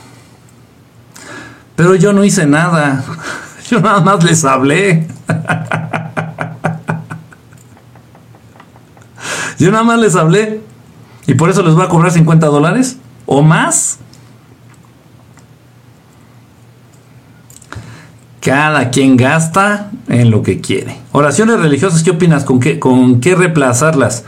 Pero 1.80 1.96
yo 1.96 2.12
no 2.12 2.26
hice 2.26 2.46
nada. 2.46 3.06
Yo 3.72 3.80
nada 3.80 4.02
más 4.02 4.22
les 4.26 4.44
hablé. 4.44 5.08
Yo 9.58 9.72
nada 9.72 9.84
más 9.86 9.98
les 9.98 10.18
hablé. 10.18 10.60
Y 11.26 11.36
por 11.36 11.50
eso 11.50 11.64
les 11.64 11.76
voy 11.76 11.86
a 11.86 11.88
cobrar 11.88 12.12
50 12.12 12.48
dólares 12.48 12.98
o 13.26 13.42
más. 13.42 14.00
Cada 18.42 18.90
quien 18.90 19.16
gasta 19.16 19.90
en 20.10 20.32
lo 20.32 20.44
que 20.44 20.60
quiere. 20.60 21.00
Oraciones 21.14 21.62
religiosas, 21.62 22.04
¿qué 22.04 22.12
opinas? 22.12 22.44
¿Con 22.44 22.60
qué, 22.60 22.78
con 22.78 23.22
qué 23.22 23.36
reemplazarlas? 23.36 24.26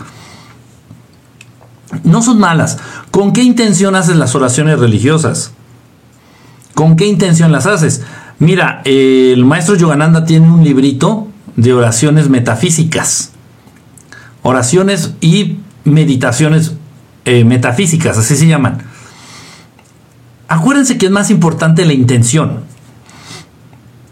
No 2.06 2.22
son 2.22 2.40
malas. 2.40 2.78
¿Con 3.12 3.34
qué 3.34 3.44
intención 3.44 3.98
haces 3.98 4.16
las 4.16 4.36
oraciones 4.36 4.80
religiosas? 4.80 5.52
¿Con 6.74 6.96
qué 6.96 7.08
intención 7.08 7.52
las 7.52 7.66
haces? 7.66 8.04
Mira, 8.40 8.82
el 8.86 9.46
maestro 9.46 9.76
Yogananda 9.76 10.26
tiene 10.26 10.50
un 10.50 10.64
librito 10.64 11.28
de 11.56 11.74
oraciones 11.74 12.30
metafísicas. 12.30 13.32
Oraciones 14.42 15.14
y 15.22 15.58
meditaciones 15.84 16.74
eh, 17.26 17.44
metafísicas, 17.44 18.18
así 18.18 18.36
se 18.36 18.48
llaman. 18.48 18.80
Acuérdense 20.48 20.98
que 20.98 21.06
es 21.06 21.12
más 21.12 21.30
importante 21.30 21.86
la 21.86 21.94
intención. 21.94 22.62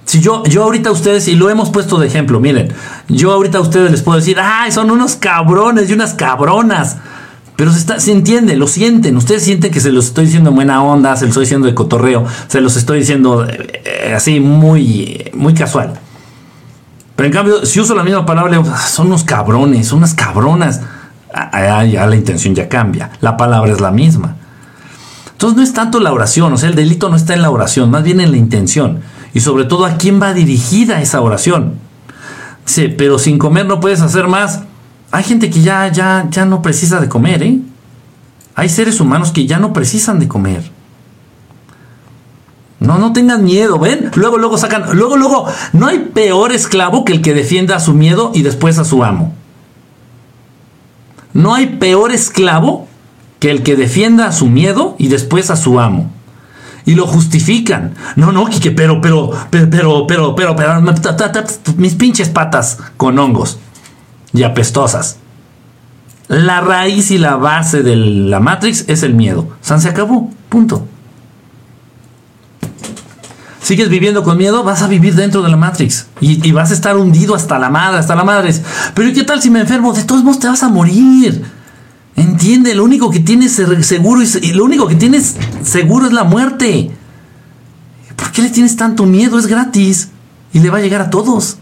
Si 0.06 0.22
yo, 0.22 0.44
yo 0.46 0.64
ahorita 0.64 0.90
a 0.90 0.92
ustedes, 0.92 1.28
y 1.28 1.36
lo 1.36 1.50
hemos 1.50 1.70
puesto 1.70 2.00
de 2.00 2.08
ejemplo, 2.08 2.40
miren, 2.40 2.74
yo 3.10 3.32
ahorita 3.32 3.60
a 3.60 3.62
ustedes 3.62 3.92
les 3.92 4.02
puedo 4.02 4.18
decir, 4.18 4.38
ay, 4.42 4.72
son 4.72 4.90
unos 4.90 5.16
cabrones 5.16 5.90
y 5.90 5.94
unas 5.94 6.14
cabronas. 6.14 6.98
Pero 7.60 7.74
se, 7.74 8.00
se 8.00 8.14
entiende, 8.14 8.56
lo 8.56 8.70
sienten. 8.70 9.18
Ustedes 9.18 9.44
sienten 9.44 9.70
que 9.70 9.82
se 9.82 9.92
los 9.92 10.06
estoy 10.06 10.28
diciendo 10.28 10.52
en 10.52 10.56
buena 10.56 10.82
onda, 10.82 11.18
se 11.18 11.26
los 11.26 11.32
estoy 11.32 11.44
diciendo 11.44 11.68
de 11.68 11.76
cotorreo, 11.76 12.24
se 12.48 12.62
los 12.62 12.78
estoy 12.78 13.00
diciendo 13.00 13.46
eh, 13.46 14.14
así 14.16 14.40
muy, 14.40 15.30
muy 15.34 15.54
casual. 15.54 16.00
Pero 17.18 17.28
en 17.28 17.34
cambio, 17.34 17.66
si 17.66 17.82
uso 17.82 17.94
la 17.96 18.04
misma 18.04 18.26
palabra, 18.26 18.64
son 18.78 19.08
unos 19.08 19.26
cabrones, 19.26 19.90
son 19.90 19.98
unas 19.98 20.14
cabronas. 20.14 20.80
Ah, 21.34 21.50
ah, 21.52 21.84
ya 21.84 22.08
la 22.08 22.16
intención 22.16 22.56
ya 22.56 22.70
cambia. 22.70 23.12
La 23.20 23.36
palabra 23.36 23.74
es 23.74 23.82
la 23.82 23.92
misma. 23.92 24.38
Entonces 25.34 25.58
no 25.58 25.62
es 25.62 25.74
tanto 25.74 26.00
la 26.00 26.14
oración, 26.14 26.54
o 26.54 26.58
sea, 26.58 26.70
el 26.70 26.76
delito 26.76 27.10
no 27.10 27.18
está 27.18 27.34
en 27.34 27.42
la 27.42 27.50
oración, 27.50 27.92
más 27.92 28.04
bien 28.04 28.22
en 28.22 28.32
la 28.32 28.38
intención 28.38 29.02
y 29.34 29.42
sobre 29.42 29.66
todo 29.66 29.86
a 29.86 29.98
quién 29.98 30.22
va 30.22 30.34
dirigida 30.34 31.02
esa 31.02 31.20
oración. 31.20 31.74
Dice, 32.66 32.88
pero 32.88 33.20
sin 33.20 33.38
comer 33.38 33.66
no 33.66 33.82
puedes 33.82 34.00
hacer 34.00 34.30
más. 34.30 34.62
Hay 35.12 35.24
gente 35.24 35.50
que 35.50 35.62
ya, 35.62 35.92
ya, 35.92 36.28
ya 36.30 36.46
no 36.46 36.62
precisa 36.62 37.00
de 37.00 37.10
comer, 37.10 37.44
¿eh? 37.44 37.60
Hay 38.56 38.70
seres 38.70 39.00
humanos 39.00 39.32
que 39.32 39.48
ya 39.48 39.58
no 39.58 39.74
precisan 39.74 40.20
de 40.20 40.28
comer. 40.28 40.72
No, 42.80 42.98
no 42.98 43.12
tengan 43.12 43.44
miedo, 43.44 43.80
¿ven? 43.80 44.12
Luego, 44.16 44.38
luego 44.38 44.58
sacan, 44.58 44.98
luego, 44.98 45.18
luego, 45.18 45.46
no 45.74 45.88
hay 45.88 46.00
peor 46.00 46.52
esclavo 46.52 47.06
que 47.06 47.14
el 47.14 47.22
que 47.22 47.34
defienda 47.34 47.76
a 47.76 47.80
su 47.80 47.94
miedo 47.94 48.32
y 48.34 48.42
después 48.42 48.78
a 48.78 48.86
su 48.86 49.04
amo. 49.04 49.34
No 51.34 51.56
hay 51.56 51.78
peor 51.78 52.12
esclavo 52.12 52.88
que 53.40 53.52
el 53.52 53.64
que 53.64 53.76
defienda 53.76 54.28
a 54.28 54.32
su 54.32 54.48
miedo 54.48 54.96
y 54.98 55.08
después 55.08 55.50
a 55.50 55.56
su 55.56 55.80
amo 55.80 56.12
y 56.86 56.96
lo 56.96 57.06
justifican. 57.06 57.94
No, 58.16 58.32
no, 58.32 58.46
Kike, 58.46 58.72
pero, 58.72 59.00
pero, 59.02 59.32
pero, 59.50 59.70
pero, 59.70 60.08
pero, 60.08 60.36
pero, 60.36 60.56
pero, 60.56 60.82
mis 61.78 61.96
pinches 61.96 62.30
patas 62.30 62.78
con 62.98 63.20
hongos 63.20 63.60
y 64.34 64.44
apestosas. 64.44 65.18
La 66.28 66.62
raíz 66.62 67.10
y 67.12 67.18
la 67.18 67.38
base 67.38 67.82
de 67.82 67.96
la 67.96 68.40
Matrix 68.40 68.86
es 68.88 69.02
el 69.04 69.16
miedo. 69.16 69.50
San 69.62 69.82
se 69.82 69.90
acabó, 69.90 70.32
punto. 70.48 70.88
Sigues 73.62 73.90
viviendo 73.90 74.24
con 74.24 74.38
miedo, 74.38 74.64
vas 74.64 74.82
a 74.82 74.88
vivir 74.88 75.16
dentro 75.16 75.42
de 75.42 75.50
la 75.50 75.58
Matrix 75.58 76.08
y, 76.22 76.52
vas 76.52 76.72
a 76.72 76.74
estar 76.74 76.98
hundido 76.98 77.36
hasta 77.36 77.60
la 77.60 77.70
madre, 77.70 78.00
hasta 78.00 78.16
la 78.16 78.24
madre. 78.24 78.54
Pero 78.94 79.10
¿y 79.10 79.14
qué 79.14 79.24
tal 79.24 79.42
si 79.42 79.50
me 79.50 79.60
enfermo? 79.60 79.94
De 79.94 80.04
todos 80.04 80.24
modos 80.24 80.40
te 80.40 80.48
vas 80.48 80.64
a 80.64 80.70
morir. 80.70 81.44
Entiende, 82.16 82.76
lo 82.76 82.84
único 82.84 83.10
que 83.10 83.20
tienes 83.20 83.62
seguro 83.82 84.22
y 84.42 84.54
lo 84.54 84.66
único 84.66 84.88
que 84.88 84.96
tienes 84.96 85.36
seguro 85.64 86.08
es 86.08 86.14
la 86.14 86.24
muerte. 86.24 86.92
¿Por 88.16 88.32
qué 88.32 88.42
le 88.42 88.50
tienes 88.50 88.76
tanto 88.76 89.06
miedo? 89.06 89.40
Es 89.40 89.48
gratis 89.48 90.10
y 90.52 90.60
le 90.60 90.70
va 90.70 90.80
a 90.80 90.82
llegar 90.82 91.02
a 91.02 91.10
todos. 91.10 91.58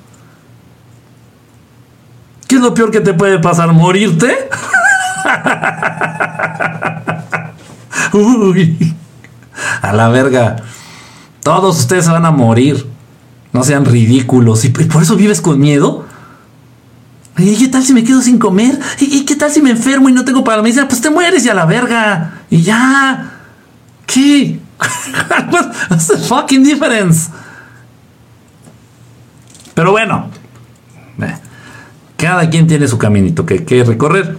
¿Qué 2.47 2.55
es 2.55 2.61
lo 2.61 2.73
peor 2.73 2.91
que 2.91 3.01
te 3.01 3.13
puede 3.13 3.39
pasar? 3.39 3.73
¿Morirte? 3.73 4.49
Uy, 8.13 8.95
a 9.81 9.93
la 9.93 10.07
verga. 10.07 10.55
Todos 11.43 11.79
ustedes 11.79 12.05
se 12.05 12.11
van 12.11 12.25
a 12.25 12.31
morir. 12.31 12.87
No 13.51 13.63
sean 13.63 13.85
ridículos. 13.85 14.63
¿Y 14.65 14.69
por 14.69 15.01
eso 15.01 15.15
vives 15.15 15.41
con 15.41 15.59
miedo? 15.59 16.05
¿Y 17.37 17.55
qué 17.57 17.67
tal 17.67 17.83
si 17.83 17.93
me 17.93 18.03
quedo 18.03 18.21
sin 18.21 18.39
comer? 18.39 18.79
¿Y, 18.99 19.23
qué 19.25 19.35
tal 19.35 19.51
si 19.51 19.61
me 19.61 19.69
enfermo 19.69 20.09
y 20.09 20.11
no 20.11 20.25
tengo 20.25 20.43
para 20.43 20.57
la 20.57 20.63
medicina? 20.63 20.87
Pues 20.87 21.01
te 21.01 21.09
mueres 21.09 21.45
y 21.45 21.49
a 21.49 21.53
la 21.53 21.65
verga. 21.65 22.41
Y 22.49 22.61
ya. 22.61 23.31
¿Qué? 24.05 24.59
What's 25.89 26.07
the 26.07 26.17
fucking 26.17 26.63
difference? 26.63 27.29
Pero 29.73 29.91
bueno. 29.91 30.29
Cada 32.17 32.49
quien 32.49 32.67
tiene 32.67 32.87
su 32.87 32.97
caminito 32.97 33.45
que, 33.45 33.63
que 33.63 33.83
recorrer. 33.83 34.37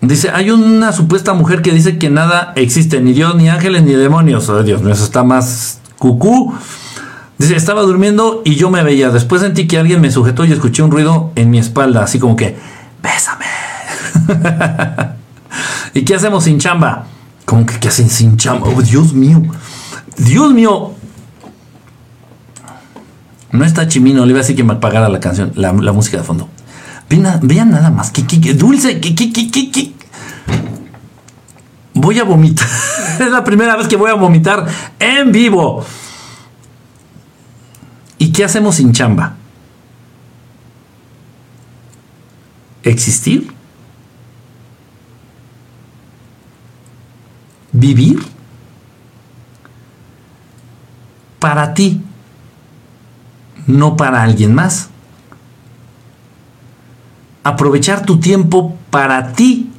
Dice, 0.00 0.30
hay 0.30 0.50
una 0.50 0.92
supuesta 0.92 1.34
mujer 1.34 1.60
que 1.60 1.72
dice 1.72 1.98
que 1.98 2.08
nada 2.08 2.52
existe, 2.56 3.00
ni 3.00 3.12
Dios, 3.12 3.34
ni 3.34 3.48
ángeles, 3.48 3.82
ni 3.82 3.92
demonios. 3.92 4.48
Oh, 4.48 4.62
Dios 4.62 4.82
mío, 4.82 4.92
eso 4.92 5.04
está 5.04 5.24
más 5.24 5.80
cucú. 5.98 6.54
Dice, 7.36 7.56
estaba 7.56 7.82
durmiendo 7.82 8.42
y 8.44 8.54
yo 8.54 8.70
me 8.70 8.82
veía. 8.82 9.10
Después 9.10 9.42
sentí 9.42 9.66
que 9.66 9.78
alguien 9.78 10.00
me 10.00 10.10
sujetó 10.10 10.44
y 10.44 10.52
escuché 10.52 10.82
un 10.82 10.90
ruido 10.90 11.32
en 11.34 11.50
mi 11.50 11.58
espalda, 11.58 12.02
así 12.04 12.18
como 12.18 12.36
que, 12.36 12.56
bésame. 13.02 13.44
¿Y 15.94 16.04
qué 16.04 16.14
hacemos 16.14 16.44
sin 16.44 16.58
chamba? 16.58 17.06
¿Cómo 17.44 17.66
que 17.66 17.78
qué 17.78 17.88
hacen 17.88 18.08
sin 18.08 18.36
chamba? 18.36 18.68
Oh, 18.68 18.82
Dios 18.82 19.12
mío. 19.12 19.42
Dios 20.16 20.52
mío. 20.52 20.92
No 23.50 23.64
está 23.64 23.88
chimino, 23.88 24.24
le 24.24 24.30
iba 24.30 24.40
a 24.40 24.42
decir 24.42 24.54
que 24.54 24.64
me 24.64 24.76
pagara 24.76 25.08
la 25.08 25.20
canción, 25.20 25.52
la, 25.54 25.72
música 25.72 26.18
de 26.18 26.22
fondo. 26.22 26.48
Vean, 27.08 27.70
nada 27.70 27.90
más. 27.90 28.10
Que, 28.10 28.22
dulce, 28.54 29.00
que, 29.00 29.92
Voy 31.94 32.18
a 32.18 32.24
vomitar. 32.24 32.66
es 33.18 33.30
la 33.30 33.42
primera 33.42 33.76
vez 33.76 33.88
que 33.88 33.96
voy 33.96 34.10
a 34.10 34.14
vomitar 34.14 34.66
en 34.98 35.32
vivo. 35.32 35.84
¿Y 38.18 38.32
qué 38.32 38.44
hacemos 38.44 38.76
sin 38.76 38.92
chamba? 38.92 39.36
¿Existir? 42.82 43.52
¿Vivir? 47.72 48.18
Para 51.38 51.74
ti, 51.74 52.00
no 53.66 53.96
para 53.96 54.22
alguien 54.22 54.54
más. 54.54 54.90
Aprovechar 57.44 58.04
tu 58.04 58.18
tiempo 58.18 58.76
para 58.90 59.32
ti, 59.32 59.70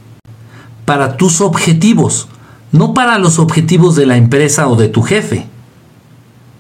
para 0.86 1.18
tus 1.18 1.41
objetivos, 1.41 2.28
no 2.72 2.93
para 2.93 3.18
los 3.20 3.39
objetivos 3.39 3.95
de 3.95 4.05
la 4.05 4.18
empresa 4.18 4.68
o 4.68 4.76
de 4.76 4.89
tu 4.89 5.01
jefe. 5.01 5.47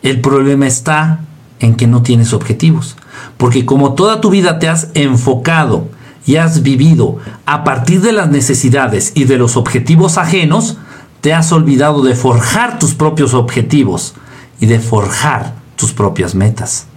El 0.01 0.21
problema 0.21 0.67
está 0.67 1.21
en 1.59 1.75
que 1.75 1.87
no 1.87 2.01
tienes 2.01 2.33
objetivos. 2.33 2.95
Porque 3.37 3.65
como 3.65 3.93
toda 3.93 4.21
tu 4.21 4.29
vida 4.29 4.59
te 4.59 4.67
has 4.67 4.89
enfocado 4.93 5.87
y 6.25 6.37
has 6.37 6.61
vivido 6.61 7.17
a 7.45 7.63
partir 7.63 8.01
de 8.01 8.11
las 8.11 8.29
necesidades 8.29 9.11
y 9.15 9.25
de 9.25 9.37
los 9.37 9.57
objetivos 9.57 10.17
ajenos, 10.17 10.77
te 11.21 11.33
has 11.33 11.51
olvidado 11.51 12.01
de 12.01 12.15
forjar 12.15 12.79
tus 12.79 12.93
propios 12.93 13.33
objetivos 13.33 14.13
y 14.59 14.67
de 14.67 14.79
forjar 14.79 15.53
tus 15.75 15.91
propias 15.91 16.35
metas. 16.35 16.88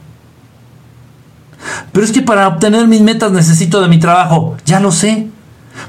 Pero 1.93 2.05
es 2.05 2.13
que 2.13 2.23
para 2.23 2.49
obtener 2.49 2.87
mis 2.89 3.03
metas 3.03 3.33
necesito 3.33 3.81
de 3.81 3.89
mi 3.89 3.99
trabajo. 3.99 4.57
Ya 4.65 4.81
lo 4.81 4.93
sé. 4.93 5.29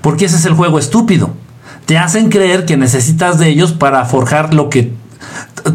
Porque 0.02 0.26
ese 0.26 0.38
es 0.38 0.46
el 0.46 0.54
juego 0.54 0.80
estúpido. 0.80 1.32
Te 1.86 1.98
hacen 1.98 2.30
creer 2.30 2.66
que 2.66 2.78
necesitas 2.78 3.40
de 3.40 3.50
ellos 3.50 3.74
para 3.74 4.06
forjar 4.06 4.54
lo 4.54 4.70
que 4.70 4.94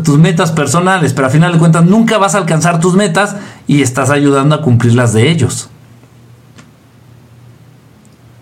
tus 0.04 0.18
metas 0.18 0.52
personales, 0.52 1.12
pero 1.12 1.26
a 1.26 1.30
final 1.30 1.52
de 1.52 1.58
cuentas 1.58 1.84
nunca 1.84 2.18
vas 2.18 2.34
a 2.34 2.38
alcanzar 2.38 2.80
tus 2.80 2.94
metas 2.94 3.36
y 3.66 3.82
estás 3.82 4.10
ayudando 4.10 4.54
a 4.54 4.62
cumplir 4.62 4.94
las 4.94 5.12
de 5.12 5.30
ellos. 5.30 5.70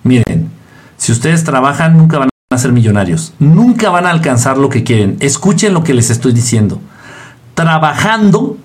Miren, 0.02 0.50
si 0.96 1.12
ustedes 1.12 1.44
trabajan 1.44 1.96
nunca 1.96 2.18
van 2.18 2.28
a 2.50 2.58
ser 2.58 2.72
millonarios, 2.72 3.32
nunca 3.38 3.90
van 3.90 4.06
a 4.06 4.10
alcanzar 4.10 4.58
lo 4.58 4.68
que 4.68 4.84
quieren. 4.84 5.16
Escuchen 5.20 5.74
lo 5.74 5.82
que 5.82 5.94
les 5.94 6.10
estoy 6.10 6.32
diciendo. 6.32 6.80
Trabajando 7.54 8.56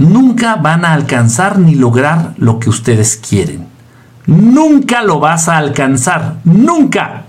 nunca 0.00 0.56
van 0.56 0.84
a 0.86 0.94
alcanzar 0.94 1.58
ni 1.58 1.74
lograr 1.74 2.32
lo 2.38 2.58
que 2.58 2.70
ustedes 2.70 3.16
quieren. 3.16 3.66
Nunca 4.26 5.02
lo 5.02 5.20
vas 5.20 5.48
a 5.48 5.58
alcanzar, 5.58 6.38
nunca. 6.44 7.24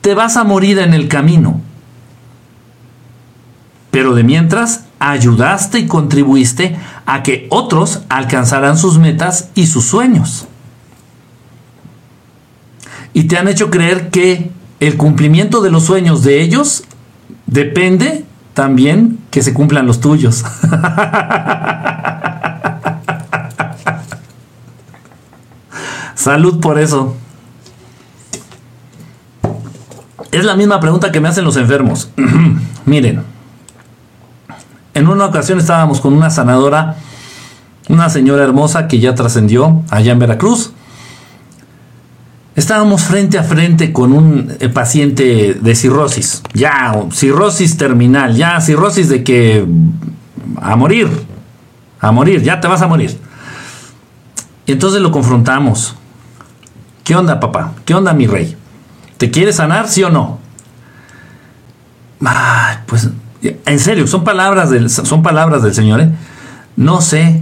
Te 0.00 0.14
vas 0.14 0.36
a 0.36 0.44
morir 0.44 0.78
en 0.78 0.94
el 0.94 1.08
camino. 1.08 1.60
Pero 3.90 4.14
de 4.14 4.22
mientras, 4.22 4.84
ayudaste 5.00 5.80
y 5.80 5.86
contribuiste 5.86 6.76
a 7.06 7.24
que 7.24 7.48
otros 7.50 8.02
alcanzaran 8.08 8.78
sus 8.78 8.98
metas 8.98 9.50
y 9.56 9.66
sus 9.66 9.84
sueños. 9.84 10.46
Y 13.14 13.24
te 13.24 13.36
han 13.36 13.48
hecho 13.48 13.68
creer 13.68 14.10
que 14.10 14.52
el 14.78 14.96
cumplimiento 14.96 15.60
de 15.60 15.72
los 15.72 15.84
sueños 15.84 16.22
de 16.22 16.40
ellos 16.40 16.84
depende 17.46 18.27
también 18.58 19.20
que 19.30 19.40
se 19.40 19.54
cumplan 19.54 19.86
los 19.86 20.00
tuyos. 20.00 20.44
Salud 26.16 26.58
por 26.58 26.80
eso. 26.80 27.14
Es 30.32 30.44
la 30.44 30.56
misma 30.56 30.80
pregunta 30.80 31.12
que 31.12 31.20
me 31.20 31.28
hacen 31.28 31.44
los 31.44 31.56
enfermos. 31.56 32.10
Miren, 32.84 33.22
en 34.92 35.06
una 35.06 35.26
ocasión 35.26 35.60
estábamos 35.60 36.00
con 36.00 36.12
una 36.12 36.30
sanadora, 36.30 36.96
una 37.88 38.10
señora 38.10 38.42
hermosa 38.42 38.88
que 38.88 38.98
ya 38.98 39.14
trascendió 39.14 39.84
allá 39.88 40.10
en 40.10 40.18
Veracruz. 40.18 40.72
Estábamos 42.58 43.02
frente 43.02 43.38
a 43.38 43.44
frente 43.44 43.92
con 43.92 44.12
un 44.12 44.56
eh, 44.58 44.68
paciente 44.68 45.54
de 45.54 45.76
cirrosis, 45.76 46.42
ya 46.54 46.92
cirrosis 47.12 47.76
terminal, 47.76 48.34
ya 48.34 48.60
cirrosis 48.60 49.08
de 49.08 49.22
que 49.22 49.64
a 50.60 50.74
morir, 50.74 51.08
a 52.00 52.10
morir, 52.10 52.42
ya 52.42 52.60
te 52.60 52.66
vas 52.66 52.82
a 52.82 52.88
morir. 52.88 53.16
Y 54.66 54.72
entonces 54.72 55.00
lo 55.00 55.12
confrontamos. 55.12 55.94
¿Qué 57.04 57.14
onda, 57.14 57.38
papá? 57.38 57.74
¿Qué 57.84 57.94
onda, 57.94 58.12
mi 58.12 58.26
rey? 58.26 58.56
¿Te 59.18 59.30
quieres 59.30 59.54
sanar, 59.54 59.86
sí 59.86 60.02
o 60.02 60.10
no? 60.10 60.40
Pues 62.86 63.08
en 63.66 63.78
serio, 63.78 64.08
son 64.08 64.24
palabras 64.24 64.70
del, 64.70 64.90
son 64.90 65.22
palabras 65.22 65.62
del 65.62 65.74
Señor. 65.74 66.00
¿eh? 66.00 66.10
No 66.74 67.02
sé. 67.02 67.40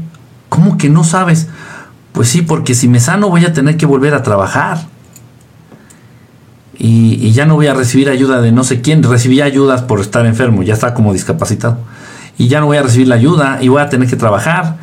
¿Cómo 0.50 0.76
que 0.76 0.90
no 0.90 1.04
sabes? 1.04 1.48
Pues 2.12 2.28
sí, 2.28 2.42
porque 2.42 2.74
si 2.74 2.86
me 2.86 3.00
sano 3.00 3.30
voy 3.30 3.46
a 3.46 3.54
tener 3.54 3.78
que 3.78 3.86
volver 3.86 4.12
a 4.12 4.22
trabajar. 4.22 4.94
Y, 6.78 7.32
ya 7.32 7.46
no 7.46 7.54
voy 7.54 7.66
a 7.66 7.74
recibir 7.74 8.08
ayuda 8.08 8.40
de 8.40 8.52
no 8.52 8.64
sé 8.64 8.80
quién. 8.80 9.02
Recibí 9.02 9.40
ayudas 9.40 9.82
por 9.82 10.00
estar 10.00 10.26
enfermo, 10.26 10.62
ya 10.62 10.74
está 10.74 10.94
como 10.94 11.12
discapacitado. 11.12 11.78
Y 12.38 12.48
ya 12.48 12.60
no 12.60 12.66
voy 12.66 12.76
a 12.76 12.82
recibir 12.82 13.08
la 13.08 13.14
ayuda 13.14 13.58
y 13.60 13.68
voy 13.68 13.80
a 13.80 13.88
tener 13.88 14.08
que 14.08 14.16
trabajar. 14.16 14.76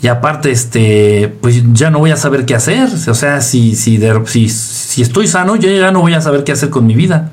Y 0.00 0.08
aparte, 0.08 0.50
este, 0.50 1.34
pues 1.40 1.62
ya 1.72 1.90
no 1.90 1.98
voy 1.98 2.10
a 2.10 2.16
saber 2.16 2.46
qué 2.46 2.54
hacer. 2.54 2.88
O 3.08 3.14
sea, 3.14 3.40
si, 3.40 3.74
si, 3.74 4.00
si, 4.26 4.48
si 4.48 5.02
estoy 5.02 5.26
sano, 5.26 5.56
yo 5.56 5.70
ya 5.70 5.90
no 5.90 6.00
voy 6.00 6.14
a 6.14 6.20
saber 6.20 6.44
qué 6.44 6.52
hacer 6.52 6.70
con 6.70 6.86
mi 6.86 6.94
vida. 6.94 7.30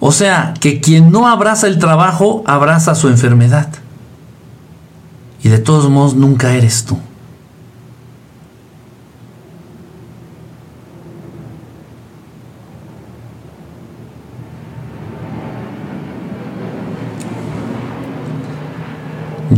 O 0.00 0.12
sea, 0.12 0.54
que 0.60 0.80
quien 0.80 1.10
no 1.10 1.28
abraza 1.28 1.66
el 1.66 1.78
trabajo, 1.78 2.42
abraza 2.46 2.94
su 2.94 3.08
enfermedad. 3.08 3.68
Y 5.42 5.48
de 5.48 5.58
todos 5.58 5.88
modos, 5.88 6.14
nunca 6.14 6.54
eres 6.54 6.84
tú. 6.84 6.98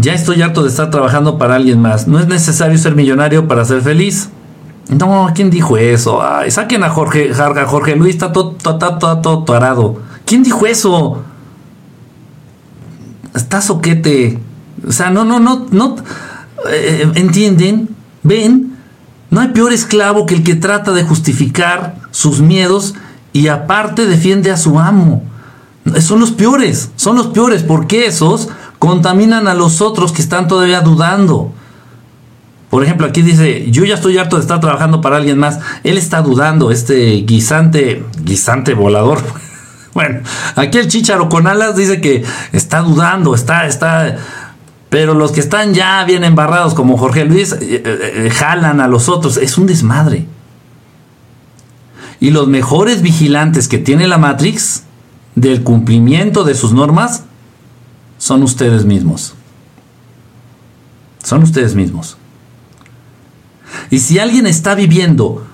Ya 0.06 0.14
estoy 0.14 0.40
harto 0.40 0.62
de 0.62 0.68
estar 0.68 0.88
trabajando 0.88 1.36
para 1.36 1.56
alguien 1.56 1.82
más. 1.82 2.06
No 2.06 2.20
es 2.20 2.28
necesario 2.28 2.78
ser 2.78 2.94
millonario 2.94 3.48
para 3.48 3.64
ser 3.64 3.82
feliz. 3.82 4.28
No, 4.88 5.32
¿quién 5.34 5.50
dijo 5.50 5.76
eso? 5.76 6.22
Ay, 6.22 6.52
saquen 6.52 6.84
a 6.84 6.90
Jorge, 6.90 7.32
a 7.32 7.66
Jorge 7.66 7.96
Luis, 7.96 8.14
está 8.14 8.30
todo, 8.30 8.52
todo, 8.52 9.18
todo, 9.20 9.42
tarado. 9.42 10.00
¿Quién 10.24 10.44
dijo 10.44 10.64
eso? 10.64 11.24
Está 13.34 13.60
soquete. 13.60 14.38
O 14.86 14.92
sea, 14.92 15.10
no, 15.10 15.24
no, 15.24 15.40
no, 15.40 15.66
no. 15.72 15.96
Eh, 16.70 17.10
¿Entienden? 17.16 17.88
¿Ven? 18.22 18.76
No 19.30 19.40
hay 19.40 19.48
peor 19.48 19.72
esclavo 19.72 20.24
que 20.24 20.36
el 20.36 20.44
que 20.44 20.54
trata 20.54 20.92
de 20.92 21.02
justificar 21.02 21.96
sus 22.12 22.40
miedos 22.40 22.94
y 23.32 23.48
aparte 23.48 24.06
defiende 24.06 24.52
a 24.52 24.56
su 24.56 24.78
amo. 24.78 25.24
Son 25.98 26.20
los 26.20 26.30
peores, 26.30 26.90
son 26.94 27.16
los 27.16 27.26
peores 27.28 27.64
porque 27.64 28.06
esos 28.06 28.50
contaminan 28.86 29.48
a 29.48 29.54
los 29.54 29.80
otros 29.80 30.12
que 30.12 30.22
están 30.22 30.46
todavía 30.46 30.80
dudando. 30.80 31.52
Por 32.70 32.84
ejemplo, 32.84 33.04
aquí 33.04 33.20
dice, 33.20 33.68
yo 33.68 33.84
ya 33.84 33.96
estoy 33.96 34.16
harto 34.16 34.36
de 34.36 34.42
estar 34.42 34.60
trabajando 34.60 35.00
para 35.00 35.16
alguien 35.16 35.38
más. 35.38 35.58
Él 35.82 35.98
está 35.98 36.22
dudando, 36.22 36.70
este 36.70 37.24
guisante, 37.26 38.04
guisante 38.22 38.74
volador. 38.74 39.18
Bueno, 39.92 40.20
aquí 40.56 40.76
el 40.76 40.88
chicharo 40.88 41.30
con 41.30 41.46
alas 41.46 41.74
dice 41.74 42.02
que 42.02 42.22
está 42.52 42.82
dudando, 42.82 43.34
está, 43.34 43.66
está. 43.66 44.18
Pero 44.90 45.14
los 45.14 45.32
que 45.32 45.40
están 45.40 45.72
ya 45.72 46.04
bien 46.04 46.22
embarrados, 46.22 46.74
como 46.74 46.98
Jorge 46.98 47.24
Luis, 47.24 47.52
eh, 47.52 47.58
eh, 47.62 47.82
eh, 47.82 48.30
jalan 48.30 48.82
a 48.82 48.88
los 48.88 49.08
otros. 49.08 49.38
Es 49.38 49.56
un 49.56 49.66
desmadre. 49.66 50.26
Y 52.20 52.28
los 52.28 52.46
mejores 52.46 53.00
vigilantes 53.00 53.68
que 53.68 53.78
tiene 53.78 54.06
la 54.06 54.18
Matrix 54.18 54.82
del 55.34 55.62
cumplimiento 55.62 56.44
de 56.44 56.54
sus 56.54 56.72
normas 56.74 57.22
son 58.26 58.42
ustedes 58.42 58.84
mismos. 58.84 59.34
Son 61.22 61.44
ustedes 61.44 61.76
mismos. 61.76 62.16
Y 63.88 64.00
si 64.00 64.18
alguien 64.18 64.48
está 64.48 64.74
viviendo 64.74 65.46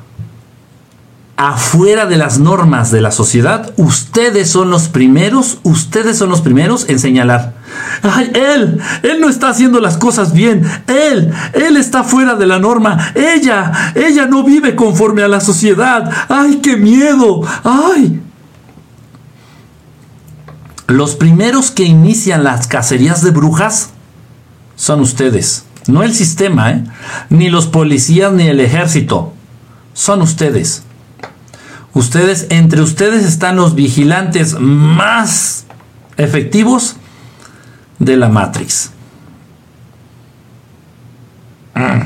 afuera 1.36 2.06
de 2.06 2.16
las 2.16 2.38
normas 2.38 2.90
de 2.90 3.02
la 3.02 3.10
sociedad, 3.10 3.74
ustedes 3.76 4.48
son 4.48 4.70
los 4.70 4.88
primeros, 4.88 5.58
ustedes 5.64 6.16
son 6.16 6.30
los 6.30 6.40
primeros 6.40 6.88
en 6.88 6.98
señalar. 6.98 7.52
Ay, 8.02 8.32
él, 8.34 8.80
él 9.02 9.20
no 9.20 9.28
está 9.28 9.50
haciendo 9.50 9.78
las 9.78 9.98
cosas 9.98 10.32
bien. 10.32 10.64
Él, 10.86 11.30
él 11.52 11.76
está 11.76 12.04
fuera 12.04 12.36
de 12.36 12.46
la 12.46 12.58
norma. 12.58 13.12
Ella, 13.14 13.92
ella 13.94 14.24
no 14.24 14.44
vive 14.44 14.74
conforme 14.74 15.22
a 15.22 15.28
la 15.28 15.42
sociedad. 15.42 16.10
Ay, 16.26 16.60
qué 16.62 16.78
miedo. 16.78 17.42
Ay. 17.64 18.22
Los 20.92 21.16
primeros 21.16 21.70
que 21.70 21.84
inician 21.84 22.44
las 22.44 22.66
cacerías 22.66 23.22
de 23.22 23.30
brujas 23.30 23.90
son 24.76 25.00
ustedes. 25.00 25.64
No 25.86 26.02
el 26.02 26.14
sistema, 26.14 26.70
¿eh? 26.70 26.84
ni 27.30 27.48
los 27.48 27.66
policías, 27.66 28.30
ni 28.30 28.46
el 28.46 28.60
ejército. 28.60 29.32
Son 29.94 30.20
ustedes. 30.20 30.82
Ustedes, 31.94 32.46
entre 32.50 32.82
ustedes 32.82 33.24
están 33.24 33.56
los 33.56 33.74
vigilantes 33.74 34.60
más 34.60 35.64
efectivos 36.18 36.96
de 37.98 38.18
la 38.18 38.28
Matrix. 38.28 38.90
Mm. 41.74 42.02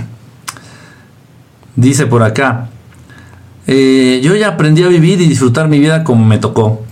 Dice 1.74 2.06
por 2.06 2.22
acá, 2.22 2.68
eh, 3.66 4.20
yo 4.22 4.36
ya 4.36 4.50
aprendí 4.50 4.84
a 4.84 4.88
vivir 4.88 5.20
y 5.20 5.26
disfrutar 5.26 5.66
mi 5.66 5.80
vida 5.80 6.04
como 6.04 6.24
me 6.24 6.38
tocó. 6.38 6.86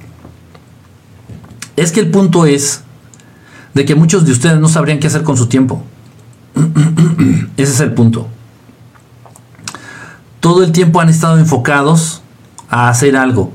Es 1.76 1.92
que 1.92 2.00
el 2.00 2.10
punto 2.10 2.46
es 2.46 2.82
de 3.74 3.84
que 3.84 3.94
muchos 3.94 4.24
de 4.24 4.32
ustedes 4.32 4.58
no 4.58 4.68
sabrían 4.68 4.98
qué 4.98 5.08
hacer 5.08 5.22
con 5.22 5.36
su 5.36 5.46
tiempo. 5.46 5.82
Ese 7.56 7.72
es 7.72 7.80
el 7.80 7.92
punto. 7.92 8.28
Todo 10.40 10.62
el 10.62 10.72
tiempo 10.72 11.00
han 11.00 11.08
estado 11.08 11.38
enfocados 11.38 12.22
a 12.68 12.88
hacer 12.88 13.16
algo. 13.16 13.52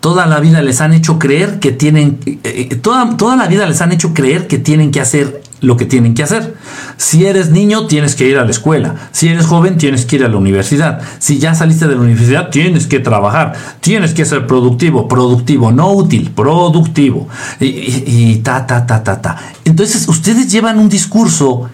Toda 0.00 0.26
la 0.26 0.40
vida 0.40 0.60
les 0.62 0.80
han 0.80 0.92
hecho 0.92 1.18
creer 1.18 1.60
que 1.60 1.70
tienen, 1.70 2.18
eh, 2.26 2.40
eh, 2.44 2.76
toda, 2.76 3.16
toda 3.16 3.36
la 3.36 3.46
vida 3.46 3.66
les 3.66 3.80
han 3.80 3.92
hecho 3.92 4.12
creer 4.12 4.48
que 4.48 4.58
tienen 4.58 4.90
que 4.90 5.00
hacer 5.00 5.42
lo 5.62 5.76
que 5.76 5.86
tienen 5.86 6.12
que 6.12 6.24
hacer. 6.24 6.54
Si 6.98 7.24
eres 7.24 7.50
niño, 7.50 7.86
tienes 7.86 8.14
que 8.14 8.28
ir 8.28 8.36
a 8.36 8.44
la 8.44 8.50
escuela. 8.50 8.96
Si 9.12 9.28
eres 9.28 9.46
joven, 9.46 9.78
tienes 9.78 10.04
que 10.04 10.16
ir 10.16 10.24
a 10.24 10.28
la 10.28 10.36
universidad. 10.36 11.00
Si 11.18 11.38
ya 11.38 11.54
saliste 11.54 11.86
de 11.86 11.94
la 11.94 12.02
universidad, 12.02 12.50
tienes 12.50 12.86
que 12.86 12.98
trabajar. 12.98 13.54
Tienes 13.80 14.12
que 14.12 14.24
ser 14.24 14.46
productivo, 14.46 15.08
productivo, 15.08 15.70
no 15.72 15.92
útil, 15.92 16.32
productivo. 16.32 17.28
Y, 17.60 18.36
ta, 18.38 18.66
ta, 18.66 18.84
ta, 18.84 19.02
ta, 19.02 19.22
ta. 19.22 19.38
Entonces, 19.64 20.08
ustedes 20.08 20.50
llevan 20.50 20.78
un 20.78 20.88
discurso, 20.88 21.70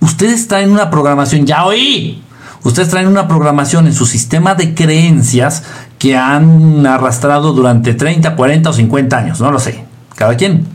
ustedes 0.00 0.46
traen 0.46 0.70
una 0.70 0.90
programación, 0.90 1.46
ya 1.46 1.64
oí. 1.64 2.22
Ustedes 2.62 2.88
traen 2.88 3.08
una 3.08 3.26
programación 3.26 3.86
en 3.86 3.94
su 3.94 4.06
sistema 4.06 4.54
de 4.54 4.74
creencias 4.74 5.64
que 5.98 6.16
han 6.16 6.86
arrastrado 6.86 7.52
durante 7.52 7.94
30, 7.94 8.36
40 8.36 8.70
o 8.70 8.72
50 8.72 9.16
años, 9.18 9.40
no 9.40 9.50
lo 9.50 9.58
sé, 9.58 9.84
cada 10.16 10.34
quien. 10.36 10.73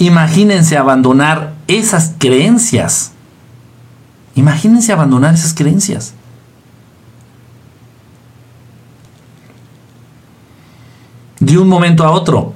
Imagínense 0.00 0.78
abandonar 0.78 1.52
esas 1.68 2.14
creencias. 2.16 3.12
Imagínense 4.34 4.94
abandonar 4.94 5.34
esas 5.34 5.52
creencias. 5.52 6.14
De 11.38 11.58
un 11.58 11.68
momento 11.68 12.04
a 12.04 12.12
otro, 12.12 12.54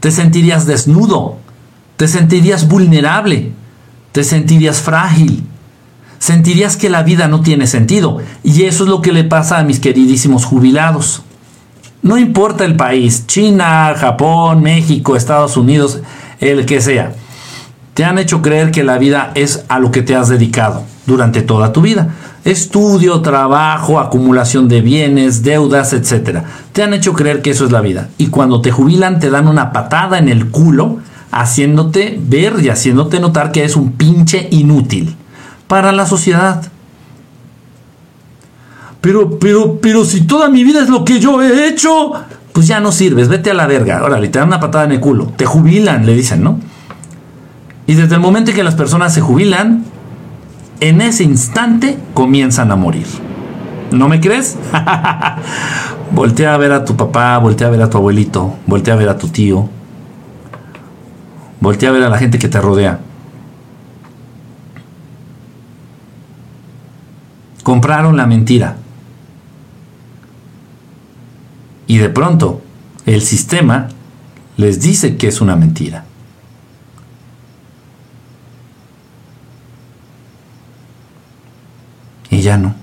te 0.00 0.10
sentirías 0.10 0.64
desnudo, 0.64 1.36
te 1.98 2.08
sentirías 2.08 2.66
vulnerable, 2.66 3.52
te 4.12 4.24
sentirías 4.24 4.80
frágil, 4.80 5.44
sentirías 6.18 6.78
que 6.78 6.88
la 6.88 7.02
vida 7.02 7.28
no 7.28 7.42
tiene 7.42 7.66
sentido. 7.66 8.20
Y 8.42 8.62
eso 8.62 8.84
es 8.84 8.90
lo 8.90 9.02
que 9.02 9.12
le 9.12 9.24
pasa 9.24 9.58
a 9.58 9.64
mis 9.64 9.80
queridísimos 9.80 10.46
jubilados. 10.46 11.24
No 12.00 12.16
importa 12.16 12.64
el 12.64 12.74
país, 12.74 13.26
China, 13.26 13.94
Japón, 13.98 14.62
México, 14.62 15.14
Estados 15.14 15.58
Unidos, 15.58 16.00
el 16.40 16.66
que 16.66 16.80
sea. 16.80 17.12
Te 17.94 18.04
han 18.04 18.18
hecho 18.18 18.42
creer 18.42 18.70
que 18.70 18.82
la 18.82 18.98
vida 18.98 19.30
es 19.34 19.64
a 19.68 19.78
lo 19.78 19.90
que 19.90 20.02
te 20.02 20.16
has 20.16 20.28
dedicado 20.28 20.84
durante 21.06 21.42
toda 21.42 21.72
tu 21.72 21.80
vida. 21.80 22.08
Estudio, 22.44 23.20
trabajo, 23.22 24.00
acumulación 24.00 24.68
de 24.68 24.80
bienes, 24.80 25.42
deudas, 25.42 25.92
etc. 25.92 26.40
Te 26.72 26.82
han 26.82 26.92
hecho 26.92 27.14
creer 27.14 27.40
que 27.40 27.50
eso 27.50 27.64
es 27.64 27.72
la 27.72 27.80
vida. 27.80 28.08
Y 28.18 28.26
cuando 28.28 28.60
te 28.60 28.72
jubilan 28.72 29.20
te 29.20 29.30
dan 29.30 29.48
una 29.48 29.72
patada 29.72 30.18
en 30.18 30.28
el 30.28 30.50
culo 30.50 30.98
haciéndote 31.30 32.18
ver 32.20 32.54
y 32.62 32.68
haciéndote 32.68 33.18
notar 33.18 33.50
que 33.50 33.64
es 33.64 33.76
un 33.76 33.92
pinche 33.92 34.48
inútil 34.50 35.16
para 35.66 35.92
la 35.92 36.06
sociedad. 36.06 36.62
Pero, 39.00 39.38
pero, 39.38 39.78
pero 39.80 40.04
si 40.04 40.22
toda 40.22 40.48
mi 40.48 40.64
vida 40.64 40.82
es 40.82 40.88
lo 40.88 41.04
que 41.04 41.20
yo 41.20 41.42
he 41.42 41.68
hecho, 41.68 42.12
pues 42.54 42.68
ya 42.68 42.78
no 42.78 42.92
sirves, 42.92 43.26
vete 43.26 43.50
a 43.50 43.54
la 43.54 43.66
verga. 43.66 43.98
Ahora, 43.98 44.20
te 44.20 44.28
dan 44.28 44.46
una 44.46 44.60
patada 44.60 44.84
en 44.84 44.92
el 44.92 45.00
culo. 45.00 45.26
Te 45.36 45.44
jubilan, 45.44 46.06
le 46.06 46.14
dicen, 46.14 46.44
¿no? 46.44 46.60
Y 47.84 47.94
desde 47.94 48.14
el 48.14 48.20
momento 48.20 48.52
en 48.52 48.56
que 48.56 48.62
las 48.62 48.76
personas 48.76 49.12
se 49.12 49.20
jubilan, 49.20 49.84
en 50.78 51.00
ese 51.00 51.24
instante 51.24 51.98
comienzan 52.14 52.70
a 52.70 52.76
morir. 52.76 53.08
¿No 53.90 54.08
me 54.08 54.20
crees? 54.20 54.56
voltea 56.12 56.54
a 56.54 56.56
ver 56.56 56.70
a 56.70 56.84
tu 56.84 56.96
papá, 56.96 57.36
voltea 57.38 57.66
a 57.66 57.70
ver 57.70 57.82
a 57.82 57.90
tu 57.90 57.98
abuelito, 57.98 58.54
voltea 58.68 58.94
a 58.94 58.98
ver 58.98 59.08
a 59.08 59.18
tu 59.18 59.26
tío, 59.26 59.68
voltea 61.60 61.88
a 61.88 61.92
ver 61.92 62.04
a 62.04 62.08
la 62.08 62.18
gente 62.18 62.38
que 62.38 62.48
te 62.48 62.60
rodea. 62.60 63.00
Compraron 67.64 68.16
la 68.16 68.26
mentira. 68.26 68.76
Y 71.86 71.98
de 71.98 72.08
pronto 72.08 72.62
el 73.06 73.22
sistema 73.22 73.88
les 74.56 74.80
dice 74.80 75.16
que 75.16 75.28
es 75.28 75.40
una 75.40 75.56
mentira. 75.56 76.04
Y 82.30 82.40
ya 82.40 82.56
no. 82.56 82.74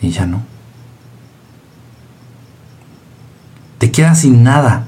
Y 0.00 0.10
ya 0.10 0.26
no. 0.26 0.42
Te 3.78 3.90
quedas 3.90 4.20
sin 4.20 4.42
nada. 4.42 4.86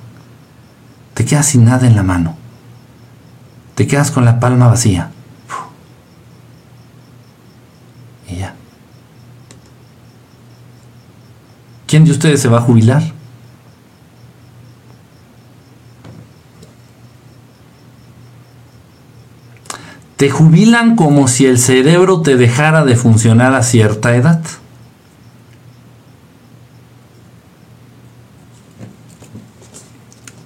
Te 1.14 1.24
quedas 1.24 1.46
sin 1.46 1.64
nada 1.64 1.86
en 1.86 1.96
la 1.96 2.02
mano. 2.02 2.36
Te 3.74 3.86
quedas 3.86 4.10
con 4.10 4.24
la 4.24 4.40
palma 4.40 4.68
vacía. 4.68 5.10
¿Quién 11.97 12.05
de 12.05 12.11
ustedes 12.11 12.42
se 12.42 12.49
va 12.49 12.59
a 12.59 12.61
jubilar? 12.61 13.03
Te 20.16 20.28
jubilan 20.28 20.94
como 20.94 21.26
si 21.26 21.47
el 21.47 21.57
cerebro 21.57 22.20
te 22.20 22.36
dejara 22.36 22.84
de 22.84 22.97
funcionar 22.97 23.55
a 23.55 23.62
cierta 23.62 24.14
edad. 24.14 24.42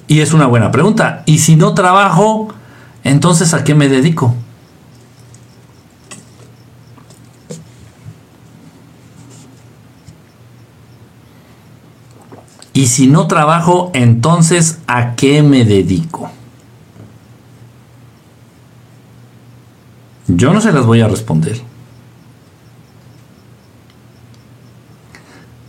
Y 0.07 0.21
es 0.21 0.33
una 0.33 0.47
buena 0.47 0.71
pregunta. 0.71 1.25
¿Y 1.27 1.39
si 1.39 1.57
no 1.57 1.75
trabajo, 1.75 2.55
entonces 3.03 3.55
a 3.55 3.65
qué 3.65 3.75
me 3.75 3.89
dedico? 3.89 4.37
Y 12.81 12.87
si 12.87 13.09
no 13.09 13.27
trabajo, 13.27 13.91
entonces 13.93 14.79
¿a 14.87 15.15
qué 15.15 15.43
me 15.43 15.67
dedico? 15.67 16.31
Yo 20.27 20.55
no 20.55 20.63
se 20.63 20.73
las 20.73 20.87
voy 20.87 21.03
a 21.03 21.07
responder. 21.07 21.61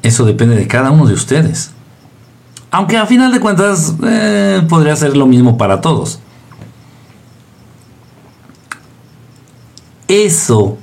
Eso 0.01 0.23
depende 0.23 0.55
de 0.55 0.67
cada 0.67 0.89
uno 0.91 1.05
de 1.05 1.13
ustedes. 1.13 1.71
Aunque 2.71 2.95
a 2.95 3.05
final 3.05 3.33
de 3.33 3.41
cuentas 3.41 3.93
eh, 4.05 4.65
podría 4.69 4.95
ser 4.95 5.17
lo 5.17 5.25
mismo 5.25 5.57
para 5.57 5.81
todos. 5.81 6.21
Eso, 10.07 10.77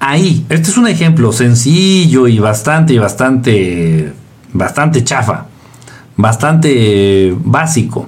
ahí, 0.00 0.46
este 0.48 0.70
es 0.70 0.78
un 0.78 0.88
ejemplo 0.88 1.30
sencillo 1.30 2.26
y 2.26 2.38
bastante, 2.38 2.98
bastante, 2.98 4.14
bastante 4.54 5.04
chafa 5.04 5.48
bastante 6.18 7.34
básico. 7.42 8.06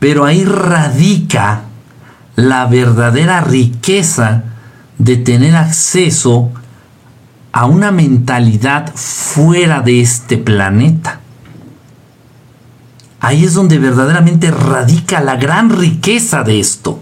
Pero 0.00 0.24
ahí 0.24 0.44
radica 0.44 1.62
la 2.34 2.66
verdadera 2.66 3.40
riqueza 3.40 4.42
de 4.98 5.16
tener 5.16 5.54
acceso 5.54 6.50
a 7.52 7.66
una 7.66 7.92
mentalidad 7.92 8.92
fuera 8.94 9.80
de 9.80 10.00
este 10.00 10.38
planeta. 10.38 11.20
Ahí 13.20 13.44
es 13.44 13.54
donde 13.54 13.78
verdaderamente 13.78 14.50
radica 14.50 15.20
la 15.20 15.36
gran 15.36 15.70
riqueza 15.70 16.42
de 16.42 16.58
esto. 16.58 16.98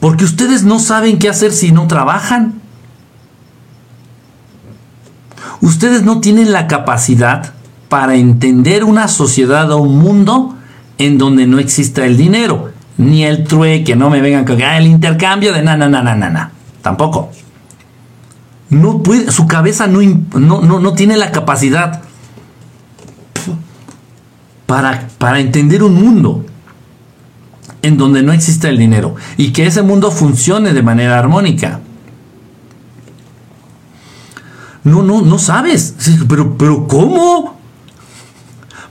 Porque 0.00 0.24
ustedes 0.24 0.64
no 0.64 0.78
saben 0.78 1.18
qué 1.18 1.28
hacer 1.28 1.52
si 1.52 1.72
no 1.72 1.86
trabajan. 1.86 2.60
Ustedes 5.60 6.02
no 6.02 6.20
tienen 6.20 6.52
la 6.52 6.66
capacidad 6.66 7.54
para 7.88 8.14
entender 8.14 8.84
una 8.84 9.08
sociedad 9.08 9.70
o 9.72 9.78
un 9.78 9.98
mundo 9.98 10.54
en 10.98 11.16
donde 11.16 11.46
no 11.46 11.58
exista 11.58 12.04
el 12.04 12.16
dinero, 12.16 12.70
ni 12.96 13.24
el 13.24 13.44
trueque, 13.44 13.96
no 13.96 14.10
me 14.10 14.20
vengan 14.20 14.44
con 14.44 14.60
ah, 14.62 14.76
el 14.78 14.86
intercambio 14.86 15.52
de 15.52 15.62
na, 15.62 15.76
na, 15.76 16.52
Tampoco. 16.82 17.30
No 18.70 19.02
su 19.30 19.46
cabeza 19.46 19.86
no, 19.86 20.00
no, 20.02 20.60
no, 20.60 20.92
tiene 20.92 21.16
la 21.16 21.32
capacidad 21.32 22.02
para, 24.66 25.08
para 25.16 25.40
entender 25.40 25.82
un 25.82 25.94
mundo 25.94 26.44
en 27.80 27.96
donde 27.96 28.22
no 28.22 28.32
existe 28.32 28.68
el 28.68 28.76
dinero 28.76 29.14
y 29.38 29.52
que 29.52 29.66
ese 29.66 29.80
mundo 29.80 30.10
funcione 30.10 30.74
de 30.74 30.82
manera 30.82 31.18
armónica. 31.18 31.80
No, 34.84 35.02
no, 35.02 35.22
no 35.22 35.38
sabes. 35.38 35.94
Pero, 36.28 36.56
pero 36.58 36.86
¿cómo? 36.86 37.57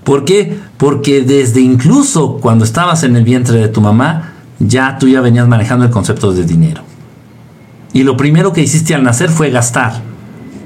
¿Por 0.08 0.24
qué? 0.24 0.58
Porque 0.78 1.22
desde 1.22 1.60
incluso 1.60 2.38
cuando 2.38 2.64
estabas 2.64 3.04
en 3.04 3.18
el 3.18 3.26
vientre 3.26 3.60
de 3.60 3.68
tu 3.68 3.82
mamá, 3.82 4.36
ya 4.58 4.98
tú 4.98 5.10
ya 5.10 5.20
venías 5.20 5.50
manejando 5.50 5.84
el 5.84 5.92
concepto 5.92 6.32
de 6.32 6.46
dinero. 6.46 6.82
Y 7.92 8.04
lo 8.04 8.16
primero 8.16 8.54
que 8.54 8.62
hiciste 8.62 8.96
al 8.96 9.04
nacer 9.04 9.30
fue 9.30 9.50
gastar, 9.50 10.02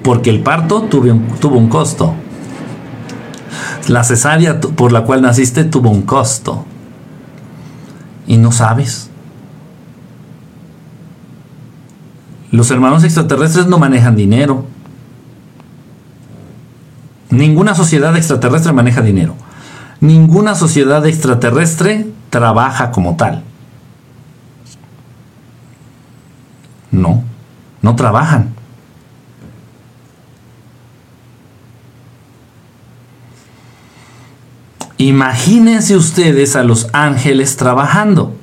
porque 0.03 0.29
el 0.29 0.41
parto 0.41 0.83
tuvo 0.83 1.11
un, 1.11 1.27
tuvo 1.39 1.57
un 1.57 1.69
costo. 1.69 2.13
La 3.87 4.03
cesárea 4.03 4.61
por 4.61 4.91
la 4.91 5.05
cual 5.05 5.23
naciste 5.23 5.63
tuvo 5.63 5.89
un 5.89 6.03
costo. 6.03 6.63
Y 8.27 8.37
no 8.37 8.51
sabes. 8.51 9.09
Los 12.51 12.69
hermanos 12.69 13.03
extraterrestres 13.03 13.65
no 13.65 13.79
manejan 13.79 14.15
dinero. 14.15 14.67
Ninguna 17.31 17.73
sociedad 17.75 18.15
extraterrestre 18.15 18.73
maneja 18.73 19.01
dinero. 19.01 19.35
Ninguna 20.01 20.53
sociedad 20.53 21.05
extraterrestre 21.05 22.07
trabaja 22.29 22.91
como 22.91 23.15
tal. 23.15 23.43
No, 26.91 27.23
no 27.81 27.95
trabajan. 27.95 28.53
Imagínense 34.97 35.95
ustedes 35.95 36.55
a 36.55 36.63
los 36.63 36.89
ángeles 36.91 37.55
trabajando. 37.55 38.35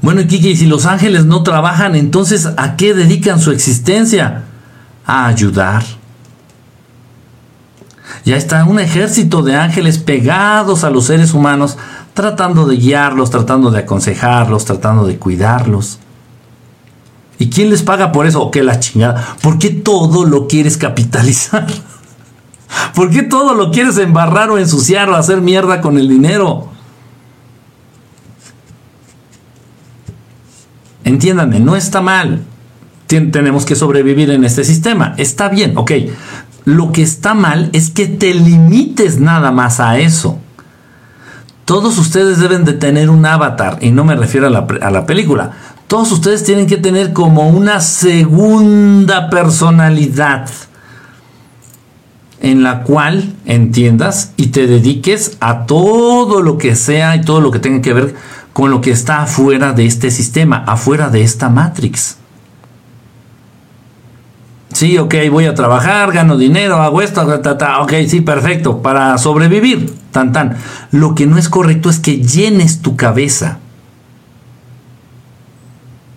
Bueno, 0.00 0.22
Kiki, 0.26 0.56
si 0.56 0.66
los 0.66 0.86
ángeles 0.86 1.24
no 1.24 1.42
trabajan, 1.42 1.96
entonces 1.96 2.48
¿a 2.56 2.76
qué 2.76 2.94
dedican 2.94 3.40
su 3.40 3.50
existencia? 3.50 4.44
A 5.04 5.26
ayudar. 5.26 5.82
Ya 8.24 8.36
está 8.36 8.64
un 8.64 8.78
ejército 8.78 9.42
de 9.42 9.56
ángeles 9.56 9.98
pegados 9.98 10.84
a 10.84 10.90
los 10.90 11.06
seres 11.06 11.34
humanos, 11.34 11.76
tratando 12.14 12.66
de 12.66 12.76
guiarlos, 12.76 13.30
tratando 13.30 13.70
de 13.70 13.80
aconsejarlos, 13.80 14.64
tratando 14.64 15.06
de 15.06 15.18
cuidarlos. 15.18 15.98
¿Y 17.38 17.50
quién 17.50 17.70
les 17.70 17.82
paga 17.82 18.12
por 18.12 18.26
eso? 18.26 18.42
¿O 18.42 18.50
qué 18.50 18.62
la 18.62 18.80
chingada? 18.80 19.36
¿Por 19.42 19.58
qué 19.58 19.70
todo 19.70 20.24
lo 20.24 20.48
quieres 20.48 20.76
capitalizar? 20.76 21.66
¿Por 22.94 23.10
qué 23.10 23.22
todo 23.22 23.54
lo 23.54 23.70
quieres 23.70 23.96
embarrar 23.98 24.50
o 24.50 24.58
ensuciar 24.58 25.08
o 25.08 25.16
hacer 25.16 25.40
mierda 25.40 25.80
con 25.80 25.98
el 25.98 26.08
dinero? 26.08 26.68
Entiéndanme, 31.08 31.58
no 31.58 31.74
está 31.74 32.02
mal. 32.02 32.42
tenemos 33.06 33.64
que 33.64 33.74
sobrevivir 33.74 34.30
en 34.30 34.44
este 34.44 34.62
sistema. 34.62 35.14
Está 35.16 35.48
bien, 35.48 35.72
ok. 35.78 35.92
Lo 36.66 36.92
que 36.92 37.00
está 37.00 37.32
mal 37.32 37.70
es 37.72 37.88
que 37.88 38.06
te 38.06 38.34
limites 38.34 39.18
nada 39.18 39.50
más 39.50 39.80
a 39.80 39.98
eso. 39.98 40.38
Todos 41.64 41.96
ustedes 41.96 42.40
deben 42.40 42.66
de 42.66 42.74
tener 42.74 43.08
un 43.08 43.24
avatar, 43.24 43.78
y 43.80 43.90
no 43.90 44.04
me 44.04 44.16
refiero 44.16 44.48
a 44.48 44.50
la, 44.50 44.66
a 44.82 44.90
la 44.90 45.06
película. 45.06 45.52
Todos 45.86 46.12
ustedes 46.12 46.44
tienen 46.44 46.66
que 46.66 46.76
tener 46.76 47.14
como 47.14 47.48
una 47.48 47.80
segunda 47.80 49.30
personalidad 49.30 50.46
en 52.42 52.62
la 52.62 52.82
cual 52.82 53.34
entiendas 53.46 54.32
y 54.36 54.48
te 54.48 54.66
dediques 54.66 55.38
a 55.40 55.64
todo 55.64 56.42
lo 56.42 56.58
que 56.58 56.76
sea 56.76 57.16
y 57.16 57.22
todo 57.22 57.40
lo 57.40 57.50
que 57.50 57.58
tenga 57.60 57.80
que 57.80 57.94
ver 57.94 58.14
con 58.58 58.72
lo 58.72 58.80
que 58.80 58.90
está 58.90 59.22
afuera 59.22 59.72
de 59.72 59.86
este 59.86 60.10
sistema, 60.10 60.64
afuera 60.66 61.10
de 61.10 61.22
esta 61.22 61.48
matrix. 61.48 62.16
Sí, 64.72 64.98
ok, 64.98 65.14
voy 65.30 65.44
a 65.44 65.54
trabajar, 65.54 66.10
gano 66.10 66.36
dinero, 66.36 66.82
hago 66.82 67.00
esto, 67.00 67.22
ok, 67.22 67.92
sí, 68.08 68.20
perfecto, 68.20 68.82
para 68.82 69.16
sobrevivir, 69.16 69.94
tan 70.10 70.32
tan. 70.32 70.56
Lo 70.90 71.14
que 71.14 71.24
no 71.24 71.38
es 71.38 71.48
correcto 71.48 71.88
es 71.88 72.00
que 72.00 72.20
llenes 72.20 72.82
tu 72.82 72.96
cabeza 72.96 73.60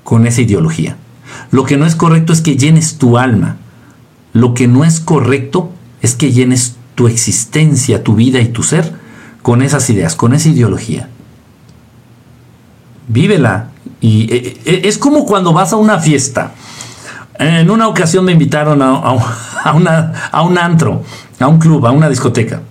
con 0.04 0.26
esa 0.26 0.42
ideología. 0.42 0.98
Lo 1.52 1.66
que 1.66 1.78
no 1.78 1.86
es 1.86 1.96
correcto 1.96 2.34
es 2.34 2.42
que 2.42 2.58
llenes 2.58 2.98
tu 2.98 3.20
alma. 3.20 3.58
Lo 4.34 4.56
que 4.56 4.68
no 4.68 4.84
es 4.84 5.00
correcto 5.00 5.70
es 6.02 6.16
que 6.16 6.32
llenes 6.32 6.76
tu 6.96 7.08
existencia, 7.08 8.04
tu 8.04 8.16
vida 8.16 8.42
y 8.42 8.48
tu 8.48 8.64
ser 8.64 8.96
con 9.44 9.62
esas 9.62 9.88
ideas, 9.92 10.16
con 10.16 10.34
esa 10.34 10.50
ideología. 10.50 11.08
Vívela. 13.08 13.68
Y 14.00 14.34
eh, 14.34 14.62
eh, 14.66 14.82
es 14.86 14.98
como 14.98 15.26
cuando 15.26 15.54
vas 15.54 15.74
a 15.74 15.78
una 15.78 16.00
fiesta. 16.00 16.52
En 17.38 17.70
una 17.70 17.88
ocasión 17.88 18.26
me 18.26 18.32
invitaron 18.32 18.82
a, 18.84 19.74
una, 19.74 20.30
a 20.32 20.42
un 20.42 20.58
antro, 20.58 21.04
a 21.40 21.48
un 21.48 21.60
club, 21.60 21.86
a 21.86 21.92
una 21.92 22.10
discoteca. 22.10 22.62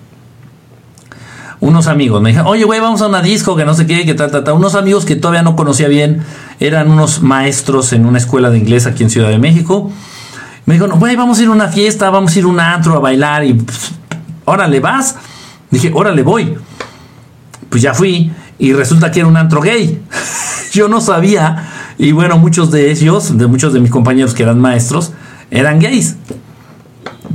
Unos 1.61 1.89
amigos 1.89 2.23
me 2.23 2.31
dijeron, 2.31 2.49
oye, 2.49 2.65
güey, 2.65 2.81
vamos 2.81 3.03
a 3.03 3.07
una 3.07 3.21
disco, 3.21 3.55
que 3.55 3.67
no 3.67 3.75
sé 3.75 3.87
qué, 3.87 4.07
que 4.07 4.15
tal, 4.15 4.31
tal, 4.31 4.45
tal. 4.45 4.55
Unos 4.55 4.75
amigos 4.75 5.05
que 5.05 5.15
todavía 5.15 5.43
no 5.43 5.57
conocía 5.57 5.89
bien, 5.89 6.25
eran 6.59 6.91
unos 6.91 7.21
maestros 7.21 7.93
en 7.93 8.07
una 8.07 8.17
escuela 8.17 8.49
de 8.49 8.57
inglés 8.57 8.87
aquí 8.87 9.03
en 9.03 9.11
Ciudad 9.11 9.29
de 9.29 9.39
México 9.39 9.93
me 10.71 10.75
dijo, 10.75 10.87
no, 10.87 10.97
güey, 10.99 11.17
vamos 11.17 11.37
a 11.41 11.43
ir 11.43 11.49
a 11.49 11.51
una 11.51 11.67
fiesta, 11.67 12.11
vamos 12.11 12.35
a 12.35 12.39
ir 12.39 12.45
a 12.45 12.49
un 12.49 12.61
antro 12.61 12.95
a 12.95 13.01
bailar 13.01 13.45
y 13.45 13.55
pues, 13.55 13.91
órale, 14.45 14.79
vas. 14.79 15.17
Dije, 15.69 15.91
órale, 15.93 16.23
voy. 16.23 16.57
Pues 17.69 17.83
ya 17.83 17.93
fui 17.93 18.31
y 18.61 18.73
resulta 18.73 19.11
que 19.11 19.21
era 19.21 19.29
un 19.29 19.37
antro 19.37 19.61
gay. 19.61 20.01
yo 20.73 20.89
no 20.89 21.01
sabía 21.01 21.67
y 21.99 22.13
bueno, 22.13 22.39
muchos 22.39 22.71
de 22.71 22.93
ellos, 22.93 23.37
de 23.37 23.47
muchos 23.49 23.73
de 23.73 23.81
mis 23.81 23.91
compañeros 23.91 24.35
que 24.35 24.45
eran 24.45 24.61
maestros, 24.61 25.13
eran 25.51 25.81
gays. 25.81 26.17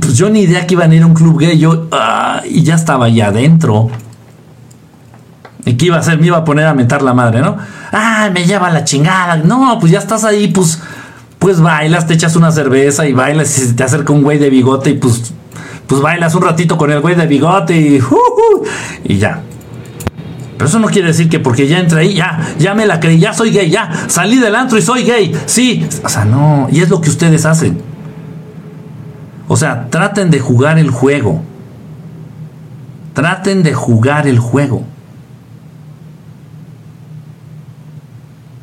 Pues 0.00 0.16
yo 0.16 0.30
ni 0.30 0.40
idea 0.40 0.66
que 0.66 0.74
iban 0.74 0.90
a 0.90 0.94
ir 0.94 1.02
a 1.02 1.06
un 1.06 1.14
club 1.14 1.38
gay, 1.38 1.58
yo 1.58 1.88
ah, 1.92 2.40
y 2.48 2.62
ya 2.62 2.76
estaba 2.76 3.06
allá 3.06 3.26
adentro. 3.26 3.90
¿Y 5.64 5.74
qué 5.74 5.86
iba 5.86 5.96
a 5.96 6.00
hacer? 6.00 6.18
Me 6.18 6.28
iba 6.28 6.38
a 6.38 6.44
poner 6.44 6.66
a 6.66 6.74
mentar 6.74 7.02
la 7.02 7.12
madre, 7.12 7.42
¿no? 7.42 7.56
Ah, 7.92 8.30
me 8.32 8.44
lleva 8.44 8.70
la 8.70 8.84
chingada. 8.84 9.36
No, 9.36 9.78
pues 9.80 9.90
ya 9.90 9.98
estás 9.98 10.24
ahí, 10.24 10.48
pues 10.48 10.80
pues 11.38 11.60
bailas, 11.60 12.06
te 12.06 12.14
echas 12.14 12.34
una 12.34 12.50
cerveza 12.50 13.06
y 13.06 13.12
bailas 13.12 13.58
y 13.58 13.72
te 13.74 13.84
acerca 13.84 14.12
un 14.12 14.22
güey 14.22 14.38
de 14.38 14.50
bigote 14.50 14.90
y 14.90 14.94
pues, 14.94 15.32
pues 15.86 16.00
bailas 16.00 16.34
un 16.34 16.42
ratito 16.42 16.76
con 16.76 16.90
el 16.90 17.00
güey 17.00 17.14
de 17.14 17.26
bigote 17.26 17.76
y, 17.76 18.00
y 19.04 19.18
ya. 19.18 19.42
Pero 20.56 20.68
eso 20.68 20.78
no 20.78 20.88
quiere 20.88 21.08
decir 21.08 21.28
que 21.28 21.38
porque 21.38 21.68
ya 21.68 21.78
entré 21.78 22.00
ahí, 22.00 22.14
ya, 22.14 22.54
ya 22.58 22.74
me 22.74 22.86
la 22.86 22.98
creí, 22.98 23.18
ya 23.18 23.32
soy 23.32 23.50
gay, 23.50 23.70
ya 23.70 23.90
salí 24.08 24.38
del 24.38 24.54
antro 24.54 24.78
y 24.78 24.82
soy 24.82 25.04
gay. 25.04 25.34
Sí, 25.46 25.86
o 26.02 26.08
sea, 26.08 26.24
no, 26.24 26.68
y 26.70 26.80
es 26.80 26.88
lo 26.88 27.00
que 27.00 27.10
ustedes 27.10 27.44
hacen. 27.44 27.80
O 29.48 29.56
sea, 29.56 29.88
traten 29.90 30.30
de 30.30 30.40
jugar 30.40 30.78
el 30.78 30.90
juego. 30.90 31.42
Traten 33.12 33.62
de 33.62 33.74
jugar 33.74 34.26
el 34.26 34.38
juego. 34.38 34.84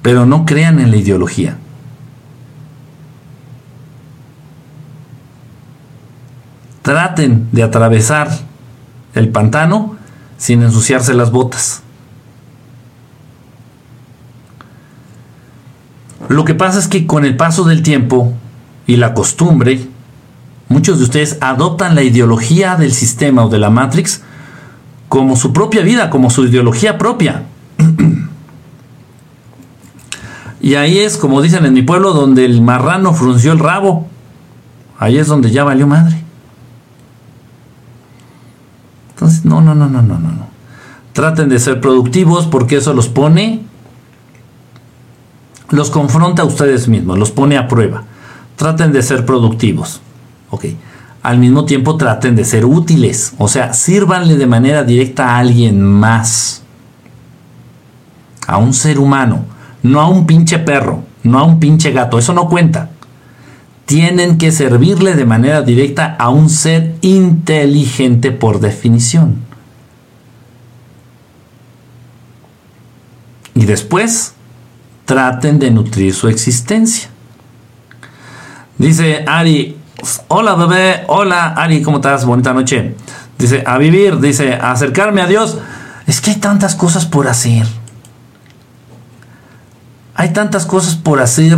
Pero 0.02 0.26
no 0.26 0.46
crean 0.46 0.80
en 0.80 0.92
la 0.92 0.98
ideología. 0.98 1.58
traten 6.84 7.48
de 7.52 7.64
atravesar 7.64 8.30
el 9.16 9.30
pantano 9.30 9.96
sin 10.38 10.62
ensuciarse 10.62 11.16
las 11.16 11.32
botas. 11.32 11.83
Lo 16.30 16.46
que 16.46 16.56
pasa 16.56 16.80
es 16.80 16.88
que 16.88 17.06
con 17.06 17.26
el 17.26 17.36
paso 17.36 17.64
del 17.64 17.84
tiempo 17.84 18.34
y 18.88 18.96
la 18.96 19.14
costumbre, 19.14 19.88
muchos 20.70 20.98
de 20.98 21.04
ustedes 21.06 21.38
adoptan 21.42 21.96
la 21.96 22.04
ideología 22.04 22.76
del 22.76 22.94
sistema 22.94 23.46
o 23.46 23.50
de 23.50 23.60
la 23.60 23.70
Matrix 23.70 24.22
como 25.10 25.36
su 25.36 25.54
propia 25.54 25.84
vida, 25.84 26.10
como 26.10 26.30
su 26.30 26.46
ideología 26.46 26.98
propia. 26.98 27.44
y 30.62 30.76
ahí 30.76 31.00
es, 31.00 31.18
como 31.18 31.42
dicen 31.42 31.66
en 31.66 31.74
mi 31.74 31.84
pueblo, 31.84 32.14
donde 32.14 32.46
el 32.46 32.62
marrano 32.62 33.14
frunció 33.14 33.52
el 33.52 33.60
rabo. 33.60 34.08
Ahí 34.98 35.18
es 35.18 35.28
donde 35.28 35.52
ya 35.52 35.64
valió 35.64 35.86
madre. 35.86 36.24
Entonces, 39.10 39.46
no, 39.46 39.62
no, 39.62 39.76
no, 39.76 39.88
no, 39.88 40.02
no, 40.02 40.18
no. 40.18 40.48
Traten 41.14 41.48
de 41.50 41.60
ser 41.60 41.80
productivos 41.80 42.48
porque 42.48 42.78
eso 42.78 42.94
los 42.94 43.08
pone, 43.08 43.62
los 45.74 45.90
confronta 45.90 46.44
a 46.44 46.46
ustedes 46.46 46.88
mismos, 46.88 47.18
los 47.18 47.32
pone 47.32 47.58
a 47.58 47.68
prueba. 47.68 48.04
Traten 48.56 48.92
de 48.92 49.02
ser 49.02 49.26
productivos. 49.26 50.02
Ok. 50.50 50.66
Al 51.22 51.38
mismo 51.38 51.66
tiempo 51.66 51.98
traten 51.98 52.36
de 52.36 52.46
ser 52.46 52.66
útiles. 52.66 53.34
O 53.38 53.48
sea, 53.48 53.74
sírvanle 53.74 54.36
de 54.36 54.46
manera 54.46 54.84
directa 54.84 55.30
a 55.30 55.40
alguien 55.40 55.82
más. 55.82 56.64
A 58.46 58.58
un 58.58 58.74
ser 58.74 59.00
humano. 59.00 59.46
No 59.82 60.02
a 60.02 60.08
un 60.08 60.26
pinche 60.26 60.60
perro. 60.60 61.04
No 61.24 61.40
a 61.40 61.44
un 61.44 61.60
pinche 61.60 61.92
gato. 61.92 62.20
Eso 62.20 62.34
no 62.34 62.48
cuenta 62.48 62.90
tienen 63.86 64.38
que 64.38 64.52
servirle 64.52 65.14
de 65.14 65.26
manera 65.26 65.62
directa 65.62 66.16
a 66.18 66.30
un 66.30 66.50
ser 66.50 66.96
inteligente 67.02 68.32
por 68.32 68.60
definición. 68.60 69.42
Y 73.56 73.66
después 73.66 74.34
traten 75.06 75.60
de 75.60 75.72
nutrir 75.72 76.14
su 76.14 76.28
existencia. 76.28 77.10
Dice 78.78 79.24
Ari, 79.28 79.78
hola 80.28 80.56
bebé, 80.56 81.04
hola 81.08 81.54
Ari, 81.56 81.82
¿cómo 81.82 81.98
estás? 81.98 82.26
Bonita 82.26 82.54
noche. 82.54 82.96
Dice, 83.38 83.64
a 83.66 83.78
vivir, 83.78 84.20
dice, 84.20 84.54
a 84.54 84.72
acercarme 84.72 85.22
a 85.22 85.28
Dios. 85.28 85.58
Es 86.08 86.22
que 86.22 86.32
hay 86.32 86.38
tantas 86.38 86.76
cosas 86.76 87.06
por 87.06 87.28
hacer. 87.28 87.66
Hay 90.16 90.32
tantas 90.32 90.66
cosas 90.66 90.96
por 90.96 91.22
hacer 91.22 91.58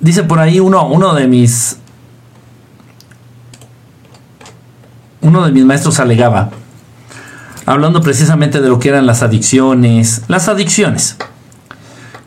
Dice 0.00 0.24
por 0.24 0.38
ahí 0.38 0.58
uno, 0.60 0.86
uno 0.86 1.14
de 1.14 1.28
mis. 1.28 1.76
Uno 5.20 5.44
de 5.44 5.52
mis 5.52 5.64
maestros 5.66 6.00
alegaba, 6.00 6.48
hablando 7.70 8.00
precisamente 8.00 8.60
de 8.60 8.68
lo 8.68 8.80
que 8.80 8.88
eran 8.88 9.06
las 9.06 9.22
adicciones. 9.22 10.22
Las 10.26 10.48
adicciones. 10.48 11.16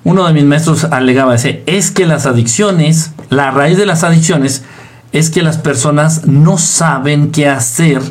uno 0.06 0.26
de 0.26 0.34
mis 0.34 0.46
maestros 0.46 0.86
alegaba, 0.86 1.36
ese, 1.36 1.64
es 1.66 1.92
que 1.92 2.06
las 2.06 2.26
adicciones, 2.26 3.12
la 3.30 3.52
raíz 3.52 3.78
de 3.78 3.86
las 3.86 4.06
adicciones 4.06 4.64
es 5.12 5.30
que 5.30 5.44
las 5.44 5.58
personas 5.58 6.28
no 6.28 6.58
saben 6.58 7.32
qué 7.32 7.50
hacer 7.50 8.02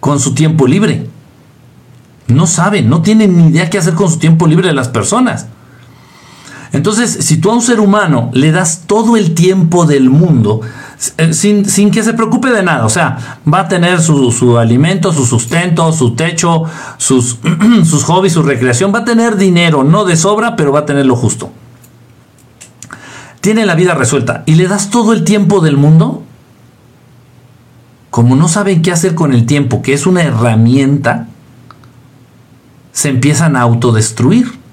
con 0.00 0.18
su 0.18 0.34
tiempo 0.34 0.66
libre. 0.66 1.08
No 2.26 2.48
saben, 2.48 2.88
no 2.88 3.00
tienen 3.00 3.36
ni 3.36 3.48
idea 3.48 3.70
qué 3.70 3.78
hacer 3.78 3.94
con 3.94 4.10
su 4.10 4.18
tiempo 4.18 4.48
libre 4.48 4.66
de 4.66 4.74
las 4.74 4.88
personas. 4.88 5.46
Entonces, 6.72 7.16
si 7.20 7.36
tú 7.36 7.52
a 7.52 7.54
un 7.54 7.62
ser 7.62 7.78
humano 7.78 8.30
le 8.32 8.50
das 8.50 8.82
todo 8.88 9.16
el 9.16 9.34
tiempo 9.34 9.86
del 9.86 10.10
mundo, 10.10 10.62
sin, 11.32 11.64
sin, 11.64 11.90
que 11.90 12.02
se 12.02 12.14
preocupe 12.14 12.50
de 12.50 12.62
nada. 12.62 12.84
O 12.84 12.88
sea, 12.88 13.38
va 13.52 13.60
a 13.60 13.68
tener 13.68 14.00
su, 14.00 14.32
su 14.32 14.58
alimento, 14.58 15.12
su 15.12 15.26
sustento, 15.26 15.92
su 15.92 16.14
techo, 16.14 16.64
sus, 16.96 17.38
sus 17.84 18.04
hobbies, 18.04 18.32
su 18.32 18.42
recreación. 18.42 18.94
Va 18.94 19.00
a 19.00 19.04
tener 19.04 19.36
dinero, 19.36 19.84
no 19.84 20.04
de 20.04 20.16
sobra, 20.16 20.56
pero 20.56 20.72
va 20.72 20.80
a 20.80 20.86
tener 20.86 21.06
lo 21.06 21.16
justo. 21.16 21.50
Tiene 23.40 23.66
la 23.66 23.74
vida 23.74 23.94
resuelta 23.94 24.42
y 24.46 24.54
le 24.54 24.68
das 24.68 24.90
todo 24.90 25.12
el 25.12 25.24
tiempo 25.24 25.60
del 25.60 25.76
mundo. 25.76 26.22
Como 28.10 28.36
no 28.36 28.48
saben 28.48 28.80
qué 28.80 28.92
hacer 28.92 29.14
con 29.14 29.34
el 29.34 29.44
tiempo, 29.44 29.82
que 29.82 29.92
es 29.92 30.06
una 30.06 30.22
herramienta, 30.22 31.26
se 32.92 33.08
empiezan 33.08 33.56
a 33.56 33.62
autodestruir. 33.62 34.63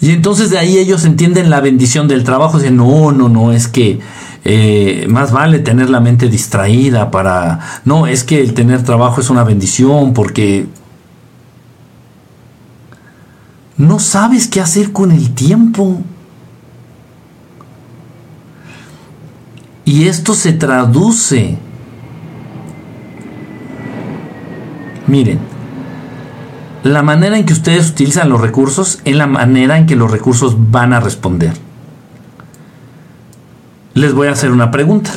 Y 0.00 0.10
entonces 0.10 0.50
de 0.50 0.58
ahí 0.58 0.78
ellos 0.78 1.04
entienden 1.04 1.50
la 1.50 1.60
bendición 1.60 2.08
del 2.08 2.24
trabajo. 2.24 2.58
Dicen, 2.58 2.76
no, 2.76 3.12
no, 3.12 3.28
no, 3.28 3.52
es 3.52 3.66
que 3.68 4.00
eh, 4.44 5.06
más 5.08 5.32
vale 5.32 5.58
tener 5.58 5.90
la 5.90 6.00
mente 6.00 6.28
distraída 6.28 7.10
para... 7.10 7.60
No, 7.84 8.06
es 8.06 8.24
que 8.24 8.40
el 8.40 8.54
tener 8.54 8.84
trabajo 8.84 9.20
es 9.20 9.30
una 9.30 9.44
bendición 9.44 10.12
porque... 10.12 10.66
No 13.76 13.98
sabes 13.98 14.48
qué 14.48 14.60
hacer 14.60 14.92
con 14.92 15.12
el 15.12 15.34
tiempo. 15.34 16.00
Y 19.84 20.06
esto 20.06 20.34
se 20.34 20.52
traduce. 20.52 21.56
Miren, 25.06 25.38
la 26.82 27.02
manera 27.02 27.36
en 27.36 27.44
que 27.44 27.52
ustedes 27.52 27.90
utilizan 27.90 28.28
los 28.28 28.40
recursos 28.40 29.00
es 29.04 29.16
la 29.16 29.26
manera 29.26 29.78
en 29.78 29.86
que 29.86 29.96
los 29.96 30.10
recursos 30.10 30.54
van 30.70 30.92
a 30.92 31.00
responder. 31.00 31.52
Les 33.94 34.12
voy 34.14 34.28
a 34.28 34.32
hacer 34.32 34.50
una 34.50 34.70
pregunta. 34.70 35.10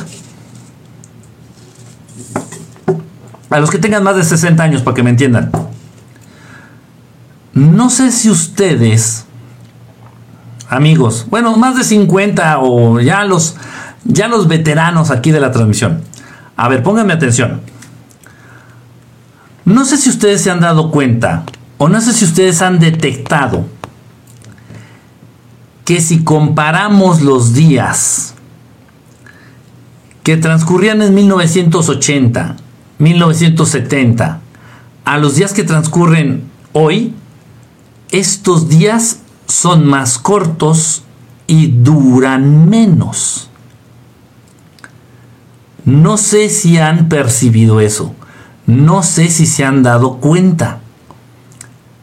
A 3.50 3.60
los 3.60 3.70
que 3.70 3.78
tengan 3.78 4.02
más 4.02 4.16
de 4.16 4.24
60 4.24 4.62
años, 4.62 4.82
para 4.82 4.94
que 4.94 5.02
me 5.02 5.10
entiendan. 5.10 5.50
No 7.54 7.90
sé 7.90 8.10
si 8.10 8.30
ustedes, 8.30 9.26
amigos, 10.68 11.26
bueno, 11.28 11.56
más 11.56 11.76
de 11.76 11.84
50 11.84 12.60
o 12.60 12.98
ya 12.98 13.24
los, 13.24 13.56
ya 14.04 14.26
los 14.26 14.48
veteranos 14.48 15.10
aquí 15.10 15.30
de 15.30 15.40
la 15.40 15.52
transmisión. 15.52 16.02
A 16.56 16.68
ver, 16.68 16.82
pónganme 16.82 17.12
atención. 17.12 17.60
No 19.64 19.84
sé 19.84 19.96
si 19.96 20.10
ustedes 20.10 20.42
se 20.42 20.50
han 20.50 20.60
dado 20.60 20.90
cuenta, 20.90 21.44
o 21.78 21.88
no 21.88 22.00
sé 22.00 22.12
si 22.12 22.24
ustedes 22.24 22.62
han 22.62 22.78
detectado, 22.78 23.64
que 25.84 26.00
si 26.00 26.24
comparamos 26.24 27.22
los 27.22 27.54
días 27.54 28.34
que 30.22 30.36
transcurrían 30.36 31.02
en 31.02 31.14
1980, 31.14 32.56
1970, 32.98 34.40
a 35.04 35.18
los 35.18 35.36
días 35.36 35.52
que 35.52 35.64
transcurren 35.64 36.44
hoy, 36.72 37.14
estos 38.10 38.68
días 38.68 39.20
son 39.46 39.86
más 39.86 40.18
cortos 40.18 41.02
y 41.46 41.68
duran 41.68 42.68
menos. 42.68 43.48
No 45.84 46.16
sé 46.16 46.48
si 46.48 46.78
han 46.78 47.08
percibido 47.08 47.80
eso. 47.80 48.14
No 48.72 49.02
sé 49.02 49.28
si 49.28 49.44
se 49.44 49.64
han 49.64 49.82
dado 49.82 50.16
cuenta. 50.16 50.80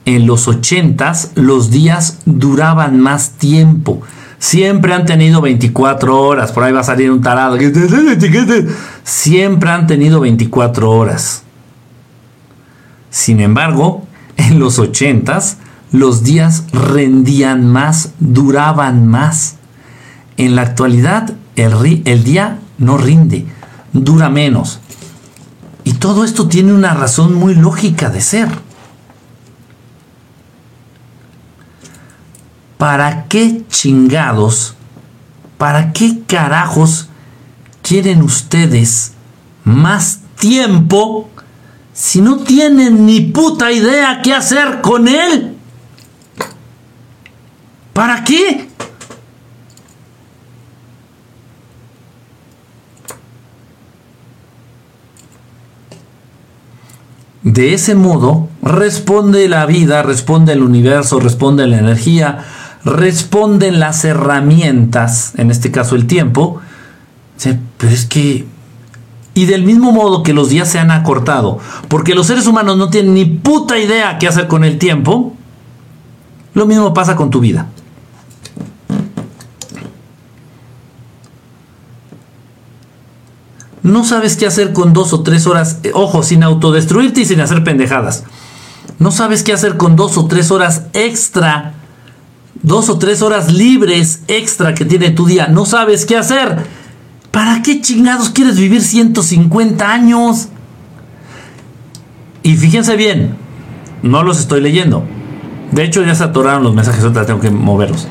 En 0.05 0.27
los 0.27 0.47
ochentas 0.47 1.31
los 1.35 1.71
días 1.71 2.19
duraban 2.25 2.99
más 2.99 3.31
tiempo. 3.31 4.01
Siempre 4.37 4.93
han 4.93 5.05
tenido 5.05 5.41
24 5.41 6.21
horas. 6.21 6.51
Por 6.51 6.63
ahí 6.63 6.71
va 6.71 6.81
a 6.81 6.83
salir 6.83 7.11
un 7.11 7.21
tarado. 7.21 7.57
Siempre 9.03 9.69
han 9.71 9.87
tenido 9.87 10.19
24 10.19 10.91
horas. 10.91 11.43
Sin 13.09 13.39
embargo, 13.41 14.05
en 14.37 14.59
los 14.59 14.77
ochentas 14.77 15.57
los 15.91 16.23
días 16.23 16.65
rendían 16.71 17.65
más, 17.65 18.13
duraban 18.19 19.07
más. 19.07 19.55
En 20.37 20.55
la 20.55 20.61
actualidad 20.61 21.33
el, 21.55 22.03
el 22.05 22.23
día 22.23 22.59
no 22.77 22.97
rinde, 22.97 23.45
dura 23.91 24.29
menos. 24.29 24.79
Y 25.89 25.93
todo 25.93 26.23
esto 26.23 26.47
tiene 26.47 26.71
una 26.71 26.93
razón 26.93 27.33
muy 27.33 27.55
lógica 27.55 28.11
de 28.11 28.21
ser. 28.21 28.47
¿Para 32.77 33.25
qué 33.25 33.63
chingados, 33.69 34.75
para 35.57 35.91
qué 35.91 36.19
carajos 36.27 37.09
quieren 37.81 38.21
ustedes 38.21 39.13
más 39.63 40.19
tiempo 40.37 41.27
si 41.91 42.21
no 42.21 42.37
tienen 42.37 43.07
ni 43.07 43.21
puta 43.21 43.71
idea 43.71 44.21
qué 44.21 44.35
hacer 44.35 44.81
con 44.81 45.07
él? 45.07 45.57
¿Para 47.93 48.23
qué? 48.23 48.69
De 57.51 57.73
ese 57.73 57.95
modo, 57.95 58.47
responde 58.61 59.49
la 59.49 59.65
vida, 59.65 60.03
responde 60.03 60.53
el 60.53 60.61
universo, 60.61 61.19
responde 61.19 61.65
la 61.65 61.79
energía, 61.79 62.45
responden 62.85 63.79
las 63.79 64.05
herramientas, 64.05 65.33
en 65.35 65.49
este 65.49 65.71
caso 65.71 65.95
el 65.95 66.05
tiempo. 66.05 66.61
Pero 67.43 67.91
es 67.91 68.05
que... 68.05 68.45
Y 69.33 69.45
del 69.45 69.63
mismo 69.63 69.91
modo 69.91 70.21
que 70.21 70.31
los 70.31 70.49
días 70.49 70.69
se 70.69 70.77
han 70.77 70.91
acortado, 70.91 71.57
porque 71.87 72.13
los 72.13 72.27
seres 72.27 72.45
humanos 72.45 72.77
no 72.77 72.91
tienen 72.91 73.15
ni 73.15 73.25
puta 73.25 73.79
idea 73.79 74.19
qué 74.19 74.27
hacer 74.27 74.47
con 74.47 74.63
el 74.63 74.77
tiempo, 74.77 75.33
lo 76.53 76.67
mismo 76.67 76.93
pasa 76.93 77.15
con 77.15 77.31
tu 77.31 77.39
vida. 77.39 77.67
No 83.83 84.03
sabes 84.03 84.35
qué 84.35 84.45
hacer 84.45 84.73
con 84.73 84.93
dos 84.93 85.13
o 85.13 85.21
tres 85.21 85.47
horas, 85.47 85.79
eh, 85.83 85.91
ojo, 85.93 86.23
sin 86.23 86.43
autodestruirte 86.43 87.21
y 87.21 87.25
sin 87.25 87.39
hacer 87.41 87.63
pendejadas. 87.63 88.23
No 88.99 89.11
sabes 89.11 89.43
qué 89.43 89.53
hacer 89.53 89.77
con 89.77 89.95
dos 89.95 90.17
o 90.17 90.25
tres 90.25 90.51
horas 90.51 90.83
extra, 90.93 91.73
dos 92.61 92.89
o 92.89 92.99
tres 92.99 93.21
horas 93.21 93.53
libres 93.53 94.21
extra 94.27 94.73
que 94.73 94.85
tiene 94.85 95.11
tu 95.11 95.25
día. 95.25 95.47
No 95.47 95.65
sabes 95.65 96.05
qué 96.05 96.17
hacer. 96.17 96.57
¿Para 97.31 97.61
qué 97.61 97.79
chingados 97.79 98.29
quieres 98.31 98.57
vivir 98.57 98.81
150 98.81 99.89
años? 99.89 100.49
Y 102.43 102.57
fíjense 102.57 102.95
bien, 102.95 103.35
no 104.01 104.23
los 104.23 104.39
estoy 104.39 104.61
leyendo. 104.61 105.05
De 105.71 105.83
hecho, 105.83 106.03
ya 106.03 106.15
se 106.15 106.23
atoraron 106.23 106.63
los 106.63 106.73
mensajes, 106.73 107.03
ahora 107.03 107.25
tengo 107.25 107.39
que 107.39 107.51
moverlos. 107.51 108.07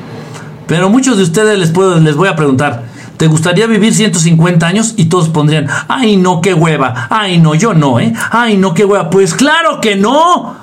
Pero 0.65 0.89
muchos 0.89 1.17
de 1.17 1.23
ustedes 1.23 1.59
les, 1.59 1.71
puedo, 1.71 1.99
les 1.99 2.15
voy 2.15 2.29
a 2.29 2.35
preguntar, 2.35 2.85
¿Te 3.19 3.27
gustaría 3.27 3.67
vivir 3.67 3.93
150 3.93 4.65
años? 4.65 4.93
Y 4.95 5.07
todos 5.07 5.27
pondrían, 5.27 5.67
ay 5.89 6.15
no, 6.15 6.39
qué 6.39 6.53
hueva, 6.53 7.07
ay 7.09 7.37
no, 7.37 7.53
yo 7.53 7.73
no, 7.73 7.99
¿eh? 7.99 8.13
Ay 8.31 8.55
no, 8.55 8.73
qué 8.73 8.85
hueva. 8.85 9.09
Pues 9.09 9.33
claro 9.33 9.81
que 9.81 9.97
no. 9.97 10.55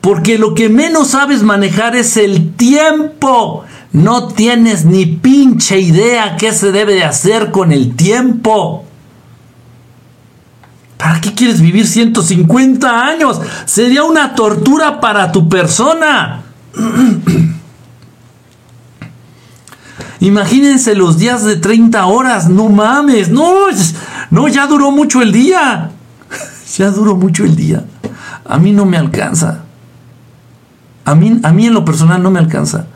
Porque 0.00 0.38
lo 0.38 0.54
que 0.54 0.68
menos 0.68 1.10
sabes 1.10 1.44
manejar 1.44 1.94
es 1.94 2.16
el 2.16 2.54
tiempo. 2.54 3.62
No 3.92 4.26
tienes 4.26 4.86
ni 4.86 5.06
pinche 5.06 5.78
idea 5.78 6.36
qué 6.36 6.50
se 6.50 6.72
debe 6.72 6.94
de 6.94 7.04
hacer 7.04 7.52
con 7.52 7.70
el 7.70 7.94
tiempo. 7.94 8.84
¿Para 10.96 11.20
qué 11.20 11.32
quieres 11.32 11.60
vivir 11.60 11.86
150 11.86 13.06
años? 13.06 13.40
Sería 13.66 14.02
una 14.02 14.34
tortura 14.34 15.00
para 15.00 15.30
tu 15.30 15.48
persona. 15.48 16.42
Imagínense 20.22 20.94
los 20.94 21.18
días 21.18 21.42
de 21.44 21.56
30 21.56 22.06
horas, 22.06 22.48
no 22.48 22.68
mames, 22.68 23.28
no, 23.28 23.66
no, 24.30 24.46
ya 24.46 24.68
duró 24.68 24.92
mucho 24.92 25.20
el 25.20 25.32
día. 25.32 25.90
ya 26.76 26.90
duró 26.92 27.16
mucho 27.16 27.44
el 27.44 27.56
día. 27.56 27.84
A 28.44 28.56
mí 28.56 28.70
no 28.70 28.86
me 28.86 28.96
alcanza. 28.96 29.64
A 31.04 31.16
mí, 31.16 31.40
a 31.42 31.52
mí 31.52 31.66
en 31.66 31.74
lo 31.74 31.84
personal 31.84 32.22
no 32.22 32.30
me 32.30 32.38
alcanza. 32.38 32.86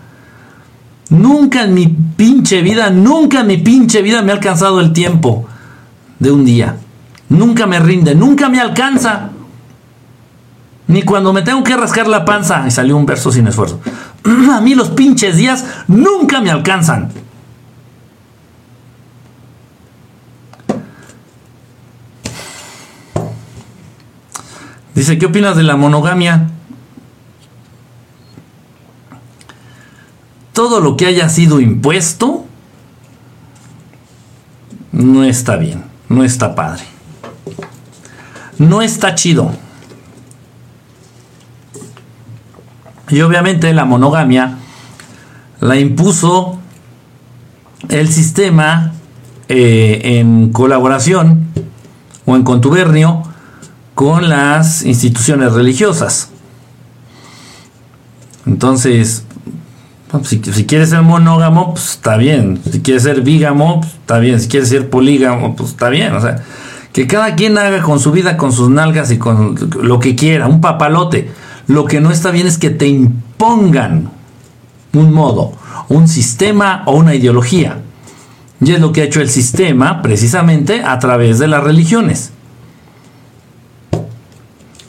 Nunca 1.10 1.64
en 1.64 1.74
mi 1.74 1.88
pinche 1.88 2.62
vida, 2.62 2.90
nunca 2.90 3.40
en 3.40 3.48
mi 3.48 3.56
pinche 3.56 4.02
vida 4.02 4.22
me 4.22 4.30
ha 4.30 4.36
alcanzado 4.36 4.80
el 4.80 4.92
tiempo 4.92 5.48
de 6.20 6.30
un 6.30 6.44
día. 6.44 6.76
Nunca 7.28 7.66
me 7.66 7.80
rinde, 7.80 8.14
nunca 8.14 8.48
me 8.48 8.60
alcanza. 8.60 9.30
Ni 10.86 11.02
cuando 11.02 11.32
me 11.32 11.42
tengo 11.42 11.64
que 11.64 11.76
rascar 11.76 12.06
la 12.06 12.24
panza. 12.24 12.62
Y 12.68 12.70
salió 12.70 12.96
un 12.96 13.04
verso 13.04 13.32
sin 13.32 13.48
esfuerzo. 13.48 13.80
A 14.52 14.60
mí 14.60 14.74
los 14.74 14.90
pinches 14.90 15.36
días 15.36 15.64
nunca 15.88 16.40
me 16.40 16.50
alcanzan. 16.50 17.10
Dice, 24.94 25.18
¿qué 25.18 25.26
opinas 25.26 25.56
de 25.56 25.62
la 25.62 25.76
monogamia? 25.76 26.48
Todo 30.54 30.80
lo 30.80 30.96
que 30.96 31.04
haya 31.04 31.28
sido 31.28 31.60
impuesto 31.60 32.46
no 34.90 35.22
está 35.24 35.56
bien, 35.56 35.84
no 36.08 36.24
está 36.24 36.54
padre. 36.54 36.84
No 38.56 38.80
está 38.80 39.14
chido. 39.14 39.52
Y 43.08 43.20
obviamente 43.20 43.72
la 43.72 43.84
monogamia 43.84 44.56
la 45.60 45.76
impuso 45.76 46.58
el 47.88 48.08
sistema 48.08 48.92
eh, 49.48 50.18
en 50.18 50.52
colaboración 50.52 51.46
o 52.24 52.36
en 52.36 52.42
contubernio 52.42 53.22
con 53.94 54.28
las 54.28 54.84
instituciones 54.84 55.52
religiosas. 55.52 56.30
Entonces, 58.44 59.24
pues, 60.10 60.28
si, 60.28 60.66
quieres 60.66 60.90
ser 60.90 61.02
monógamo, 61.02 61.74
pues 61.74 61.90
está 61.90 62.16
bien. 62.16 62.60
Si 62.70 62.80
quieres 62.80 63.02
ser 63.02 63.22
bígamo, 63.22 63.80
pues 63.80 63.94
está 63.94 64.18
bien. 64.18 64.40
Si 64.40 64.48
quieres 64.48 64.68
ser 64.68 64.90
polígamo, 64.90 65.56
pues 65.56 65.70
está 65.70 65.88
bien. 65.88 66.14
O 66.14 66.20
sea, 66.20 66.42
que 66.92 67.06
cada 67.06 67.34
quien 67.34 67.58
haga 67.58 67.82
con 67.82 67.98
su 68.00 68.12
vida, 68.12 68.36
con 68.36 68.52
sus 68.52 68.70
nalgas 68.70 69.10
y 69.10 69.18
con 69.18 69.56
lo 69.82 69.98
que 69.98 70.14
quiera, 70.14 70.46
un 70.46 70.60
papalote. 70.60 71.30
Lo 71.66 71.84
que 71.84 72.00
no 72.00 72.10
está 72.10 72.30
bien 72.30 72.46
es 72.46 72.58
que 72.58 72.70
te 72.70 72.86
impongan 72.86 74.10
un 74.92 75.12
modo, 75.12 75.52
un 75.88 76.08
sistema 76.08 76.82
o 76.86 76.96
una 76.96 77.14
ideología. 77.14 77.80
Y 78.60 78.72
es 78.72 78.80
lo 78.80 78.92
que 78.92 79.02
ha 79.02 79.04
hecho 79.04 79.20
el 79.20 79.28
sistema 79.28 80.00
precisamente 80.02 80.82
a 80.82 80.98
través 80.98 81.38
de 81.38 81.48
las 81.48 81.62
religiones. 81.62 82.32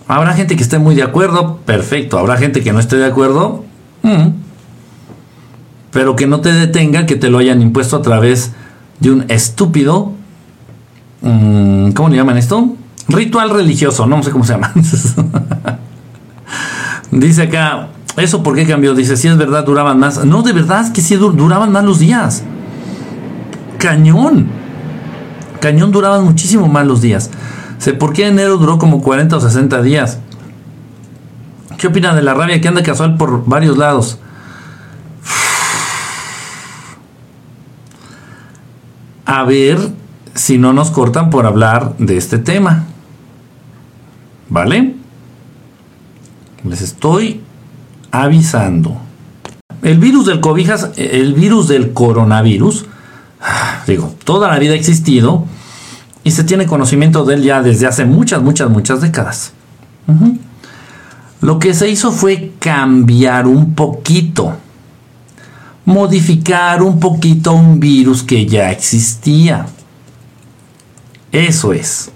Habrá 0.07 0.33
gente 0.33 0.55
que 0.55 0.63
esté 0.63 0.79
muy 0.79 0.95
de 0.95 1.03
acuerdo, 1.03 1.57
perfecto. 1.57 2.17
Habrá 2.17 2.37
gente 2.37 2.63
que 2.63 2.71
no 2.71 2.79
esté 2.79 2.95
de 2.95 3.05
acuerdo, 3.05 3.65
mm. 4.03 4.27
pero 5.91 6.15
que 6.15 6.27
no 6.27 6.39
te 6.39 6.53
detenga 6.53 7.05
que 7.05 7.17
te 7.17 7.29
lo 7.29 7.39
hayan 7.39 7.61
impuesto 7.61 7.97
a 7.97 8.01
través 8.01 8.53
de 9.01 9.11
un 9.11 9.25
estúpido, 9.27 10.13
mm, 11.21 11.91
¿cómo 11.91 12.07
le 12.07 12.15
llaman 12.15 12.37
esto? 12.37 12.75
Ritual 13.09 13.49
religioso, 13.49 14.05
no 14.07 14.23
sé 14.23 14.31
cómo 14.31 14.45
se 14.45 14.53
llama. 14.53 14.73
Dice 17.11 17.43
acá, 17.43 17.89
¿eso 18.17 18.43
por 18.43 18.55
qué 18.55 18.65
cambió? 18.65 18.93
Dice, 18.93 19.17
si 19.17 19.27
es 19.27 19.37
verdad, 19.37 19.65
duraban 19.65 19.99
más. 19.99 20.23
No, 20.25 20.41
de 20.41 20.53
verdad 20.53 20.81
es 20.81 20.91
que 20.91 21.01
sí 21.01 21.15
duraban 21.15 21.71
más 21.71 21.83
los 21.83 21.99
días. 21.99 22.43
Cañón. 23.77 24.47
Cañón 25.59 25.91
duraban 25.91 26.23
muchísimo 26.23 26.67
más 26.67 26.85
los 26.85 27.01
días. 27.01 27.29
Sé 27.77 27.93
por 27.93 28.13
qué 28.13 28.27
enero 28.27 28.57
duró 28.57 28.77
como 28.77 29.01
40 29.01 29.37
o 29.37 29.39
60 29.39 29.81
días. 29.81 30.19
¿Qué 31.77 31.87
opina 31.87 32.15
de 32.15 32.23
la 32.23 32.33
rabia 32.33 32.59
que 32.59 32.67
anda 32.67 32.83
casual 32.83 33.15
por 33.17 33.45
varios 33.45 33.77
lados? 33.77 34.19
A 39.25 39.43
ver 39.43 39.77
si 40.33 40.57
no 40.57 40.73
nos 40.73 40.91
cortan 40.91 41.29
por 41.29 41.45
hablar 41.45 41.95
de 41.97 42.17
este 42.17 42.39
tema. 42.39 42.83
¿Vale? 44.49 44.96
Les 46.63 46.81
estoy 46.81 47.41
avisando. 48.11 48.97
El 49.81 49.99
virus 49.99 50.25
del 50.25 50.39
cobijas, 50.39 50.91
el 50.97 51.33
virus 51.33 51.67
del 51.67 51.93
coronavirus, 51.93 52.85
digo, 53.87 54.15
toda 54.23 54.49
la 54.49 54.59
vida 54.59 54.73
ha 54.73 54.75
existido 54.75 55.45
y 56.23 56.31
se 56.31 56.43
tiene 56.43 56.65
conocimiento 56.65 57.23
de 57.25 57.35
él 57.35 57.43
ya 57.43 57.61
desde 57.61 57.87
hace 57.87 58.05
muchas, 58.05 58.41
muchas, 58.41 58.69
muchas 58.69 59.01
décadas. 59.01 59.53
Lo 61.41 61.59
que 61.59 61.73
se 61.73 61.89
hizo 61.89 62.11
fue 62.11 62.53
cambiar 62.59 63.45
un 63.45 63.75
poquito, 63.75 64.57
modificar 65.85 66.81
un 66.81 66.99
poquito 66.99 67.53
un 67.53 67.79
virus 67.79 68.23
que 68.23 68.45
ya 68.45 68.71
existía. 68.71 69.67
Eso 71.31 71.73
es. 71.73 72.11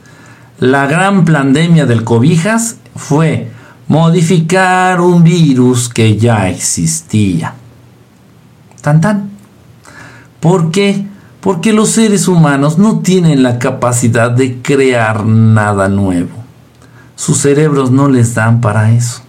La 0.59 0.87
gran 0.87 1.25
pandemia 1.25 1.85
del 1.85 2.03
cobijas 2.03 2.77
fue 2.95 3.51
modificar 3.91 5.01
un 5.01 5.21
virus 5.21 5.89
que 5.89 6.15
ya 6.15 6.47
existía. 6.47 7.55
Tan 8.79 9.01
tan. 9.01 9.31
¿Por 10.39 10.71
qué? 10.71 11.05
Porque 11.41 11.73
los 11.73 11.89
seres 11.89 12.29
humanos 12.29 12.77
no 12.77 12.99
tienen 12.99 13.43
la 13.43 13.59
capacidad 13.59 14.31
de 14.31 14.61
crear 14.61 15.25
nada 15.25 15.89
nuevo. 15.89 16.29
Sus 17.17 17.39
cerebros 17.39 17.91
no 17.91 18.07
les 18.07 18.33
dan 18.33 18.61
para 18.61 18.93
eso. 18.93 19.23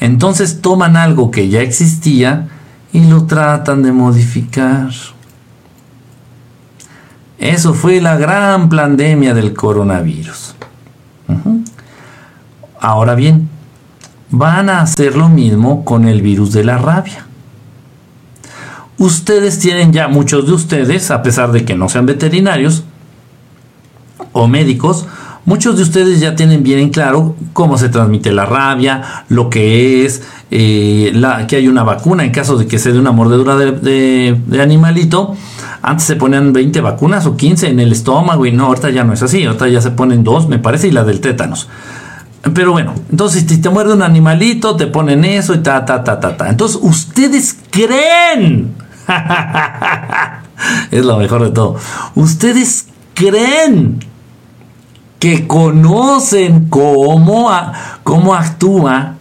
Entonces 0.00 0.60
toman 0.60 0.94
algo 0.94 1.30
que 1.30 1.48
ya 1.48 1.62
existía 1.62 2.48
y 2.92 3.06
lo 3.06 3.24
tratan 3.24 3.82
de 3.82 3.92
modificar. 3.92 4.90
Eso 7.38 7.72
fue 7.72 8.02
la 8.02 8.18
gran 8.18 8.68
pandemia 8.68 9.32
del 9.32 9.54
coronavirus. 9.54 10.56
Ahora 12.84 13.14
bien, 13.14 13.48
van 14.28 14.68
a 14.68 14.82
hacer 14.82 15.16
lo 15.16 15.30
mismo 15.30 15.86
con 15.86 16.06
el 16.06 16.20
virus 16.20 16.52
de 16.52 16.64
la 16.64 16.76
rabia. 16.76 17.24
Ustedes 18.98 19.58
tienen 19.58 19.90
ya, 19.90 20.06
muchos 20.08 20.46
de 20.46 20.52
ustedes, 20.52 21.10
a 21.10 21.22
pesar 21.22 21.50
de 21.50 21.64
que 21.64 21.76
no 21.76 21.88
sean 21.88 22.04
veterinarios 22.04 22.84
o 24.32 24.48
médicos, 24.48 25.06
muchos 25.46 25.78
de 25.78 25.82
ustedes 25.82 26.20
ya 26.20 26.36
tienen 26.36 26.62
bien 26.62 26.78
en 26.78 26.90
claro 26.90 27.36
cómo 27.54 27.78
se 27.78 27.88
transmite 27.88 28.32
la 28.32 28.44
rabia, 28.44 29.24
lo 29.30 29.48
que 29.48 30.04
es, 30.04 30.22
eh, 30.50 31.10
que 31.48 31.56
hay 31.56 31.68
una 31.68 31.84
vacuna 31.84 32.22
en 32.22 32.32
caso 32.32 32.58
de 32.58 32.66
que 32.66 32.78
se 32.78 32.92
dé 32.92 32.98
una 32.98 33.12
mordedura 33.12 33.56
de, 33.56 34.38
animalito. 34.60 35.34
Antes 35.80 36.04
se 36.04 36.16
ponían 36.16 36.52
20 36.52 36.82
vacunas 36.82 37.24
o 37.24 37.34
15 37.34 37.66
en 37.66 37.80
el 37.80 37.92
estómago 37.92 38.44
y 38.44 38.52
no, 38.52 38.66
ahorita 38.66 38.90
ya 38.90 39.04
no 39.04 39.14
es 39.14 39.22
así, 39.22 39.42
ahorita 39.44 39.68
ya 39.68 39.80
se 39.80 39.92
ponen 39.92 40.22
dos, 40.22 40.48
me 40.48 40.58
parece, 40.58 40.88
y 40.88 40.90
la 40.90 41.02
del 41.04 41.22
tétanos. 41.22 41.70
Pero 42.52 42.72
bueno, 42.72 42.94
entonces 43.10 43.44
si 43.48 43.60
te 43.60 43.70
muerde 43.70 43.94
un 43.94 44.02
animalito, 44.02 44.76
te 44.76 44.86
ponen 44.86 45.24
eso 45.24 45.54
y 45.54 45.58
ta, 45.58 45.84
ta, 45.84 46.04
ta, 46.04 46.20
ta, 46.20 46.36
ta. 46.36 46.48
Entonces, 46.48 46.78
ustedes 46.82 47.56
creen 47.70 48.74
es 50.90 51.04
lo 51.04 51.18
mejor 51.18 51.44
de 51.44 51.50
todo. 51.50 51.76
Ustedes 52.14 52.86
creen 53.14 54.00
que 55.18 55.46
conocen 55.46 56.68
cómo, 56.68 57.50
cómo 58.02 58.34
actúa 58.34 59.14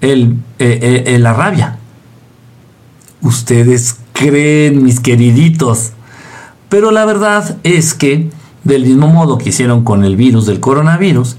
el, 0.00 0.36
eh, 0.58 1.04
eh, 1.06 1.18
la 1.18 1.32
rabia. 1.32 1.78
Ustedes 3.22 3.96
creen, 4.12 4.82
mis 4.82 5.00
queriditos. 5.00 5.92
Pero 6.68 6.90
la 6.90 7.04
verdad 7.04 7.56
es 7.62 7.94
que, 7.94 8.30
del 8.64 8.84
mismo 8.84 9.08
modo 9.08 9.38
que 9.38 9.50
hicieron 9.50 9.84
con 9.84 10.04
el 10.04 10.16
virus 10.16 10.46
del 10.46 10.60
coronavirus, 10.60 11.36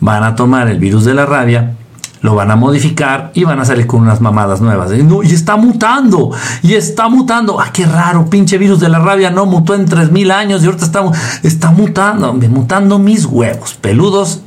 van 0.00 0.22
a 0.22 0.34
tomar 0.34 0.68
el 0.68 0.78
virus 0.78 1.04
de 1.04 1.14
la 1.14 1.26
rabia 1.26 1.74
lo 2.20 2.34
van 2.34 2.50
a 2.50 2.56
modificar 2.56 3.30
y 3.34 3.44
van 3.44 3.60
a 3.60 3.64
salir 3.64 3.86
con 3.86 4.00
unas 4.00 4.20
mamadas 4.20 4.60
nuevas. 4.60 4.90
y 4.92 5.34
está 5.34 5.56
mutando, 5.56 6.30
y 6.62 6.74
está 6.74 7.08
mutando. 7.08 7.60
Ah, 7.60 7.70
qué 7.72 7.86
raro, 7.86 8.28
pinche 8.28 8.58
virus 8.58 8.80
de 8.80 8.88
la 8.88 8.98
rabia 8.98 9.30
no 9.30 9.46
mutó 9.46 9.74
en 9.74 9.86
3000 9.86 10.30
años 10.30 10.62
y 10.62 10.66
ahorita 10.66 10.84
está, 10.84 11.02
está 11.42 11.70
mutando, 11.70 12.32
mutando 12.32 12.98
mis 12.98 13.24
huevos, 13.24 13.74
peludos 13.74 14.42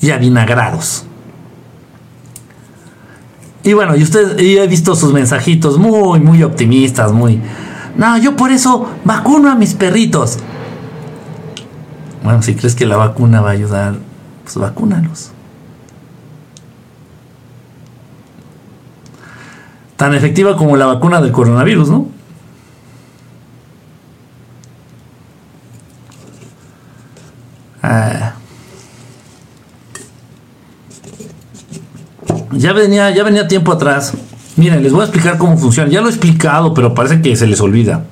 y 0.00 0.10
avinagrados. 0.10 1.04
Y 3.62 3.72
bueno, 3.72 3.96
y 3.96 4.02
usted, 4.02 4.38
y 4.38 4.58
he 4.58 4.66
visto 4.66 4.94
sus 4.94 5.12
mensajitos 5.12 5.78
muy, 5.78 6.20
muy 6.20 6.42
optimistas, 6.42 7.12
muy. 7.12 7.40
No, 7.96 8.18
yo 8.18 8.36
por 8.36 8.50
eso 8.50 8.90
vacuno 9.04 9.50
a 9.50 9.54
mis 9.54 9.74
perritos. 9.74 10.38
Bueno, 12.22 12.42
si 12.42 12.54
crees 12.54 12.74
que 12.74 12.84
la 12.84 12.96
vacuna 12.96 13.40
va 13.40 13.50
a 13.50 13.52
ayudar, 13.52 13.94
pues 14.44 14.56
vacúnalos. 14.56 15.32
tan 19.96 20.14
efectiva 20.14 20.56
como 20.56 20.76
la 20.76 20.86
vacuna 20.86 21.20
del 21.20 21.32
coronavirus, 21.32 21.88
¿no? 21.88 22.08
Ah. 27.82 28.34
Ya 32.52 32.72
venía, 32.72 33.10
ya 33.10 33.24
venía 33.24 33.48
tiempo 33.48 33.72
atrás. 33.72 34.12
Miren, 34.56 34.82
les 34.82 34.92
voy 34.92 35.00
a 35.00 35.04
explicar 35.04 35.38
cómo 35.38 35.56
funciona. 35.56 35.90
Ya 35.90 36.00
lo 36.00 36.08
he 36.08 36.10
explicado, 36.10 36.74
pero 36.74 36.94
parece 36.94 37.20
que 37.20 37.34
se 37.36 37.46
les 37.46 37.60
olvida. 37.60 38.04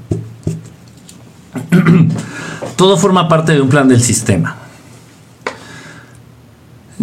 Todo 2.77 2.97
forma 2.97 3.29
parte 3.29 3.53
de 3.53 3.61
un 3.61 3.69
plan 3.69 3.89
del 3.89 4.01
sistema. 4.01 4.61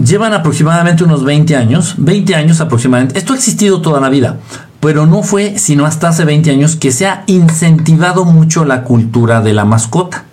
Llevan 0.04 0.34
aproximadamente 0.34 1.04
unos 1.04 1.24
20 1.24 1.56
años, 1.56 1.96
20 1.98 2.36
años 2.36 2.62
aproximadamente. 2.62 3.18
Esto 3.18 3.34
ha 3.34 3.36
existido 3.36 3.82
toda 3.82 4.00
la 4.00 4.10
vida, 4.10 4.38
pero 4.80 5.06
no 5.06 5.24
fue 5.24 5.58
sino 5.58 5.86
hasta 5.86 6.10
hace 6.10 6.26
20 6.26 6.52
años 6.52 6.76
que 6.76 6.92
se 6.92 7.08
ha 7.08 7.24
incentivado 7.28 8.26
mucho 8.26 8.66
la 8.66 8.84
cultura 8.84 9.42
de 9.42 9.54
la 9.54 9.66
mascota. 9.66 10.26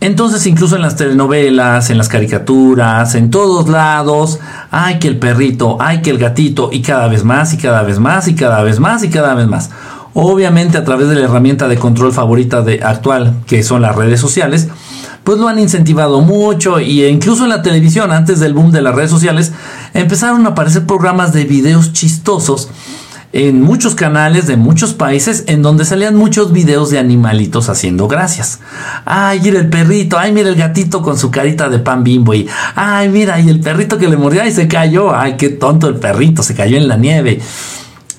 Entonces, 0.00 0.46
incluso 0.46 0.76
en 0.76 0.82
las 0.82 0.96
telenovelas, 0.96 1.90
en 1.90 1.98
las 1.98 2.08
caricaturas, 2.08 3.14
en 3.14 3.30
todos 3.30 3.68
lados, 3.68 4.40
hay 4.70 4.98
que 4.98 5.08
el 5.08 5.18
perrito, 5.18 5.76
hay 5.78 6.00
que 6.00 6.08
el 6.08 6.16
gatito, 6.16 6.70
y 6.72 6.80
cada 6.80 7.06
vez 7.06 7.22
más, 7.22 7.52
y 7.52 7.58
cada 7.58 7.82
vez 7.82 7.98
más, 7.98 8.26
y 8.26 8.34
cada 8.34 8.62
vez 8.62 8.80
más, 8.80 9.04
y 9.04 9.10
cada 9.10 9.34
vez 9.34 9.46
más. 9.46 9.70
Obviamente, 10.14 10.78
a 10.78 10.84
través 10.84 11.10
de 11.10 11.16
la 11.16 11.26
herramienta 11.26 11.68
de 11.68 11.76
control 11.76 12.14
favorita 12.14 12.62
de 12.62 12.80
actual, 12.82 13.42
que 13.46 13.62
son 13.62 13.82
las 13.82 13.94
redes 13.94 14.20
sociales, 14.20 14.68
pues 15.30 15.38
lo 15.38 15.46
han 15.46 15.60
incentivado 15.60 16.22
mucho 16.22 16.80
y 16.80 17.04
incluso 17.04 17.44
en 17.44 17.50
la 17.50 17.62
televisión, 17.62 18.10
antes 18.10 18.40
del 18.40 18.52
boom 18.52 18.72
de 18.72 18.82
las 18.82 18.96
redes 18.96 19.12
sociales, 19.12 19.52
empezaron 19.94 20.44
a 20.44 20.48
aparecer 20.48 20.86
programas 20.86 21.32
de 21.32 21.44
videos 21.44 21.92
chistosos 21.92 22.68
en 23.32 23.62
muchos 23.62 23.94
canales 23.94 24.48
de 24.48 24.56
muchos 24.56 24.92
países 24.92 25.44
en 25.46 25.62
donde 25.62 25.84
salían 25.84 26.16
muchos 26.16 26.52
videos 26.52 26.90
de 26.90 26.98
animalitos 26.98 27.68
haciendo 27.68 28.08
gracias. 28.08 28.58
Ay, 29.04 29.38
mira 29.40 29.60
el 29.60 29.70
perrito, 29.70 30.18
ay, 30.18 30.32
mira 30.32 30.48
el 30.48 30.56
gatito 30.56 31.00
con 31.00 31.16
su 31.16 31.30
carita 31.30 31.68
de 31.68 31.78
pan 31.78 32.02
bimbo 32.02 32.34
y 32.34 32.48
ay, 32.74 33.08
mira, 33.08 33.38
y 33.38 33.50
el 33.50 33.60
perrito 33.60 33.98
que 33.98 34.08
le 34.08 34.16
mordió 34.16 34.44
y 34.44 34.50
se 34.50 34.66
cayó, 34.66 35.14
ay, 35.14 35.36
qué 35.36 35.50
tonto 35.50 35.86
el 35.86 35.94
perrito, 35.94 36.42
se 36.42 36.56
cayó 36.56 36.76
en 36.76 36.88
la 36.88 36.96
nieve. 36.96 37.40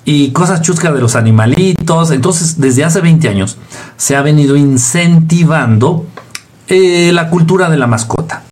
Y 0.06 0.32
cosas 0.32 0.62
chuscas 0.62 0.94
de 0.96 1.00
los 1.02 1.16
animalitos. 1.16 2.10
Entonces, 2.10 2.60
desde 2.60 2.84
hace 2.84 3.02
20 3.02 3.30
años 3.30 3.58
se 3.98 4.16
ha 4.16 4.24
venido 4.24 4.56
incentivando 4.56 6.08
eh, 6.74 7.12
la 7.12 7.30
cultura 7.30 7.70
de 7.70 7.76
la 7.76 7.86
mascota. 7.86 8.44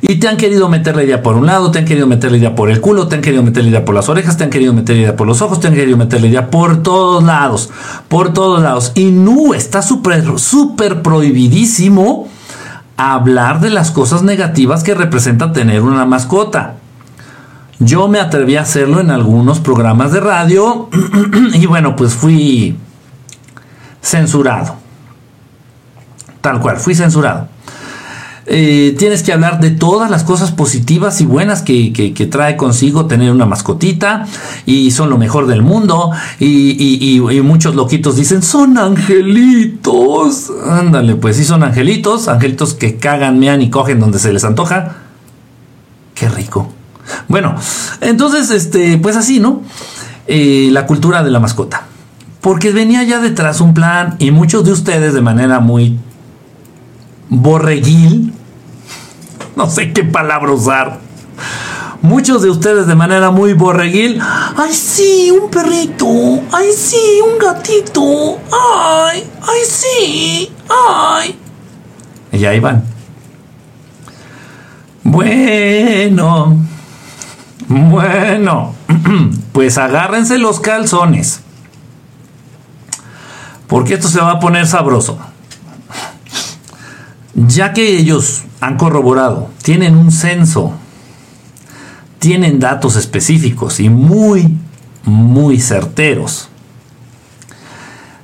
Y 0.00 0.16
te 0.16 0.26
han 0.26 0.36
querido 0.36 0.68
meter 0.68 0.96
la 0.96 1.04
idea 1.04 1.22
por 1.22 1.36
un 1.36 1.46
lado, 1.46 1.70
te 1.70 1.78
han 1.78 1.84
querido 1.84 2.08
meter 2.08 2.32
la 2.32 2.38
idea 2.38 2.56
por 2.56 2.70
el 2.70 2.80
culo, 2.80 3.06
te 3.06 3.14
han 3.14 3.22
querido 3.22 3.44
meter 3.44 3.62
la 3.62 3.70
idea 3.70 3.84
por 3.84 3.94
las 3.94 4.08
orejas, 4.08 4.36
te 4.36 4.42
han 4.42 4.50
querido 4.50 4.74
meter 4.74 4.96
la 4.96 5.02
idea 5.02 5.16
por 5.16 5.28
los 5.28 5.40
ojos, 5.42 5.60
te 5.60 5.68
han 5.68 5.74
querido 5.74 5.96
meter 5.96 6.20
la 6.20 6.26
idea 6.26 6.50
por 6.50 6.82
todos 6.82 7.22
lados, 7.22 7.70
por 8.08 8.32
todos 8.32 8.60
lados. 8.60 8.90
Y 8.96 9.12
no, 9.12 9.54
está 9.54 9.80
súper, 9.80 10.24
súper 10.40 11.02
prohibidísimo 11.02 12.28
hablar 12.96 13.60
de 13.60 13.70
las 13.70 13.92
cosas 13.92 14.24
negativas 14.24 14.82
que 14.82 14.94
representa 14.94 15.52
tener 15.52 15.82
una 15.82 16.04
mascota. 16.04 16.74
Yo 17.78 18.08
me 18.08 18.18
atreví 18.18 18.56
a 18.56 18.62
hacerlo 18.62 19.00
en 19.00 19.12
algunos 19.12 19.60
programas 19.60 20.10
de 20.10 20.18
radio 20.18 20.90
y 21.54 21.64
bueno, 21.66 21.94
pues 21.94 22.14
fui 22.14 22.76
censurado. 24.02 24.83
Tal 26.44 26.60
cual, 26.60 26.76
fui 26.76 26.94
censurado. 26.94 27.48
Eh, 28.44 28.94
tienes 28.98 29.22
que 29.22 29.32
hablar 29.32 29.60
de 29.60 29.70
todas 29.70 30.10
las 30.10 30.24
cosas 30.24 30.52
positivas 30.52 31.22
y 31.22 31.24
buenas 31.24 31.62
que, 31.62 32.28
trae 32.30 32.58
consigo 32.58 33.06
tener 33.06 33.30
una 33.30 33.46
mascotita 33.46 34.26
y 34.66 34.90
son 34.90 35.08
lo 35.08 35.16
mejor 35.16 35.46
del 35.46 35.62
mundo 35.62 36.10
y, 36.38 37.18
muchos 37.42 37.74
loquitos 37.74 38.16
dicen 38.16 38.42
son 38.42 38.76
angelitos 38.76 40.52
ándale 40.68 41.14
pues 41.14 41.38
sí 41.38 41.44
son 41.44 41.62
angelitos 41.62 42.28
angelitos 42.28 42.74
que 42.74 42.96
cagan 42.96 43.38
mean 43.38 43.62
y 43.62 43.70
cogen 43.70 43.98
donde 43.98 44.18
se 44.18 44.30
les 44.30 44.44
antoja. 44.44 44.96
Qué 46.14 46.28
rico. 46.28 46.70
Bueno 47.26 47.54
entonces 48.02 48.50
este 48.50 48.98
pues 48.98 49.16
así 49.16 49.40
no 49.40 49.62
eh, 50.26 50.68
la 50.70 50.84
cultura 50.84 51.22
de 51.22 51.30
la 51.30 51.40
mascota. 51.40 51.86
Porque 52.42 52.70
venía 52.70 53.02
ya 53.02 53.20
detrás 53.20 53.62
un 53.62 53.72
plan 53.72 54.16
y 54.18 54.30
muchos 54.30 54.66
de 54.66 54.72
ustedes 54.72 55.14
de 55.14 55.22
manera 55.22 55.60
muy 55.60 55.98
borreguil, 57.42 58.32
no 59.56 59.68
sé 59.70 59.92
qué 59.92 60.04
palabra 60.04 60.52
usar. 60.52 60.98
Muchos 62.02 62.42
de 62.42 62.50
ustedes 62.50 62.86
de 62.86 62.94
manera 62.94 63.30
muy 63.30 63.54
borreguil, 63.54 64.20
ay 64.56 64.74
sí, 64.74 65.30
un 65.30 65.50
perrito, 65.50 66.06
ay 66.52 66.68
sí, 66.76 67.20
un 67.24 67.38
gatito, 67.38 68.38
ay, 68.52 69.24
ay 69.40 69.60
sí, 69.66 70.52
ay. 70.68 71.38
Y 72.32 72.44
ahí 72.44 72.60
van. 72.60 72.84
Bueno, 75.02 76.56
bueno, 77.68 78.74
pues 79.52 79.78
agárrense 79.78 80.36
los 80.38 80.60
calzones. 80.60 81.40
Porque 83.66 83.94
esto 83.94 84.08
se 84.08 84.20
va 84.20 84.32
a 84.32 84.40
poner 84.40 84.66
sabroso 84.66 85.18
ya 87.34 87.72
que 87.72 87.98
ellos 87.98 88.44
han 88.60 88.76
corroborado, 88.76 89.50
tienen 89.62 89.96
un 89.96 90.12
censo, 90.12 90.72
tienen 92.18 92.60
datos 92.60 92.96
específicos 92.96 93.80
y 93.80 93.88
muy, 93.88 94.56
muy 95.04 95.60
certeros 95.60 96.48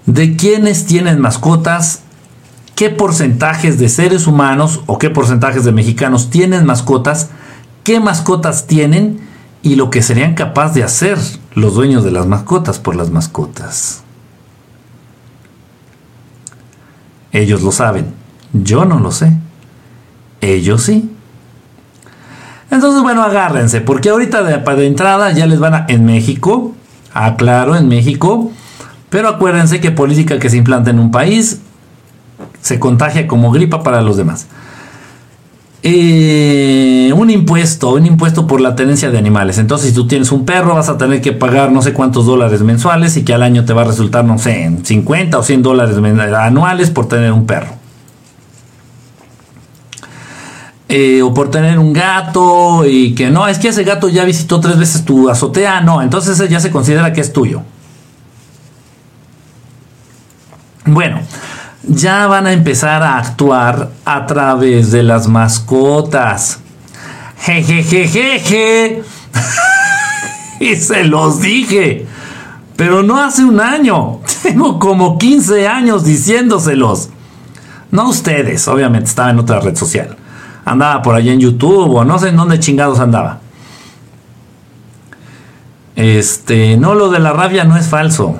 de 0.06 0.36
quienes 0.36 0.86
tienen 0.86 1.20
mascotas, 1.20 2.02
qué 2.74 2.90
porcentajes 2.90 3.78
de 3.78 3.88
seres 3.88 4.26
humanos 4.26 4.80
o 4.86 4.98
qué 4.98 5.10
porcentajes 5.10 5.64
de 5.64 5.72
mexicanos 5.72 6.30
tienen 6.30 6.66
mascotas, 6.66 7.30
qué 7.84 8.00
mascotas 8.00 8.66
tienen 8.66 9.20
y 9.62 9.76
lo 9.76 9.90
que 9.90 10.02
serían 10.02 10.34
capaces 10.34 10.74
de 10.74 10.82
hacer 10.84 11.18
los 11.54 11.74
dueños 11.74 12.02
de 12.04 12.10
las 12.10 12.26
mascotas 12.26 12.78
por 12.78 12.96
las 12.96 13.10
mascotas. 13.10 14.02
Ellos 17.32 17.62
lo 17.62 17.70
saben. 17.70 18.19
Yo 18.52 18.84
no 18.84 18.98
lo 18.98 19.12
sé. 19.12 19.36
Ellos 20.40 20.82
sí. 20.82 21.10
Entonces, 22.70 23.02
bueno, 23.02 23.22
agárrense, 23.22 23.80
porque 23.80 24.10
ahorita 24.10 24.42
de, 24.42 24.58
de 24.58 24.86
entrada 24.86 25.32
ya 25.32 25.46
les 25.46 25.58
van 25.58 25.74
a... 25.74 25.86
En 25.88 26.04
México, 26.04 26.72
aclaro, 27.12 27.76
en 27.76 27.88
México, 27.88 28.50
pero 29.08 29.28
acuérdense 29.28 29.80
que 29.80 29.90
política 29.90 30.38
que 30.38 30.48
se 30.48 30.56
implanta 30.56 30.90
en 30.90 31.00
un 31.00 31.10
país 31.10 31.60
se 32.60 32.78
contagia 32.78 33.26
como 33.26 33.50
gripa 33.50 33.82
para 33.82 34.00
los 34.00 34.16
demás. 34.16 34.46
Eh, 35.82 37.10
un 37.16 37.30
impuesto, 37.30 37.94
un 37.94 38.04
impuesto 38.04 38.46
por 38.46 38.60
la 38.60 38.76
tenencia 38.76 39.10
de 39.10 39.18
animales. 39.18 39.58
Entonces, 39.58 39.88
si 39.88 39.94
tú 39.94 40.06
tienes 40.06 40.30
un 40.30 40.44
perro, 40.44 40.74
vas 40.74 40.90
a 40.90 40.98
tener 40.98 41.22
que 41.22 41.32
pagar 41.32 41.72
no 41.72 41.80
sé 41.80 41.92
cuántos 41.92 42.26
dólares 42.26 42.62
mensuales 42.62 43.16
y 43.16 43.24
que 43.24 43.32
al 43.32 43.42
año 43.42 43.64
te 43.64 43.72
va 43.72 43.82
a 43.82 43.86
resultar, 43.86 44.24
no 44.24 44.38
sé, 44.38 44.70
50 44.82 45.38
o 45.38 45.42
100 45.42 45.62
dólares 45.62 45.96
anuales 46.36 46.90
por 46.90 47.08
tener 47.08 47.32
un 47.32 47.46
perro. 47.46 47.79
Eh, 50.92 51.22
o 51.22 51.32
por 51.32 51.52
tener 51.52 51.78
un 51.78 51.92
gato 51.92 52.84
y 52.84 53.14
que 53.14 53.30
no, 53.30 53.46
es 53.46 53.60
que 53.60 53.68
ese 53.68 53.84
gato 53.84 54.08
ya 54.08 54.24
visitó 54.24 54.58
tres 54.58 54.76
veces 54.76 55.04
tu 55.04 55.30
azotea, 55.30 55.80
no, 55.82 56.02
entonces 56.02 56.36
ya 56.50 56.58
se 56.58 56.72
considera 56.72 57.12
que 57.12 57.20
es 57.20 57.32
tuyo. 57.32 57.62
Bueno, 60.84 61.20
ya 61.84 62.26
van 62.26 62.48
a 62.48 62.52
empezar 62.52 63.04
a 63.04 63.18
actuar 63.18 63.90
a 64.04 64.26
través 64.26 64.90
de 64.90 65.04
las 65.04 65.28
mascotas. 65.28 66.58
Jejejejeje. 67.38 69.04
y 70.60 70.74
se 70.74 71.04
los 71.04 71.40
dije. 71.40 72.04
Pero 72.74 73.04
no 73.04 73.22
hace 73.22 73.44
un 73.44 73.60
año. 73.60 74.22
Tengo 74.42 74.80
como 74.80 75.18
15 75.18 75.68
años 75.68 76.02
diciéndoselos. 76.02 77.10
No 77.92 78.08
ustedes, 78.08 78.66
obviamente 78.66 79.08
estaba 79.08 79.30
en 79.30 79.38
otra 79.38 79.60
red 79.60 79.76
social 79.76 80.16
andaba 80.70 81.02
por 81.02 81.14
allá 81.16 81.32
en 81.32 81.40
YouTube 81.40 81.94
o 81.94 82.04
no 82.04 82.18
sé 82.18 82.28
en 82.28 82.36
dónde 82.36 82.60
chingados 82.60 83.00
andaba. 83.00 83.40
Este, 85.96 86.76
no, 86.76 86.94
lo 86.94 87.10
de 87.10 87.18
la 87.18 87.32
rabia 87.32 87.64
no 87.64 87.76
es 87.76 87.88
falso. 87.88 88.36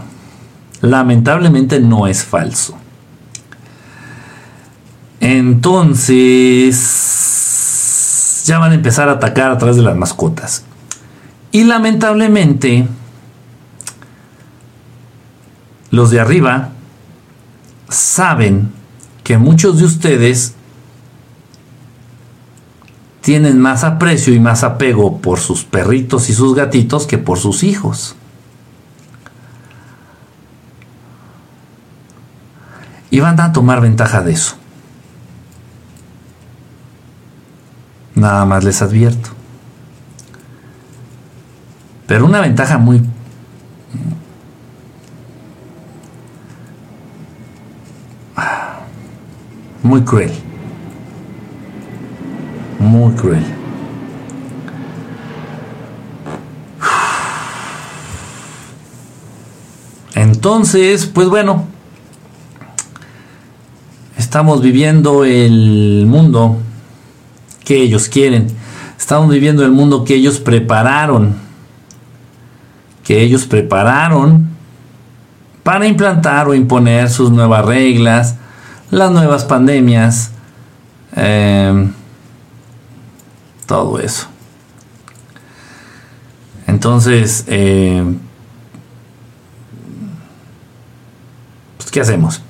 Lamentablemente 0.80 1.80
no 1.80 2.06
es 2.06 2.24
falso. 2.24 2.76
Entonces, 5.18 6.74
ya 8.46 8.58
van 8.58 8.70
a 8.72 8.76
empezar 8.76 9.08
a 9.08 9.12
atacar 9.12 9.50
a 9.50 9.58
través 9.58 9.76
de 9.76 9.82
las 9.82 9.96
mascotas. 9.96 10.64
Y 11.52 11.64
lamentablemente, 11.64 12.86
los 15.90 16.10
de 16.10 16.20
arriba 16.20 16.68
saben 17.88 18.70
que 19.24 19.36
muchos 19.36 19.78
de 19.78 19.84
ustedes 19.84 20.54
tienen 23.20 23.60
más 23.60 23.84
aprecio 23.84 24.34
y 24.34 24.40
más 24.40 24.64
apego 24.64 25.18
por 25.18 25.40
sus 25.40 25.64
perritos 25.64 26.30
y 26.30 26.34
sus 26.34 26.54
gatitos 26.54 27.06
que 27.06 27.18
por 27.18 27.38
sus 27.38 27.62
hijos. 27.62 28.16
Y 33.10 33.20
van 33.20 33.40
a 33.40 33.52
tomar 33.52 33.80
ventaja 33.80 34.22
de 34.22 34.32
eso. 34.32 34.56
Nada 38.14 38.44
más 38.44 38.64
les 38.64 38.80
advierto. 38.82 39.30
Pero 42.06 42.24
una 42.24 42.40
ventaja 42.40 42.78
muy... 42.78 43.02
Muy 49.82 50.02
cruel. 50.02 50.49
Muy 52.80 53.12
cruel. 53.14 53.44
Entonces, 60.14 61.06
pues 61.06 61.28
bueno, 61.28 61.66
estamos 64.18 64.60
viviendo 64.60 65.24
el 65.24 66.06
mundo 66.08 66.58
que 67.64 67.82
ellos 67.82 68.08
quieren. 68.08 68.48
Estamos 68.98 69.30
viviendo 69.30 69.64
el 69.64 69.70
mundo 69.70 70.04
que 70.04 70.14
ellos 70.14 70.40
prepararon. 70.40 71.36
Que 73.04 73.22
ellos 73.22 73.44
prepararon 73.44 74.48
para 75.62 75.86
implantar 75.86 76.48
o 76.48 76.54
imponer 76.54 77.10
sus 77.10 77.30
nuevas 77.30 77.64
reglas, 77.64 78.36
las 78.90 79.10
nuevas 79.10 79.44
pandemias, 79.44 80.32
em, 81.14 81.92
todo 83.70 84.00
eso. 84.00 84.26
Entonces, 86.66 87.44
em, 87.46 88.18
pues, 91.78 91.92
¿qué 91.92 92.00
hacemos? 92.00 92.42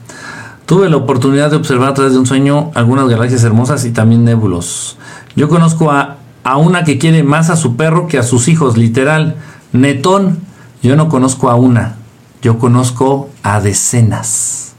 Tuve 0.65 0.89
la 0.89 0.97
oportunidad 0.97 1.51
de 1.51 1.57
observar 1.57 1.91
a 1.91 1.95
través 1.95 2.15
de 2.15 2.21
un 2.21 2.25
sueño 2.25 2.71
algunas 2.75 3.07
galaxias 3.07 3.45
hermosas 3.45 3.85
y 3.85 3.91
también 3.91 4.25
nébulos. 4.25 4.97
Yo 5.37 5.51
conozco 5.51 5.91
a, 5.91 6.17
a 6.43 6.57
una 6.57 6.85
que 6.85 6.97
quiere 6.97 7.23
más 7.23 7.51
a 7.51 7.57
su 7.57 7.77
perro 7.77 8.09
que 8.09 8.17
a 8.17 8.23
sus 8.23 8.49
hijos, 8.49 8.79
literal. 8.79 9.37
Netón, 9.75 10.39
yo 10.83 10.97
no 10.97 11.11
conozco 11.11 11.51
a 11.51 11.55
una, 11.55 11.97
yo 12.41 12.59
conozco 12.59 13.29
a 13.43 13.61
decenas. 13.61 14.73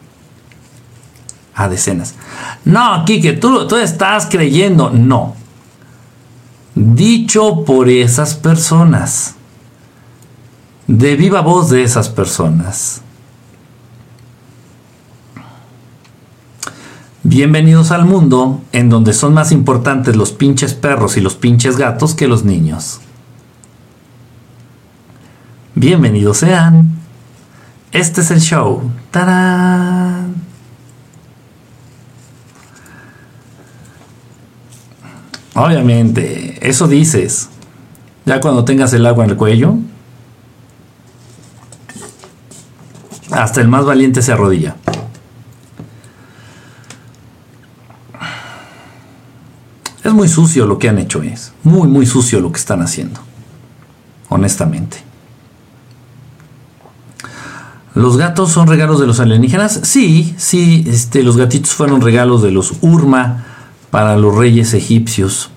A 1.54 1.70
decenas. 1.70 2.16
No, 2.66 3.06
Kike, 3.06 3.34
tú, 3.34 3.68
tú 3.68 3.76
estás 3.76 4.26
creyendo. 4.26 4.90
No. 4.90 5.40
Dicho 6.76 7.66
por 7.66 7.90
esas 7.90 8.36
personas. 8.36 9.36
De 10.88 11.18
viva 11.18 11.42
voz 11.42 11.70
de 11.70 11.84
esas 11.84 12.08
personas. 12.08 13.02
Bienvenidos 17.24 17.92
al 17.92 18.06
mundo 18.06 18.62
en 18.72 18.90
donde 18.90 19.14
son 19.14 19.34
más 19.34 19.52
importantes 19.52 20.16
los 20.16 20.32
pinches 20.32 20.74
perros 20.74 21.18
y 21.18 21.22
los 21.22 21.36
pinches 21.36 21.78
gatos 21.78 22.16
que 22.16 22.28
los 22.28 22.46
niños. 22.46 23.02
Bienvenidos 25.76 26.38
sean. 26.38 27.00
Este 27.92 28.22
es 28.22 28.32
el 28.32 28.40
show. 28.40 28.82
¡Tarán! 29.12 30.51
Obviamente, 35.54 36.58
eso 36.68 36.88
dices. 36.88 37.50
Ya 38.26 38.40
cuando 38.40 38.64
tengas 38.64 38.94
el 38.94 39.06
agua 39.06 39.26
en 39.26 39.32
el 39.32 39.38
cuello, 39.38 39.76
hasta 43.32 43.62
el 43.62 43.68
más 43.68 43.86
valiente 43.86 44.22
se 44.22 44.32
arrodilla. 44.32 44.76
Es 50.04 50.14
muy 50.14 50.28
sucio 50.28 50.66
lo 50.66 50.78
que 50.80 50.90
han 50.90 50.98
hecho, 50.98 51.22
es 51.22 51.54
muy, 51.64 51.88
muy 51.88 52.06
sucio 52.06 52.40
lo 52.40 52.52
que 52.52 52.60
están 52.60 52.82
haciendo, 52.82 53.20
honestamente. 54.30 54.98
¿Los 57.94 58.18
gatos 58.18 58.52
son 58.52 58.68
regalos 58.68 59.00
de 59.00 59.08
los 59.08 59.20
alienígenas? 59.20 59.82
Sí, 59.84 60.34
sí, 60.38 60.86
este, 60.88 61.24
los 61.24 61.38
gatitos 61.38 61.72
fueron 61.72 62.02
regalos 62.02 62.42
de 62.42 62.52
los 62.52 62.74
Urma 62.82 63.46
para 63.92 64.18
los 64.18 64.36
reyes 64.36 64.74
egipcios. 64.74 65.52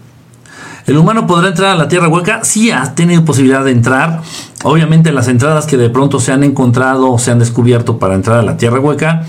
¿El 0.86 0.98
humano 0.98 1.26
podrá 1.26 1.48
entrar 1.48 1.70
a 1.70 1.76
la 1.76 1.88
tierra 1.88 2.08
hueca? 2.08 2.44
Sí, 2.44 2.70
ha 2.70 2.94
tenido 2.94 3.24
posibilidad 3.24 3.64
de 3.64 3.70
entrar. 3.70 4.20
Obviamente 4.64 5.12
las 5.12 5.28
entradas 5.28 5.66
que 5.66 5.78
de 5.78 5.88
pronto 5.88 6.20
se 6.20 6.32
han 6.32 6.44
encontrado 6.44 7.10
o 7.10 7.18
se 7.18 7.30
han 7.30 7.38
descubierto 7.38 7.98
para 7.98 8.14
entrar 8.14 8.38
a 8.38 8.42
la 8.42 8.58
tierra 8.58 8.80
hueca, 8.80 9.22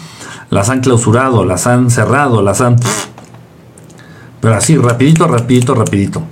las 0.49 0.69
han 0.69 0.81
clausurado, 0.81 1.45
las 1.45 1.65
han 1.65 1.89
cerrado, 1.89 2.41
las 2.41 2.59
han... 2.59 2.75
Pero 4.41 4.55
así, 4.55 4.75
rapidito, 4.75 5.27
rapidito, 5.27 5.73
rapidito. 5.75 6.23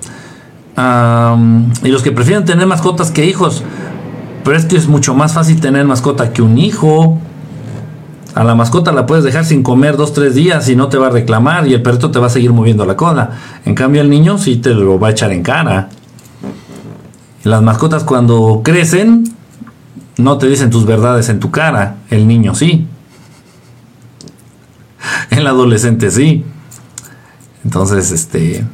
y 1.84 1.88
los 1.88 2.04
que 2.04 2.12
prefieren 2.12 2.44
tener 2.44 2.68
mascotas 2.68 3.12
que 3.12 3.26
hijos, 3.26 3.64
pero 4.44 4.58
es 4.58 4.66
que 4.66 4.76
es 4.76 4.88
mucho 4.88 5.16
más 5.16 5.34
fácil 5.34 5.60
tener 5.62 5.86
mascota 5.86 6.34
que 6.34 6.42
un 6.42 6.58
hijo. 6.58 7.18
A 8.36 8.44
la 8.44 8.56
mascota 8.56 8.92
la 8.92 9.06
puedes 9.06 9.24
dejar 9.24 9.46
sin 9.46 9.62
comer 9.62 9.96
dos, 9.98 10.14
tres 10.14 10.36
días 10.36 10.68
y 10.70 10.76
no 10.76 10.90
te 10.90 10.98
va 10.98 11.08
a 11.08 11.10
reclamar 11.12 11.68
y 11.68 11.74
el 11.74 11.82
perrito 11.82 12.12
te 12.12 12.20
va 12.20 12.28
a 12.28 12.30
seguir 12.30 12.52
moviendo 12.52 12.86
la 12.86 12.98
cola. 12.98 13.32
En 13.66 13.76
cambio 13.76 14.02
el 14.02 14.10
niño 14.10 14.38
sí 14.38 14.58
te 14.58 14.74
lo 14.74 15.00
va 15.00 15.10
a 15.10 15.12
echar 15.12 15.32
en 15.32 15.44
cara. 15.44 15.90
las 17.44 17.62
mascotas 17.62 18.04
cuando 18.04 18.62
crecen 18.64 19.36
no 20.18 20.38
te 20.38 20.48
dicen 20.48 20.70
tus 20.70 20.86
verdades 20.86 21.30
en 21.30 21.40
tu 21.40 21.52
cara. 21.52 21.98
El 22.10 22.28
niño 22.28 22.56
sí. 22.56 22.88
El 25.30 25.46
adolescente 25.46 26.10
sí. 26.10 26.44
Entonces, 27.64 28.12
este... 28.12 28.66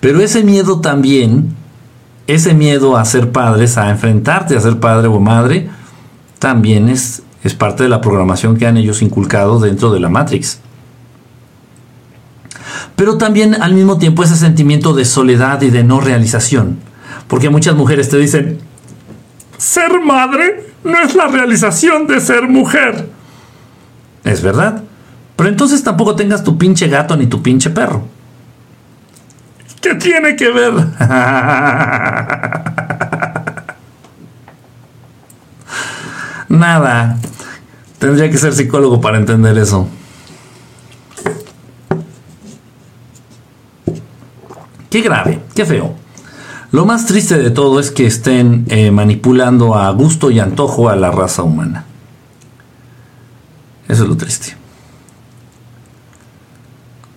Pero 0.00 0.20
ese 0.20 0.42
miedo 0.42 0.80
también 0.80 1.54
ese 2.26 2.54
miedo 2.54 2.96
a 2.96 3.04
ser 3.04 3.32
padres, 3.32 3.76
a 3.78 3.90
enfrentarte 3.90 4.56
a 4.56 4.60
ser 4.60 4.78
padre 4.78 5.08
o 5.08 5.20
madre, 5.20 5.68
también 6.38 6.88
es, 6.88 7.22
es 7.44 7.54
parte 7.54 7.82
de 7.82 7.88
la 7.88 8.00
programación 8.00 8.56
que 8.56 8.66
han 8.66 8.76
ellos 8.76 9.02
inculcado 9.02 9.58
dentro 9.58 9.92
de 9.92 10.00
la 10.00 10.08
Matrix. 10.08 10.60
Pero 12.96 13.18
también 13.18 13.60
al 13.60 13.74
mismo 13.74 13.98
tiempo 13.98 14.22
ese 14.22 14.36
sentimiento 14.36 14.94
de 14.94 15.04
soledad 15.04 15.60
y 15.62 15.70
de 15.70 15.82
no 15.82 16.00
realización. 16.00 16.78
Porque 17.26 17.50
muchas 17.50 17.74
mujeres 17.74 18.08
te 18.08 18.18
dicen, 18.18 18.60
ser 19.56 20.00
madre 20.04 20.72
no 20.84 21.00
es 21.00 21.14
la 21.14 21.28
realización 21.28 22.06
de 22.06 22.20
ser 22.20 22.48
mujer. 22.48 23.08
Es 24.24 24.42
verdad. 24.42 24.82
Pero 25.36 25.48
entonces 25.48 25.82
tampoco 25.82 26.14
tengas 26.14 26.44
tu 26.44 26.58
pinche 26.58 26.88
gato 26.88 27.16
ni 27.16 27.26
tu 27.26 27.42
pinche 27.42 27.70
perro. 27.70 28.06
¿Qué 29.80 29.94
tiene 29.96 30.36
que 30.36 30.50
ver? 30.50 30.72
Nada. 36.52 37.18
Tendría 37.98 38.30
que 38.30 38.36
ser 38.36 38.52
psicólogo 38.52 39.00
para 39.00 39.16
entender 39.16 39.56
eso. 39.56 39.88
Qué 44.90 45.00
grave, 45.00 45.40
qué 45.54 45.64
feo. 45.64 45.94
Lo 46.70 46.84
más 46.84 47.06
triste 47.06 47.38
de 47.38 47.50
todo 47.50 47.80
es 47.80 47.90
que 47.90 48.04
estén 48.04 48.66
eh, 48.68 48.90
manipulando 48.90 49.74
a 49.74 49.90
gusto 49.92 50.30
y 50.30 50.40
antojo 50.40 50.90
a 50.90 50.96
la 50.96 51.10
raza 51.10 51.42
humana. 51.42 51.86
Eso 53.88 54.02
es 54.02 54.08
lo 54.10 54.16
triste. 54.18 54.54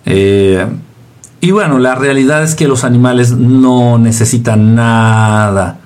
Eh, 0.06 0.66
y 1.42 1.50
bueno, 1.50 1.78
la 1.78 1.94
realidad 1.94 2.42
es 2.42 2.54
que 2.54 2.66
los 2.66 2.84
animales 2.84 3.32
no 3.32 3.98
necesitan 3.98 4.74
nada, 4.74 5.78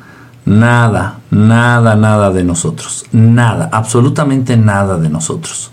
nada, 0.44 1.19
nada, 1.30 1.96
nada 1.96 2.30
de 2.30 2.44
nosotros. 2.44 3.06
Nada, 3.12 3.68
absolutamente 3.72 4.56
nada 4.56 4.98
de 4.98 5.08
nosotros. 5.08 5.70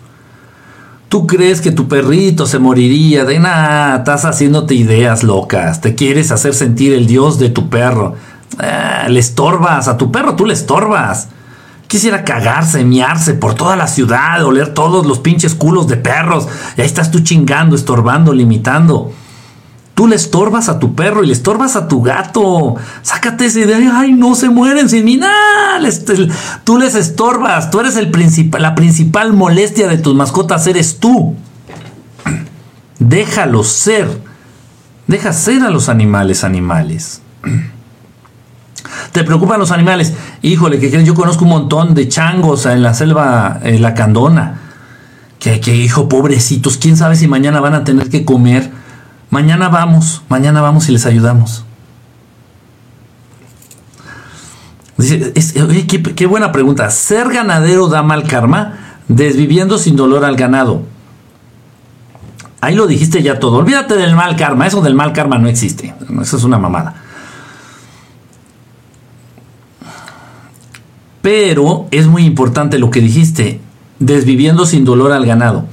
¿Tú 1.10 1.26
crees 1.26 1.62
que 1.62 1.72
tu 1.72 1.88
perrito 1.88 2.46
se 2.46 2.60
moriría 2.60 3.24
de 3.24 3.40
nada? 3.40 3.98
Estás 3.98 4.26
haciéndote 4.26 4.76
ideas 4.76 5.24
locas. 5.24 5.80
Te 5.80 5.96
quieres 5.96 6.32
hacer 6.32 6.54
sentir 6.54 6.94
el 6.94 7.08
dios 7.08 7.40
de 7.40 7.50
tu 7.50 7.70
perro. 7.70 8.16
Ah, 8.60 9.08
le 9.10 9.20
estorbas 9.20 9.88
a 9.88 9.98
tu 9.98 10.12
perro, 10.12 10.36
tú 10.36 10.46
le 10.46 10.54
estorbas. 10.54 11.30
Quisiera 11.88 12.26
cagarse, 12.26 12.84
miarse 12.84 13.34
por 13.34 13.54
toda 13.54 13.78
la 13.78 13.88
ciudad, 13.88 14.44
oler 14.44 14.74
todos 14.74 15.06
los 15.06 15.20
pinches 15.20 15.56
culos 15.56 15.88
de 15.88 15.96
perros. 15.96 16.50
Y 16.76 16.82
ahí 16.82 16.88
estás 16.88 17.10
tú 17.10 17.22
chingando, 17.22 17.78
estorbando, 17.78 18.34
limitando. 18.34 19.14
Tú 19.98 20.06
le 20.06 20.15
estorbas 20.15 20.69
a 20.69 20.78
tu 20.78 20.94
perro 20.94 21.24
y 21.24 21.26
le 21.26 21.34
estorbas 21.34 21.76
a 21.76 21.88
tu 21.88 22.03
gato. 22.03 22.76
Sácate 23.02 23.48
esa 23.48 23.61
idea. 23.61 23.99
Ay, 23.99 24.14
no 24.14 24.36
se 24.36 24.48
mueren 24.48 24.90
sin 24.90 25.03
mí. 25.06 25.19
tú 26.64 26.78
les 26.78 26.94
estorbas. 26.94 27.72
Tú 27.72 27.80
eres 27.80 27.98
la 28.60 28.76
principal 28.76 29.34
molestia 29.34 29.88
de 29.88 29.98
tus 29.98 30.14
mascotas. 30.14 30.68
Eres 30.68 30.99
tú. 30.99 31.34
Déjalos 32.99 33.69
ser. 33.69 34.22
Deja 35.07 35.34
ser 35.34 35.64
a 35.64 35.72
los 35.72 35.90
animales 35.90 36.44
animales. 36.44 37.24
¿Te 39.14 39.24
preocupan 39.24 39.60
los 39.60 39.72
animales? 39.72 40.14
Híjole, 40.44 40.78
que 40.78 41.03
yo 41.03 41.15
conozco 41.15 41.44
un 41.44 41.49
montón 41.49 41.95
de 41.95 42.07
changos 42.07 42.68
en 42.68 42.84
la 42.84 42.94
selva, 42.94 43.61
en 43.64 43.82
la 43.82 43.95
candona. 43.95 44.60
Que 45.40 45.76
hijo, 45.76 46.07
pobrecitos, 46.07 46.78
quién 46.78 46.98
sabe 46.98 47.15
si 47.15 47.28
mañana 47.28 47.60
van 47.61 47.74
a 47.74 47.84
tener 47.84 48.11
que 48.11 48.26
comer 48.26 48.77
Mañana 49.30 49.70
vamos, 49.70 50.22
mañana 50.30 50.62
vamos 50.62 50.88
y 50.90 50.94
les 50.94 51.06
ayudamos. 51.06 51.66
Dice, 54.98 55.32
qué, 56.16 56.26
buena 56.26 56.52
pregunta. 56.52 56.90
¿Ser 56.90 57.30
ganadero 57.30 57.88
da 57.88 58.02
mal 58.02 58.24
karma? 58.24 58.80
Desviviendo 59.08 59.78
sin 59.78 59.95
dolor 59.95 60.26
al 60.26 60.36
ganado. 60.36 60.82
Ahí 62.62 62.74
lo 62.74 62.88
dijiste 62.88 63.22
ya 63.22 63.38
todo. 63.38 63.58
Olvídate 63.58 63.95
del 63.95 64.16
mal 64.16 64.36
karma. 64.36 64.66
Eso 64.66 64.82
del 64.82 64.95
mal 64.95 65.14
karma 65.14 65.38
no 65.38 65.48
existe. 65.48 65.94
Eso 66.22 66.38
es 66.38 66.44
una 66.44 66.58
mamada. 66.58 66.95
Pero 71.22 71.88
es 71.91 72.08
muy 72.08 72.26
importante 72.26 72.80
lo 72.80 72.90
que 72.90 73.02
dijiste. 73.02 73.62
Desviviendo 73.99 74.66
sin 74.66 74.84
dolor 74.84 75.12
al 75.12 75.26
ganado. 75.26 75.66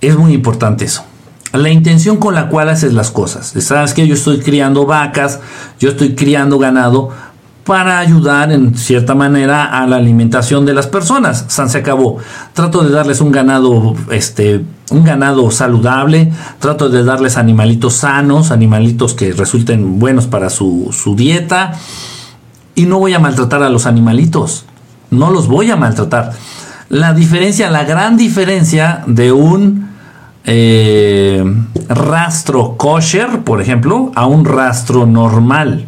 Es 0.00 0.16
muy 0.16 0.32
importante 0.32 0.84
eso. 0.84 1.07
La 1.52 1.70
intención 1.70 2.18
con 2.18 2.34
la 2.34 2.48
cual 2.48 2.68
haces 2.68 2.92
las 2.92 3.10
cosas. 3.10 3.54
Sabes 3.60 3.94
que 3.94 4.06
yo 4.06 4.14
estoy 4.14 4.40
criando 4.40 4.84
vacas, 4.84 5.40
yo 5.78 5.90
estoy 5.90 6.14
criando 6.14 6.58
ganado 6.58 7.10
para 7.68 7.98
ayudar 7.98 8.50
en 8.50 8.74
cierta 8.76 9.14
manera 9.14 9.64
a 9.64 9.86
la 9.86 9.96
alimentación 9.96 10.64
de 10.64 10.72
las 10.72 10.86
personas. 10.86 11.44
San 11.48 11.68
se 11.68 11.76
acabó. 11.76 12.16
Trato 12.54 12.82
de 12.82 12.90
darles 12.90 13.20
un 13.20 13.30
ganado, 13.30 13.94
este, 14.10 14.64
un 14.90 15.04
ganado 15.04 15.50
saludable. 15.50 16.32
Trato 16.60 16.88
de 16.88 17.04
darles 17.04 17.36
animalitos 17.36 17.92
sanos, 17.92 18.52
animalitos 18.52 19.12
que 19.12 19.32
resulten 19.32 19.98
buenos 19.98 20.26
para 20.26 20.48
su, 20.48 20.88
su 20.92 21.14
dieta. 21.14 21.72
Y 22.74 22.86
no 22.86 22.98
voy 22.98 23.12
a 23.12 23.18
maltratar 23.18 23.62
a 23.62 23.68
los 23.68 23.84
animalitos. 23.84 24.64
No 25.10 25.30
los 25.30 25.46
voy 25.46 25.70
a 25.70 25.76
maltratar. 25.76 26.32
La 26.88 27.12
diferencia, 27.12 27.70
la 27.70 27.84
gran 27.84 28.16
diferencia 28.16 29.02
de 29.06 29.30
un 29.32 29.87
eh, 30.50 31.44
rastro 31.88 32.76
kosher, 32.78 33.40
por 33.40 33.60
ejemplo, 33.60 34.10
a 34.14 34.24
un 34.24 34.46
rastro 34.46 35.04
normal. 35.04 35.86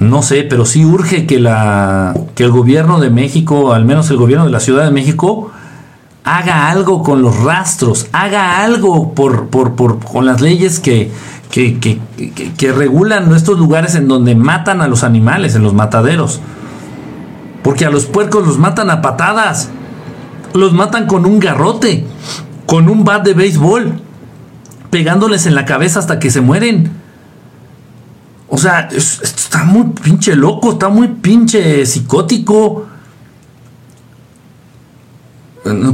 No 0.00 0.22
sé, 0.22 0.42
pero 0.42 0.64
sí 0.66 0.84
urge 0.84 1.26
que, 1.26 1.38
la, 1.38 2.12
que 2.34 2.42
el 2.42 2.50
gobierno 2.50 2.98
de 2.98 3.10
México, 3.10 3.72
al 3.72 3.84
menos 3.84 4.10
el 4.10 4.16
gobierno 4.16 4.46
de 4.46 4.50
la 4.50 4.58
Ciudad 4.58 4.84
de 4.84 4.90
México, 4.90 5.52
haga 6.24 6.70
algo 6.70 7.04
con 7.04 7.22
los 7.22 7.38
rastros, 7.44 8.08
haga 8.12 8.64
algo 8.64 9.14
por, 9.14 9.46
por, 9.48 9.76
por 9.76 10.00
con 10.00 10.26
las 10.26 10.40
leyes 10.40 10.80
que, 10.80 11.12
que, 11.52 11.78
que, 11.78 12.00
que, 12.56 12.72
regulan 12.72 13.28
nuestros 13.28 13.58
lugares 13.58 13.94
en 13.94 14.08
donde 14.08 14.34
matan 14.34 14.80
a 14.80 14.88
los 14.88 15.04
animales, 15.04 15.54
en 15.54 15.62
los 15.62 15.74
mataderos. 15.74 16.40
Porque 17.62 17.84
a 17.84 17.90
los 17.90 18.06
puercos 18.06 18.44
los 18.44 18.58
matan 18.58 18.90
a 18.90 19.02
patadas, 19.02 19.70
los 20.54 20.72
matan 20.72 21.06
con 21.06 21.26
un 21.26 21.38
garrote, 21.38 22.04
con 22.66 22.88
un 22.88 23.04
bat 23.04 23.24
de 23.24 23.34
béisbol, 23.34 24.00
pegándoles 24.90 25.46
en 25.46 25.54
la 25.54 25.64
cabeza 25.64 25.98
hasta 25.98 26.18
que 26.18 26.30
se 26.30 26.40
mueren. 26.40 26.90
O 28.48 28.58
sea, 28.58 28.88
está 28.90 29.64
muy 29.64 29.88
pinche 30.02 30.34
loco, 30.34 30.72
está 30.72 30.88
muy 30.88 31.08
pinche 31.08 31.86
psicótico. 31.86 32.86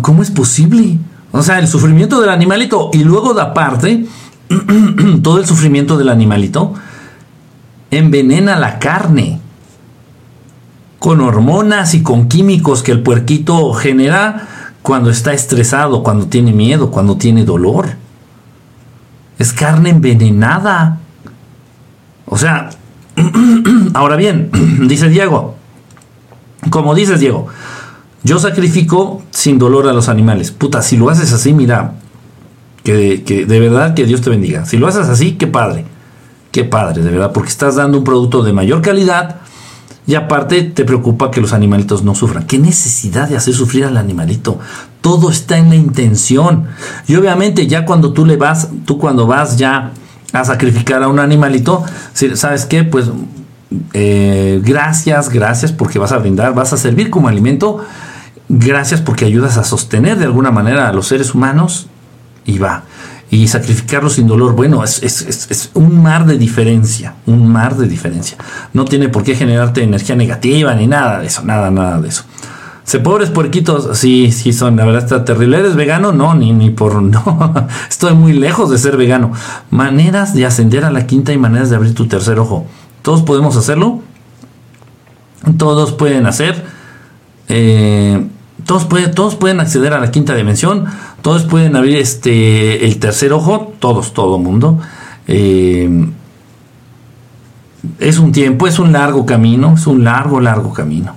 ¿Cómo 0.00 0.22
es 0.22 0.30
posible? 0.30 0.98
O 1.32 1.42
sea, 1.42 1.58
el 1.58 1.68
sufrimiento 1.68 2.20
del 2.20 2.30
animalito 2.30 2.90
y 2.92 3.04
luego 3.04 3.34
de 3.34 3.42
aparte, 3.42 4.06
todo 5.22 5.38
el 5.38 5.46
sufrimiento 5.46 5.98
del 5.98 6.08
animalito 6.08 6.74
envenena 7.90 8.58
la 8.58 8.78
carne 8.78 9.40
con 11.06 11.20
hormonas 11.20 11.94
y 11.94 12.02
con 12.02 12.26
químicos 12.26 12.82
que 12.82 12.90
el 12.90 13.00
puerquito 13.00 13.72
genera 13.74 14.48
cuando 14.82 15.08
está 15.08 15.32
estresado, 15.32 16.02
cuando 16.02 16.26
tiene 16.26 16.52
miedo, 16.52 16.90
cuando 16.90 17.16
tiene 17.16 17.44
dolor. 17.44 17.90
Es 19.38 19.52
carne 19.52 19.90
envenenada. 19.90 20.98
O 22.24 22.36
sea, 22.36 22.70
ahora 23.94 24.16
bien, 24.16 24.50
dice 24.88 25.08
Diego, 25.08 25.54
como 26.70 26.92
dices 26.92 27.20
Diego, 27.20 27.46
yo 28.24 28.40
sacrifico 28.40 29.22
sin 29.30 29.60
dolor 29.60 29.86
a 29.86 29.92
los 29.92 30.08
animales. 30.08 30.50
Puta, 30.50 30.82
si 30.82 30.96
lo 30.96 31.08
haces 31.08 31.32
así, 31.32 31.52
mira, 31.52 31.92
que, 32.82 33.22
que, 33.22 33.46
de 33.46 33.60
verdad 33.60 33.94
que 33.94 34.06
Dios 34.06 34.22
te 34.22 34.30
bendiga. 34.30 34.66
Si 34.66 34.76
lo 34.76 34.88
haces 34.88 35.08
así, 35.08 35.34
qué 35.34 35.46
padre, 35.46 35.84
qué 36.50 36.64
padre, 36.64 37.04
de 37.04 37.12
verdad, 37.12 37.30
porque 37.30 37.50
estás 37.50 37.76
dando 37.76 37.96
un 37.96 38.02
producto 38.02 38.42
de 38.42 38.52
mayor 38.52 38.82
calidad 38.82 39.42
y 40.06 40.14
aparte 40.14 40.62
te 40.62 40.84
preocupa 40.84 41.30
que 41.30 41.40
los 41.40 41.52
animalitos 41.52 42.04
no 42.04 42.14
sufran. 42.14 42.46
¿Qué 42.46 42.58
necesidad 42.58 43.28
de 43.28 43.36
hacer 43.36 43.54
sufrir 43.54 43.84
al 43.84 43.96
animalito? 43.96 44.58
Todo 45.00 45.30
está 45.30 45.58
en 45.58 45.68
la 45.68 45.74
intención. 45.74 46.66
Y 47.08 47.16
obviamente 47.16 47.66
ya 47.66 47.84
cuando 47.84 48.12
tú 48.12 48.24
le 48.24 48.36
vas, 48.36 48.68
tú 48.84 48.98
cuando 48.98 49.26
vas 49.26 49.56
ya 49.56 49.92
a 50.32 50.44
sacrificar 50.44 51.02
a 51.02 51.08
un 51.08 51.18
animalito, 51.18 51.84
¿sabes 52.34 52.66
qué? 52.66 52.84
Pues 52.84 53.10
eh, 53.94 54.60
gracias, 54.64 55.28
gracias 55.28 55.72
porque 55.72 55.98
vas 55.98 56.12
a 56.12 56.18
brindar, 56.18 56.54
vas 56.54 56.72
a 56.72 56.76
servir 56.76 57.10
como 57.10 57.26
alimento, 57.26 57.84
gracias 58.48 59.00
porque 59.00 59.24
ayudas 59.24 59.56
a 59.56 59.64
sostener 59.64 60.18
de 60.18 60.24
alguna 60.24 60.52
manera 60.52 60.88
a 60.88 60.92
los 60.92 61.08
seres 61.08 61.34
humanos 61.34 61.88
y 62.44 62.58
va. 62.58 62.84
Y 63.28 63.48
sacrificarlo 63.48 64.08
sin 64.08 64.28
dolor, 64.28 64.54
bueno, 64.54 64.84
es, 64.84 65.02
es 65.02 65.70
un 65.74 66.00
mar 66.00 66.26
de 66.26 66.38
diferencia, 66.38 67.14
un 67.26 67.48
mar 67.48 67.76
de 67.76 67.88
diferencia. 67.88 68.38
No 68.72 68.84
tiene 68.84 69.08
por 69.08 69.24
qué 69.24 69.34
generarte 69.34 69.82
energía 69.82 70.14
negativa 70.14 70.74
ni 70.74 70.86
nada 70.86 71.20
de 71.20 71.26
eso, 71.26 71.42
nada, 71.42 71.70
nada 71.70 72.00
de 72.00 72.08
eso. 72.08 72.24
Se 72.86 73.00
pobres 73.00 73.30
puerquitos, 73.30 73.98
sí, 73.98 74.30
sí 74.30 74.52
son, 74.52 74.76
la 74.76 74.84
verdad 74.84 75.02
está 75.02 75.24
terrible. 75.24 75.58
¿Eres 75.58 75.74
vegano? 75.74 76.12
No, 76.12 76.36
ni, 76.36 76.52
ni 76.52 76.70
por, 76.70 77.02
no, 77.02 77.66
estoy 77.90 78.14
muy 78.14 78.32
lejos 78.32 78.70
de 78.70 78.78
ser 78.78 78.96
vegano. 78.96 79.32
Maneras 79.70 80.34
de 80.34 80.46
ascender 80.46 80.84
a 80.84 80.92
la 80.92 81.04
quinta 81.04 81.32
y 81.32 81.36
maneras 81.36 81.68
de 81.68 81.74
abrir 81.74 81.96
tu 81.96 82.06
tercer 82.06 82.38
ojo. 82.38 82.64
¿Todos 83.02 83.22
podemos 83.22 83.56
hacerlo? 83.56 84.02
Todos 85.58 85.94
pueden 85.94 86.26
hacer. 86.26 86.64
Eh, 87.48 88.24
todos, 88.66 88.84
pueden, 88.84 89.14
todos 89.14 89.36
pueden 89.36 89.60
acceder 89.60 89.94
a 89.94 90.00
la 90.00 90.10
quinta 90.10 90.34
dimensión. 90.34 90.86
Todos 91.22 91.44
pueden 91.44 91.76
abrir 91.76 91.96
este, 91.96 92.84
el 92.84 92.98
tercer 92.98 93.32
ojo. 93.32 93.72
Todos, 93.78 94.12
todo 94.12 94.38
mundo. 94.38 94.78
Eh, 95.28 96.08
es 97.98 98.18
un 98.18 98.32
tiempo, 98.32 98.66
es 98.66 98.78
un 98.78 98.92
largo 98.92 99.24
camino, 99.24 99.74
es 99.74 99.86
un 99.86 100.04
largo, 100.04 100.40
largo 100.40 100.72
camino. 100.72 101.14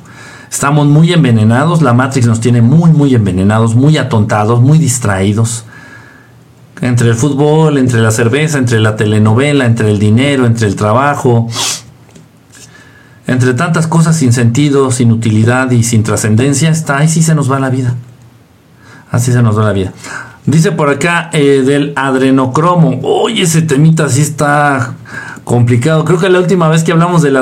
Estamos 0.51 0.87
muy 0.87 1.13
envenenados, 1.13 1.81
la 1.81 1.93
Matrix 1.93 2.25
nos 2.25 2.39
tiene 2.39 2.61
muy, 2.61 2.91
muy 2.91 3.13
envenenados, 3.13 3.75
muy 3.75 3.97
atontados, 3.97 4.61
muy 4.61 4.77
distraídos. 4.77 5.65
Entre 6.81 7.09
el 7.09 7.15
fútbol, 7.15 7.77
entre 7.77 7.99
la 8.01 8.11
cerveza, 8.11 8.57
entre 8.57 8.79
la 8.79 8.95
telenovela, 8.95 9.65
entre 9.65 9.91
el 9.91 9.99
dinero, 9.99 10.45
entre 10.45 10.67
el 10.67 10.75
trabajo, 10.75 11.47
entre 13.29 13.53
tantas 13.53 13.85
cosas 13.85 14.17
sin 14.17 14.33
sentido, 14.33 14.89
sin 14.91 15.11
utilidad 15.11 15.69
y 15.69 15.83
sin 15.83 16.03
trascendencia, 16.03 16.69
está 16.69 16.97
ahí 16.97 17.07
sí 17.07 17.21
se 17.21 17.35
nos 17.35 17.51
va 17.51 17.59
la 17.59 17.69
vida. 17.69 17.93
Así 19.11 19.31
se 19.31 19.41
nos 19.43 19.57
va 19.57 19.65
la 19.65 19.71
vida. 19.71 19.93
Dice 20.45 20.71
por 20.71 20.89
acá 20.89 21.29
eh, 21.31 21.61
del 21.63 21.93
adrenocromo. 21.95 22.99
Oye, 23.03 23.43
ese 23.43 23.61
temita 23.61 24.09
sí 24.09 24.21
está 24.21 24.95
complicado. 25.43 26.05
Creo 26.05 26.19
que 26.19 26.29
la 26.29 26.39
última 26.39 26.69
vez 26.69 26.83
que 26.83 26.91
hablamos 26.91 27.21
de 27.21 27.31
la 27.31 27.41